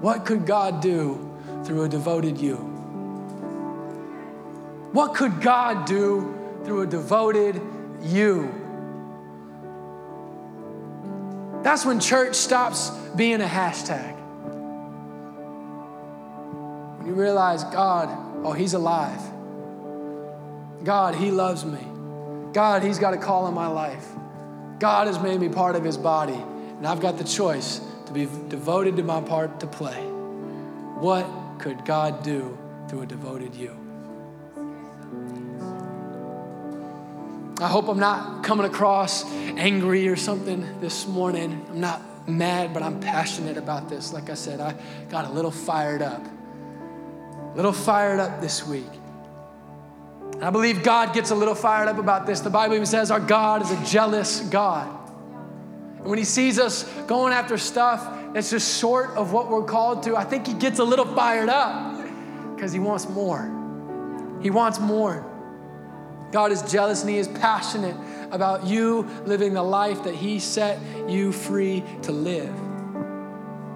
What 0.02 0.26
could 0.26 0.46
God 0.46 0.82
do 0.82 1.30
through 1.64 1.84
a 1.84 1.90
devoted 1.90 2.38
you? 2.38 2.56
What 4.92 5.16
could 5.16 5.42
God 5.42 5.86
do 5.86 6.41
through 6.66 6.82
a 6.82 6.88
devoted 6.88 7.62
you? 8.02 8.62
That's 11.64 11.86
when 11.86 12.00
church 12.00 12.36
stops 12.36 12.90
being 13.16 13.42
a 13.42 13.46
hashtag. 13.46 14.16
When 16.98 17.08
you 17.08 17.14
realize, 17.14 17.64
God, 17.66 18.10
oh, 18.44 18.54
He's 18.54 18.74
alive. 18.74 19.22
God, 20.84 21.16
He 21.16 21.30
loves 21.32 21.64
me. 21.66 21.86
God, 22.54 22.84
He's 22.84 23.00
got 23.00 23.14
a 23.14 23.18
call 23.18 23.48
in 23.48 23.54
my 23.54 23.68
life. 23.68 24.08
God 24.80 25.08
has 25.08 25.20
made 25.20 25.40
me 25.40 25.50
part 25.50 25.76
of 25.76 25.84
His 25.84 25.98
body, 25.98 26.34
and 26.34 26.88
I've 26.88 27.02
got 27.02 27.18
the 27.18 27.24
choice 27.24 27.80
to 28.08 28.12
be 28.12 28.28
devoted 28.50 28.98
to 28.98 29.04
my 29.04 29.22
part 29.22 29.60
to 29.60 29.68
play. 29.68 30.02
What 31.00 31.26
could 31.60 31.86
God 31.86 32.24
do 32.24 32.58
through 32.88 33.04
a 33.04 33.06
devoted 33.06 33.56
you? 33.56 33.81
I 37.62 37.68
hope 37.68 37.90
I'm 37.90 38.00
not 38.00 38.44
coming 38.44 38.66
across 38.66 39.24
angry 39.32 40.08
or 40.08 40.16
something 40.16 40.68
this 40.82 41.08
morning. 41.08 41.64
I'm 41.70 41.80
not 41.80 42.28
mad, 42.28 42.74
but 42.74 42.82
I'm 42.82 43.00
passionate 43.00 43.56
about 43.56 43.88
this. 43.88 44.12
Like 44.12 44.32
I 44.32 44.34
said, 44.34 44.60
I 44.60 44.74
got 45.10 45.26
a 45.26 45.30
little 45.30 45.52
fired 45.52 46.02
up. 46.02 46.26
A 46.26 47.54
little 47.56 47.72
fired 47.72 48.20
up 48.20 48.42
this 48.42 48.66
week. 48.66 48.90
I 50.42 50.50
believe 50.50 50.82
God 50.82 51.14
gets 51.14 51.30
a 51.30 51.36
little 51.36 51.54
fired 51.54 51.88
up 51.88 52.00
about 52.00 52.26
this. 52.26 52.40
The 52.40 52.50
Bible 52.50 52.74
even 52.74 52.88
says 52.88 53.12
our 53.12 53.20
God 53.20 53.62
is 53.62 53.70
a 53.70 53.86
jealous 53.86 54.40
God. 54.40 54.90
And 56.00 56.08
when 56.08 56.18
He 56.18 56.26
sees 56.26 56.58
us 56.58 56.84
going 57.06 57.32
after 57.32 57.60
stuff 57.60 58.34
that's 58.34 58.50
just 58.50 58.80
short 58.80 59.12
of 59.12 59.34
what 59.34 59.52
we're 59.52 59.66
called 59.66 60.02
to, 60.04 60.18
I 60.18 60.24
think 60.24 60.48
He 60.48 60.56
gets 60.56 60.80
a 60.80 60.84
little 60.84 61.06
fired 61.06 61.50
up 61.50 62.04
because 62.56 62.74
He 62.74 62.80
wants 62.80 63.08
more. 63.08 64.40
He 64.42 64.50
wants 64.50 64.80
more. 64.80 65.31
God 66.32 66.52
is 66.52 66.62
jealous 66.64 67.02
and 67.02 67.10
He 67.10 67.18
is 67.18 67.28
passionate 67.28 67.96
about 68.32 68.66
you 68.66 69.04
living 69.26 69.54
the 69.54 69.64
life 69.64 70.04
that 70.04 70.16
He 70.16 70.40
set 70.40 70.80
you 71.08 71.32
free 71.32 71.84
to 72.04 72.12
live. 72.12 72.54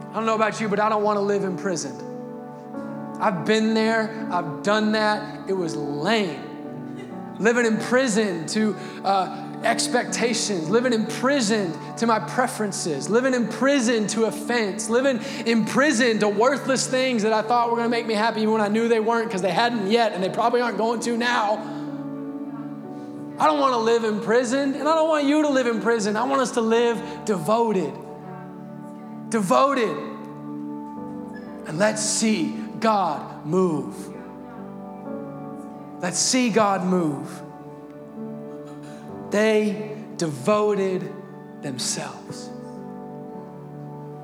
I 0.10 0.14
don't 0.14 0.26
know 0.26 0.36
about 0.36 0.62
you, 0.62 0.70
but 0.70 0.80
I 0.80 0.88
don't 0.88 1.04
want 1.04 1.18
to 1.18 1.22
live 1.22 1.44
in 1.44 1.58
prison. 1.58 1.94
I've 3.20 3.46
been 3.46 3.74
there, 3.74 4.28
I've 4.32 4.64
done 4.64 4.94
that. 4.94 5.50
It 5.50 5.54
was 5.54 5.76
lame. 5.76 7.36
Living 7.40 7.66
in 7.66 7.78
prison 7.80 8.46
to 8.48 8.76
uh, 9.04 9.46
expectations, 9.64 10.70
living 10.70 10.94
in 10.94 11.06
prison 11.06 11.74
to 11.98 12.08
my 12.08 12.20
preferences, 12.20 13.10
living 13.10 13.34
in 13.34 13.48
prison 13.48 14.08
to 14.08 14.26
offense, 14.26 14.90
living 14.90 15.20
in 15.46 15.66
prison 15.66 16.20
to 16.20 16.30
worthless 16.30 16.88
things 16.88 17.24
that 17.24 17.34
I 17.34 17.42
thought 17.42 17.70
were 17.70 17.78
gonna 17.78 17.90
make 17.90 18.06
me 18.06 18.14
happy 18.14 18.42
even 18.42 18.54
when 18.54 18.62
I 18.62 18.68
knew 18.68 18.88
they 18.88 19.00
weren't 19.00 19.28
because 19.28 19.42
they 19.42 19.52
hadn't 19.52 19.92
yet 19.92 20.14
and 20.14 20.24
they 20.24 20.30
probably 20.30 20.62
aren't 20.62 20.78
going 20.78 21.02
to 21.02 21.18
now. 21.18 21.58
I 23.38 23.48
don't 23.48 23.60
want 23.60 23.74
to 23.74 23.80
live 23.80 24.04
in 24.06 24.22
prison, 24.22 24.76
and 24.76 24.88
I 24.88 24.96
don't 24.96 25.10
want 25.10 25.26
you 25.26 25.42
to 25.42 25.50
live 25.50 25.68
in 25.68 25.82
prison. 25.82 26.16
I 26.16 26.24
want 26.24 26.42
us 26.42 26.52
to 26.52 26.62
live 26.62 27.26
devoted. 27.26 27.94
Devoted. 29.30 29.98
And 31.68 31.78
let's 31.78 32.02
see 32.02 32.56
God 32.80 33.46
move. 33.46 34.14
Let's 36.02 36.20
see 36.20 36.50
God 36.50 36.86
move. 36.86 37.42
They 39.32 39.98
devoted 40.18 41.12
themselves. 41.62 42.50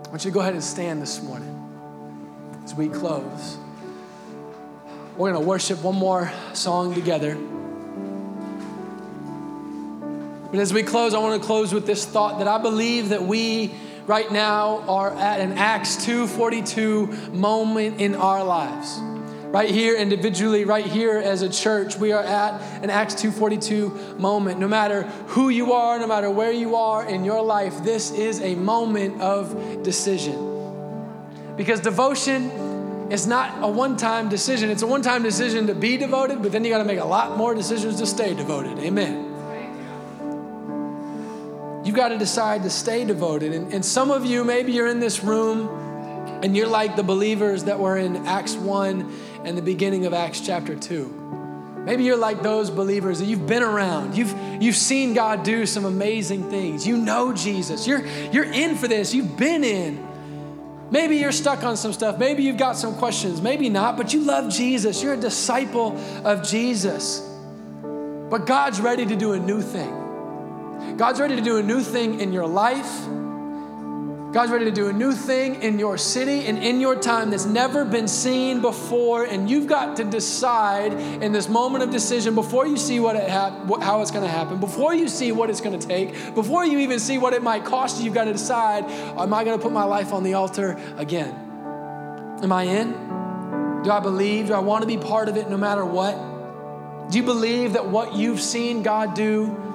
I 0.05 0.09
want 0.09 0.23
you 0.23 0.31
to 0.31 0.33
go 0.33 0.39
ahead 0.41 0.53
and 0.53 0.63
stand 0.63 1.01
this 1.01 1.21
morning 1.21 1.57
as 2.63 2.75
we 2.75 2.87
close. 2.87 3.57
We're 5.17 5.31
going 5.31 5.41
to 5.41 5.47
worship 5.47 5.81
one 5.83 5.95
more 5.95 6.31
song 6.53 6.93
together. 6.93 7.37
But 10.51 10.59
as 10.59 10.73
we 10.73 10.83
close, 10.83 11.13
I 11.13 11.19
want 11.19 11.41
to 11.41 11.45
close 11.45 11.73
with 11.73 11.85
this 11.85 12.05
thought 12.05 12.39
that 12.39 12.47
I 12.47 12.57
believe 12.57 13.09
that 13.09 13.23
we 13.23 13.73
right 14.05 14.29
now 14.31 14.83
are 14.87 15.11
at 15.15 15.39
an 15.39 15.53
Acts 15.53 15.95
2:42 16.05 17.33
moment 17.33 18.01
in 18.01 18.15
our 18.15 18.43
lives. 18.43 18.99
Right 19.51 19.69
here 19.69 19.95
individually, 19.95 20.65
right 20.65 20.85
here 20.85 21.17
as 21.17 21.41
a 21.41 21.49
church, 21.49 21.97
we 21.97 22.11
are 22.11 22.23
at 22.23 22.61
an 22.83 22.89
Acts 22.89 23.15
2:42 23.15 24.17
moment. 24.17 24.59
No 24.59 24.67
matter 24.67 25.03
who 25.27 25.49
you 25.49 25.71
are, 25.71 25.99
no 25.99 26.07
matter 26.07 26.29
where 26.29 26.51
you 26.51 26.75
are 26.75 27.05
in 27.05 27.23
your 27.23 27.41
life, 27.41 27.83
this 27.83 28.11
is 28.11 28.41
a 28.41 28.55
moment 28.55 29.21
of 29.21 29.83
decision. 29.83 30.35
Because 31.55 31.79
devotion 31.79 32.49
is 33.09 33.27
not 33.27 33.51
a 33.61 33.67
one-time 33.67 34.29
decision. 34.29 34.69
It's 34.69 34.83
a 34.83 34.87
one-time 34.87 35.21
decision 35.23 35.67
to 35.67 35.75
be 35.75 35.97
devoted, 35.97 36.41
but 36.41 36.51
then 36.51 36.63
you 36.63 36.71
got 36.71 36.79
to 36.79 36.85
make 36.85 36.99
a 36.99 37.05
lot 37.05 37.37
more 37.37 37.53
decisions 37.53 37.97
to 37.99 38.05
stay 38.05 38.33
devoted. 38.33 38.79
Amen. 38.79 39.30
You 41.91 41.97
got 41.97 42.07
to 42.07 42.17
decide 42.17 42.63
to 42.63 42.69
stay 42.69 43.03
devoted. 43.03 43.51
And, 43.51 43.73
and 43.73 43.83
some 43.83 44.11
of 44.11 44.25
you, 44.25 44.45
maybe 44.45 44.71
you're 44.71 44.87
in 44.87 45.01
this 45.01 45.25
room 45.25 45.67
and 46.41 46.55
you're 46.55 46.69
like 46.69 46.95
the 46.95 47.03
believers 47.03 47.65
that 47.65 47.77
were 47.77 47.97
in 47.97 48.15
Acts 48.27 48.55
1 48.55 49.13
and 49.43 49.57
the 49.57 49.61
beginning 49.61 50.05
of 50.05 50.13
Acts 50.13 50.39
chapter 50.39 50.73
2. 50.73 51.83
Maybe 51.85 52.05
you're 52.05 52.15
like 52.15 52.41
those 52.43 52.69
believers 52.69 53.19
that 53.19 53.25
you've 53.25 53.45
been 53.45 53.61
around. 53.61 54.15
You've, 54.15 54.33
you've 54.61 54.77
seen 54.77 55.13
God 55.13 55.43
do 55.43 55.65
some 55.65 55.83
amazing 55.83 56.49
things. 56.49 56.87
You 56.87 56.95
know 56.95 57.33
Jesus. 57.33 57.85
You're, 57.85 58.07
you're 58.31 58.49
in 58.49 58.77
for 58.77 58.87
this. 58.87 59.13
You've 59.13 59.35
been 59.35 59.65
in. 59.65 60.07
Maybe 60.91 61.17
you're 61.17 61.33
stuck 61.33 61.65
on 61.65 61.75
some 61.75 61.91
stuff. 61.91 62.17
Maybe 62.17 62.43
you've 62.43 62.55
got 62.55 62.77
some 62.77 62.95
questions. 62.95 63.41
Maybe 63.41 63.67
not, 63.67 63.97
but 63.97 64.13
you 64.13 64.21
love 64.21 64.49
Jesus. 64.49 65.03
You're 65.03 65.15
a 65.15 65.17
disciple 65.17 65.97
of 66.23 66.41
Jesus. 66.41 67.19
But 68.29 68.45
God's 68.45 68.79
ready 68.79 69.05
to 69.07 69.15
do 69.17 69.33
a 69.33 69.39
new 69.39 69.61
thing. 69.61 70.00
God's 71.01 71.19
ready 71.19 71.35
to 71.35 71.41
do 71.41 71.57
a 71.57 71.63
new 71.63 71.81
thing 71.81 72.19
in 72.19 72.31
your 72.31 72.45
life. 72.45 73.07
God's 74.31 74.51
ready 74.51 74.65
to 74.65 74.71
do 74.71 74.87
a 74.87 74.93
new 74.93 75.13
thing 75.13 75.63
in 75.63 75.79
your 75.79 75.97
city 75.97 76.45
and 76.45 76.59
in 76.59 76.79
your 76.79 76.95
time 76.95 77.31
that's 77.31 77.47
never 77.47 77.83
been 77.83 78.07
seen 78.07 78.61
before. 78.61 79.23
And 79.23 79.49
you've 79.49 79.65
got 79.65 79.97
to 79.97 80.03
decide 80.03 80.93
in 80.93 81.31
this 81.31 81.49
moment 81.49 81.83
of 81.83 81.89
decision 81.89 82.35
before 82.35 82.67
you 82.67 82.77
see 82.77 82.99
what 82.99 83.15
it 83.15 83.27
how 83.27 84.03
it's 84.03 84.11
going 84.11 84.23
to 84.23 84.29
happen, 84.29 84.59
before 84.59 84.93
you 84.93 85.07
see 85.07 85.31
what 85.31 85.49
it's 85.49 85.59
going 85.59 85.79
to 85.79 85.87
take, 85.87 86.35
before 86.35 86.67
you 86.67 86.77
even 86.77 86.99
see 86.99 87.17
what 87.17 87.33
it 87.33 87.41
might 87.41 87.65
cost 87.65 87.97
you, 87.97 88.05
you've 88.05 88.13
got 88.13 88.25
to 88.25 88.33
decide 88.33 88.83
Am 88.83 89.33
I 89.33 89.43
going 89.43 89.57
to 89.57 89.63
put 89.63 89.73
my 89.73 89.85
life 89.85 90.13
on 90.13 90.21
the 90.21 90.35
altar 90.35 90.79
again? 90.97 91.33
Am 92.43 92.51
I 92.51 92.65
in? 92.65 92.91
Do 93.81 93.89
I 93.89 94.01
believe? 94.01 94.49
Do 94.49 94.53
I 94.53 94.59
want 94.59 94.83
to 94.83 94.87
be 94.87 94.97
part 94.97 95.29
of 95.29 95.35
it 95.35 95.49
no 95.49 95.57
matter 95.57 95.83
what? 95.83 97.09
Do 97.09 97.17
you 97.17 97.23
believe 97.23 97.73
that 97.73 97.87
what 97.87 98.13
you've 98.13 98.39
seen 98.39 98.83
God 98.83 99.15
do 99.15 99.70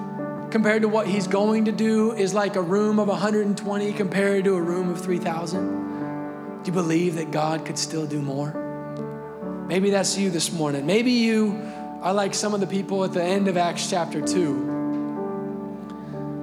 compared 0.51 0.81
to 0.83 0.87
what 0.87 1.07
he's 1.07 1.27
going 1.27 1.65
to 1.65 1.71
do 1.71 2.13
is 2.13 2.33
like 2.33 2.55
a 2.55 2.61
room 2.61 2.99
of 2.99 3.07
120 3.07 3.93
compared 3.93 4.43
to 4.45 4.55
a 4.55 4.61
room 4.61 4.89
of 4.89 5.01
3,000? 5.01 6.63
Do 6.63 6.67
you 6.67 6.73
believe 6.73 7.15
that 7.15 7.31
God 7.31 7.65
could 7.65 7.77
still 7.77 8.05
do 8.05 8.21
more? 8.21 9.65
Maybe 9.67 9.89
that's 9.89 10.17
you 10.17 10.29
this 10.29 10.51
morning. 10.51 10.85
Maybe 10.85 11.11
you 11.11 11.59
are 12.01 12.13
like 12.13 12.33
some 12.33 12.53
of 12.53 12.59
the 12.59 12.67
people 12.67 13.03
at 13.03 13.13
the 13.13 13.23
end 13.23 13.47
of 13.47 13.57
Acts 13.57 13.89
chapter 13.89 14.21
2 14.21 14.76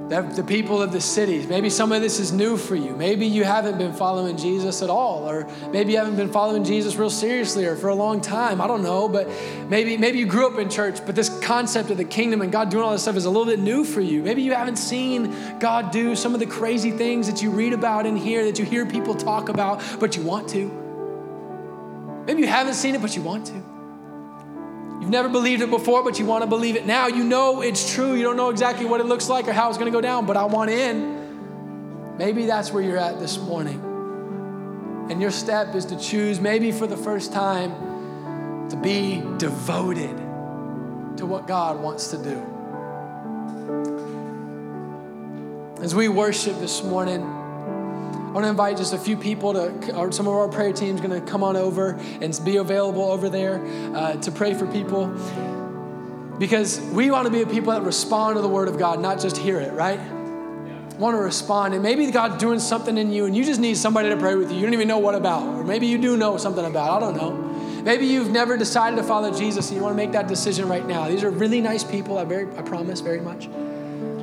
the 0.09 0.43
people 0.47 0.81
of 0.81 0.91
the 0.91 1.01
cities. 1.01 1.47
Maybe 1.47 1.69
some 1.69 1.91
of 1.91 2.01
this 2.01 2.19
is 2.19 2.31
new 2.31 2.57
for 2.57 2.75
you. 2.75 2.95
Maybe 2.95 3.25
you 3.25 3.43
haven't 3.43 3.77
been 3.77 3.93
following 3.93 4.37
Jesus 4.37 4.81
at 4.81 4.89
all, 4.89 5.27
or 5.27 5.47
maybe 5.71 5.93
you 5.93 5.97
haven't 5.97 6.15
been 6.15 6.31
following 6.31 6.63
Jesus 6.63 6.95
real 6.95 7.09
seriously 7.09 7.65
or 7.65 7.75
for 7.75 7.89
a 7.89 7.95
long 7.95 8.21
time. 8.21 8.61
I 8.61 8.67
don't 8.67 8.83
know, 8.83 9.09
but 9.09 9.27
maybe 9.67 9.97
maybe 9.97 10.19
you 10.19 10.27
grew 10.27 10.47
up 10.47 10.59
in 10.59 10.69
church, 10.69 11.03
but 11.05 11.15
this 11.15 11.29
concept 11.39 11.89
of 11.89 11.97
the 11.97 12.05
kingdom 12.05 12.41
and 12.41 12.51
God 12.51 12.69
doing 12.69 12.83
all 12.83 12.91
this 12.91 13.01
stuff 13.01 13.15
is 13.15 13.25
a 13.25 13.29
little 13.29 13.47
bit 13.47 13.59
new 13.59 13.83
for 13.83 14.01
you. 14.01 14.21
Maybe 14.21 14.43
you 14.43 14.53
haven't 14.53 14.77
seen 14.77 15.59
God 15.59 15.91
do 15.91 16.15
some 16.15 16.33
of 16.33 16.39
the 16.39 16.45
crazy 16.45 16.91
things 16.91 17.27
that 17.27 17.41
you 17.41 17.49
read 17.49 17.73
about 17.73 18.05
in 18.05 18.15
here, 18.15 18.45
that 18.45 18.59
you 18.59 18.65
hear 18.65 18.85
people 18.85 19.15
talk 19.15 19.49
about, 19.49 19.81
but 19.99 20.15
you 20.15 20.21
want 20.21 20.47
to. 20.49 22.23
Maybe 22.27 22.41
you 22.41 22.47
haven't 22.47 22.75
seen 22.75 22.93
it, 22.95 23.01
but 23.01 23.15
you 23.15 23.23
want 23.23 23.47
to. 23.47 23.74
You've 25.01 25.09
never 25.09 25.29
believed 25.29 25.61
it 25.61 25.69
before, 25.69 26.03
but 26.03 26.19
you 26.19 26.25
want 26.25 26.43
to 26.43 26.47
believe 26.47 26.75
it 26.75 26.85
now. 26.85 27.07
You 27.07 27.23
know 27.23 27.61
it's 27.61 27.93
true. 27.93 28.15
You 28.15 28.23
don't 28.23 28.37
know 28.37 28.49
exactly 28.49 28.85
what 28.85 29.01
it 29.01 29.05
looks 29.05 29.29
like 29.29 29.47
or 29.47 29.53
how 29.53 29.69
it's 29.69 29.77
going 29.77 29.91
to 29.91 29.95
go 29.95 30.01
down, 30.01 30.25
but 30.25 30.37
I 30.37 30.45
want 30.45 30.71
in. 30.71 32.17
Maybe 32.17 32.45
that's 32.45 32.71
where 32.71 32.81
you're 32.81 32.97
at 32.97 33.19
this 33.19 33.37
morning. 33.37 33.79
And 35.09 35.21
your 35.21 35.31
step 35.31 35.75
is 35.75 35.85
to 35.85 35.99
choose, 35.99 36.39
maybe 36.39 36.71
for 36.71 36.87
the 36.87 36.97
first 36.97 37.33
time, 37.33 38.69
to 38.69 38.75
be 38.77 39.21
devoted 39.37 40.17
to 41.17 41.25
what 41.25 41.45
God 41.45 41.79
wants 41.79 42.07
to 42.07 42.17
do. 42.17 42.41
As 45.83 45.93
we 45.93 46.07
worship 46.07 46.57
this 46.59 46.83
morning, 46.83 47.21
want 48.35 48.43
to 48.43 48.49
invite 48.49 48.75
just 48.75 48.93
a 48.93 48.97
few 48.97 49.15
people 49.15 49.53
to, 49.53 49.95
or 49.95 50.11
some 50.11 50.27
of 50.27 50.33
our 50.33 50.49
prayer 50.49 50.73
team's 50.73 50.99
going 50.99 51.17
to 51.17 51.25
come 51.25 51.41
on 51.41 51.55
over 51.55 51.91
and 52.19 52.37
be 52.43 52.57
available 52.57 53.09
over 53.09 53.29
there 53.29 53.65
uh, 53.95 54.17
to 54.17 54.29
pray 54.29 54.53
for 54.53 54.67
people. 54.67 55.07
Because 56.37 56.81
we 56.91 57.09
want 57.11 57.27
to 57.27 57.31
be 57.31 57.43
a 57.43 57.47
people 57.47 57.71
that 57.71 57.83
respond 57.83 58.35
to 58.35 58.41
the 58.41 58.49
Word 58.49 58.67
of 58.67 58.77
God, 58.77 58.99
not 58.99 59.21
just 59.21 59.37
hear 59.37 59.57
it, 59.61 59.71
right? 59.71 60.01
want 60.97 61.13
to 61.13 61.21
respond. 61.21 61.73
And 61.73 61.83
maybe 61.83 62.09
God's 62.09 62.37
doing 62.37 62.59
something 62.59 62.97
in 62.97 63.11
you 63.11 63.25
and 63.25 63.35
you 63.35 63.43
just 63.43 63.59
need 63.59 63.75
somebody 63.75 64.09
to 64.09 64.17
pray 64.17 64.35
with 64.35 64.49
you. 64.49 64.57
You 64.57 64.63
don't 64.63 64.73
even 64.73 64.87
know 64.87 64.99
what 64.99 65.13
about. 65.13 65.43
Or 65.43 65.63
maybe 65.63 65.87
you 65.87 65.97
do 65.97 66.15
know 66.15 66.37
something 66.37 66.63
about. 66.63 67.03
I 67.03 67.05
don't 67.05 67.17
know. 67.17 67.31
Maybe 67.83 68.05
you've 68.05 68.31
never 68.31 68.55
decided 68.55 68.95
to 68.95 69.03
follow 69.03 69.29
Jesus 69.37 69.67
and 69.67 69.77
you 69.77 69.83
want 69.83 69.91
to 69.91 69.97
make 69.97 70.13
that 70.13 70.29
decision 70.29 70.69
right 70.69 70.85
now. 70.85 71.09
These 71.09 71.25
are 71.25 71.31
really 71.31 71.59
nice 71.59 71.83
people, 71.83 72.17
I, 72.17 72.23
very, 72.23 72.47
I 72.57 72.61
promise 72.61 73.01
very 73.01 73.19
much. 73.19 73.49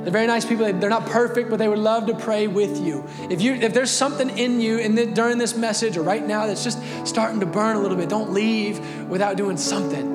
They're 0.03 0.11
very 0.11 0.27
nice 0.27 0.45
people. 0.45 0.71
They're 0.71 0.89
not 0.89 1.05
perfect, 1.05 1.49
but 1.49 1.57
they 1.57 1.67
would 1.67 1.79
love 1.79 2.07
to 2.07 2.15
pray 2.15 2.47
with 2.47 2.79
you. 2.79 3.05
If 3.29 3.41
you 3.41 3.53
if 3.53 3.73
there's 3.73 3.91
something 3.91 4.37
in 4.37 4.59
you 4.59 4.77
in 4.77 4.95
the, 4.95 5.05
during 5.05 5.37
this 5.37 5.55
message 5.55 5.95
or 5.95 6.03
right 6.03 6.25
now 6.25 6.45
that's 6.45 6.63
just 6.63 6.79
starting 7.05 7.39
to 7.39 7.45
burn 7.45 7.77
a 7.77 7.79
little 7.79 7.97
bit, 7.97 8.09
don't 8.09 8.33
leave 8.33 9.07
without 9.09 9.37
doing 9.37 9.55
something. 9.55 10.13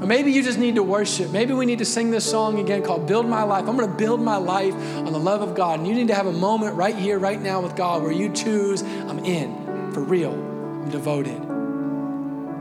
Or 0.00 0.06
maybe 0.06 0.30
you 0.30 0.42
just 0.42 0.58
need 0.58 0.74
to 0.74 0.82
worship. 0.82 1.30
Maybe 1.30 1.54
we 1.54 1.64
need 1.64 1.78
to 1.78 1.84
sing 1.84 2.10
this 2.10 2.28
song 2.28 2.58
again 2.58 2.82
called 2.82 3.06
Build 3.06 3.26
My 3.26 3.42
Life. 3.42 3.66
I'm 3.66 3.76
going 3.76 3.90
to 3.90 3.96
build 3.96 4.20
my 4.20 4.36
life 4.36 4.74
on 4.74 5.12
the 5.12 5.18
love 5.18 5.40
of 5.40 5.54
God. 5.54 5.78
And 5.78 5.88
you 5.88 5.94
need 5.94 6.08
to 6.08 6.14
have 6.14 6.26
a 6.26 6.32
moment 6.32 6.76
right 6.76 6.94
here, 6.94 7.18
right 7.18 7.40
now 7.40 7.60
with 7.62 7.76
God 7.76 8.02
where 8.02 8.12
you 8.12 8.30
choose, 8.30 8.82
I'm 8.82 9.18
in, 9.20 9.92
for 9.94 10.00
real, 10.00 10.32
I'm 10.32 10.90
devoted. 10.90 11.45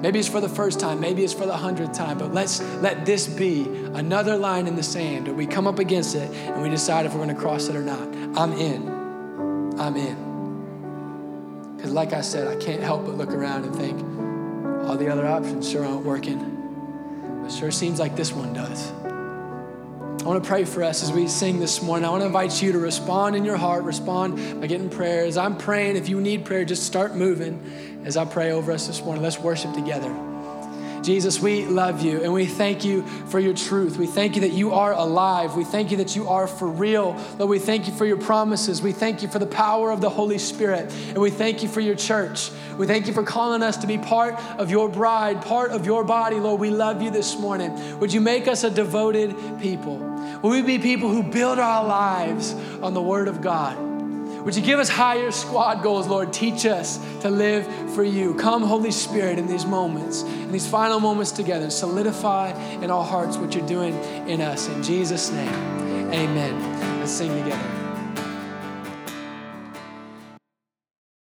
Maybe 0.05 0.19
it's 0.19 0.27
for 0.27 0.39
the 0.39 0.47
first 0.47 0.79
time, 0.79 0.99
maybe 0.99 1.23
it's 1.23 1.33
for 1.33 1.47
the 1.47 1.57
hundredth 1.57 1.93
time, 1.93 2.19
but 2.19 2.31
let's 2.31 2.61
let 2.79 3.07
this 3.07 3.25
be 3.25 3.63
another 3.95 4.37
line 4.37 4.67
in 4.67 4.75
the 4.75 4.83
sand 4.83 5.25
where 5.25 5.35
we 5.35 5.47
come 5.47 5.65
up 5.65 5.79
against 5.79 6.13
it 6.13 6.29
and 6.29 6.61
we 6.61 6.69
decide 6.69 7.07
if 7.07 7.13
we're 7.13 7.25
going 7.25 7.35
to 7.35 7.41
cross 7.41 7.69
it 7.69 7.75
or 7.75 7.81
not. 7.81 8.07
I'm 8.37 8.53
in. 8.53 8.87
I'm 9.79 9.95
in. 9.97 11.75
Because, 11.75 11.91
like 11.91 12.13
I 12.13 12.21
said, 12.21 12.47
I 12.47 12.55
can't 12.63 12.83
help 12.83 13.07
but 13.07 13.15
look 13.15 13.31
around 13.31 13.63
and 13.63 13.75
think 13.75 13.99
all 14.87 14.95
the 14.95 15.09
other 15.11 15.25
options 15.25 15.67
sure 15.67 15.83
aren't 15.83 16.05
working. 16.05 17.41
But 17.41 17.51
sure 17.51 17.71
seems 17.71 17.99
like 17.99 18.15
this 18.15 18.31
one 18.31 18.53
does. 18.53 18.91
I 18.91 20.27
want 20.27 20.43
to 20.43 20.47
pray 20.47 20.65
for 20.65 20.83
us 20.83 21.01
as 21.01 21.11
we 21.11 21.27
sing 21.27 21.59
this 21.59 21.81
morning. 21.81 22.05
I 22.05 22.11
want 22.11 22.21
to 22.21 22.27
invite 22.27 22.61
you 22.61 22.71
to 22.73 22.79
respond 22.79 23.35
in 23.35 23.43
your 23.43 23.57
heart, 23.57 23.83
respond 23.83 24.61
by 24.61 24.67
getting 24.67 24.89
prayers. 24.89 25.35
I'm 25.35 25.57
praying. 25.57 25.97
If 25.97 26.09
you 26.09 26.21
need 26.21 26.45
prayer, 26.45 26.63
just 26.63 26.83
start 26.83 27.15
moving 27.15 27.59
as 28.05 28.15
I 28.15 28.23
pray 28.23 28.51
over 28.51 28.71
us 28.71 28.87
this 28.87 29.03
morning. 29.03 29.23
Let's 29.23 29.39
worship 29.39 29.73
together. 29.73 30.15
Jesus, 31.05 31.39
we 31.39 31.65
love 31.65 32.01
you 32.01 32.23
and 32.23 32.33
we 32.33 32.47
thank 32.47 32.83
you 32.83 33.03
for 33.27 33.39
your 33.39 33.53
truth. 33.53 33.95
We 33.97 34.07
thank 34.07 34.35
you 34.35 34.41
that 34.41 34.53
you 34.53 34.73
are 34.73 34.91
alive. 34.91 35.55
We 35.55 35.63
thank 35.63 35.91
you 35.91 35.97
that 35.97 36.15
you 36.15 36.27
are 36.27 36.47
for 36.47 36.67
real. 36.67 37.13
Lord, 37.37 37.51
we 37.51 37.59
thank 37.59 37.85
you 37.87 37.93
for 37.93 38.07
your 38.07 38.17
promises. 38.17 38.81
We 38.81 38.91
thank 38.91 39.21
you 39.21 39.27
for 39.27 39.37
the 39.37 39.45
power 39.45 39.91
of 39.91 40.01
the 40.01 40.09
Holy 40.09 40.39
Spirit. 40.39 40.91
And 41.09 41.19
we 41.19 41.29
thank 41.29 41.61
you 41.61 41.69
for 41.69 41.79
your 41.79 41.93
church. 41.93 42.49
We 42.75 42.87
thank 42.87 43.05
you 43.05 43.13
for 43.13 43.21
calling 43.21 43.61
us 43.61 43.77
to 43.77 43.87
be 43.87 43.99
part 43.99 44.33
of 44.57 44.71
your 44.71 44.89
bride, 44.89 45.43
part 45.43 45.71
of 45.71 45.85
your 45.85 46.03
body. 46.03 46.37
Lord, 46.37 46.59
we 46.59 46.71
love 46.71 47.03
you 47.03 47.11
this 47.11 47.37
morning. 47.37 47.99
Would 47.99 48.11
you 48.11 48.21
make 48.21 48.47
us 48.47 48.63
a 48.63 48.71
devoted 48.71 49.35
people? 49.61 49.97
Will 50.41 50.49
we 50.49 50.63
be 50.63 50.79
people 50.79 51.09
who 51.09 51.21
build 51.21 51.59
our 51.59 51.85
lives 51.85 52.53
on 52.81 52.95
the 52.95 53.01
Word 53.01 53.27
of 53.27 53.41
God? 53.41 53.84
Would 54.45 54.55
you 54.55 54.61
give 54.61 54.79
us 54.79 54.89
higher 54.89 55.31
squad 55.31 55.81
goals, 55.81 56.07
Lord? 56.07 56.31
Teach 56.31 56.67
us 56.67 56.99
to 57.21 57.31
live 57.31 57.65
for 57.95 58.03
you. 58.03 58.35
Come, 58.35 58.61
Holy 58.61 58.91
Spirit, 58.91 59.39
in 59.39 59.47
these 59.47 59.65
moments, 59.65 60.21
in 60.21 60.51
these 60.51 60.67
final 60.67 60.99
moments 60.99 61.31
together, 61.31 61.71
solidify 61.71 62.51
in 62.75 62.91
our 62.91 63.03
hearts 63.03 63.37
what 63.37 63.55
you're 63.55 63.67
doing 63.67 63.95
in 64.29 64.41
us. 64.41 64.67
In 64.67 64.83
Jesus' 64.83 65.31
name, 65.31 65.49
amen. 66.13 66.99
Let's 66.99 67.11
sing 67.11 67.29
together. 67.41 67.74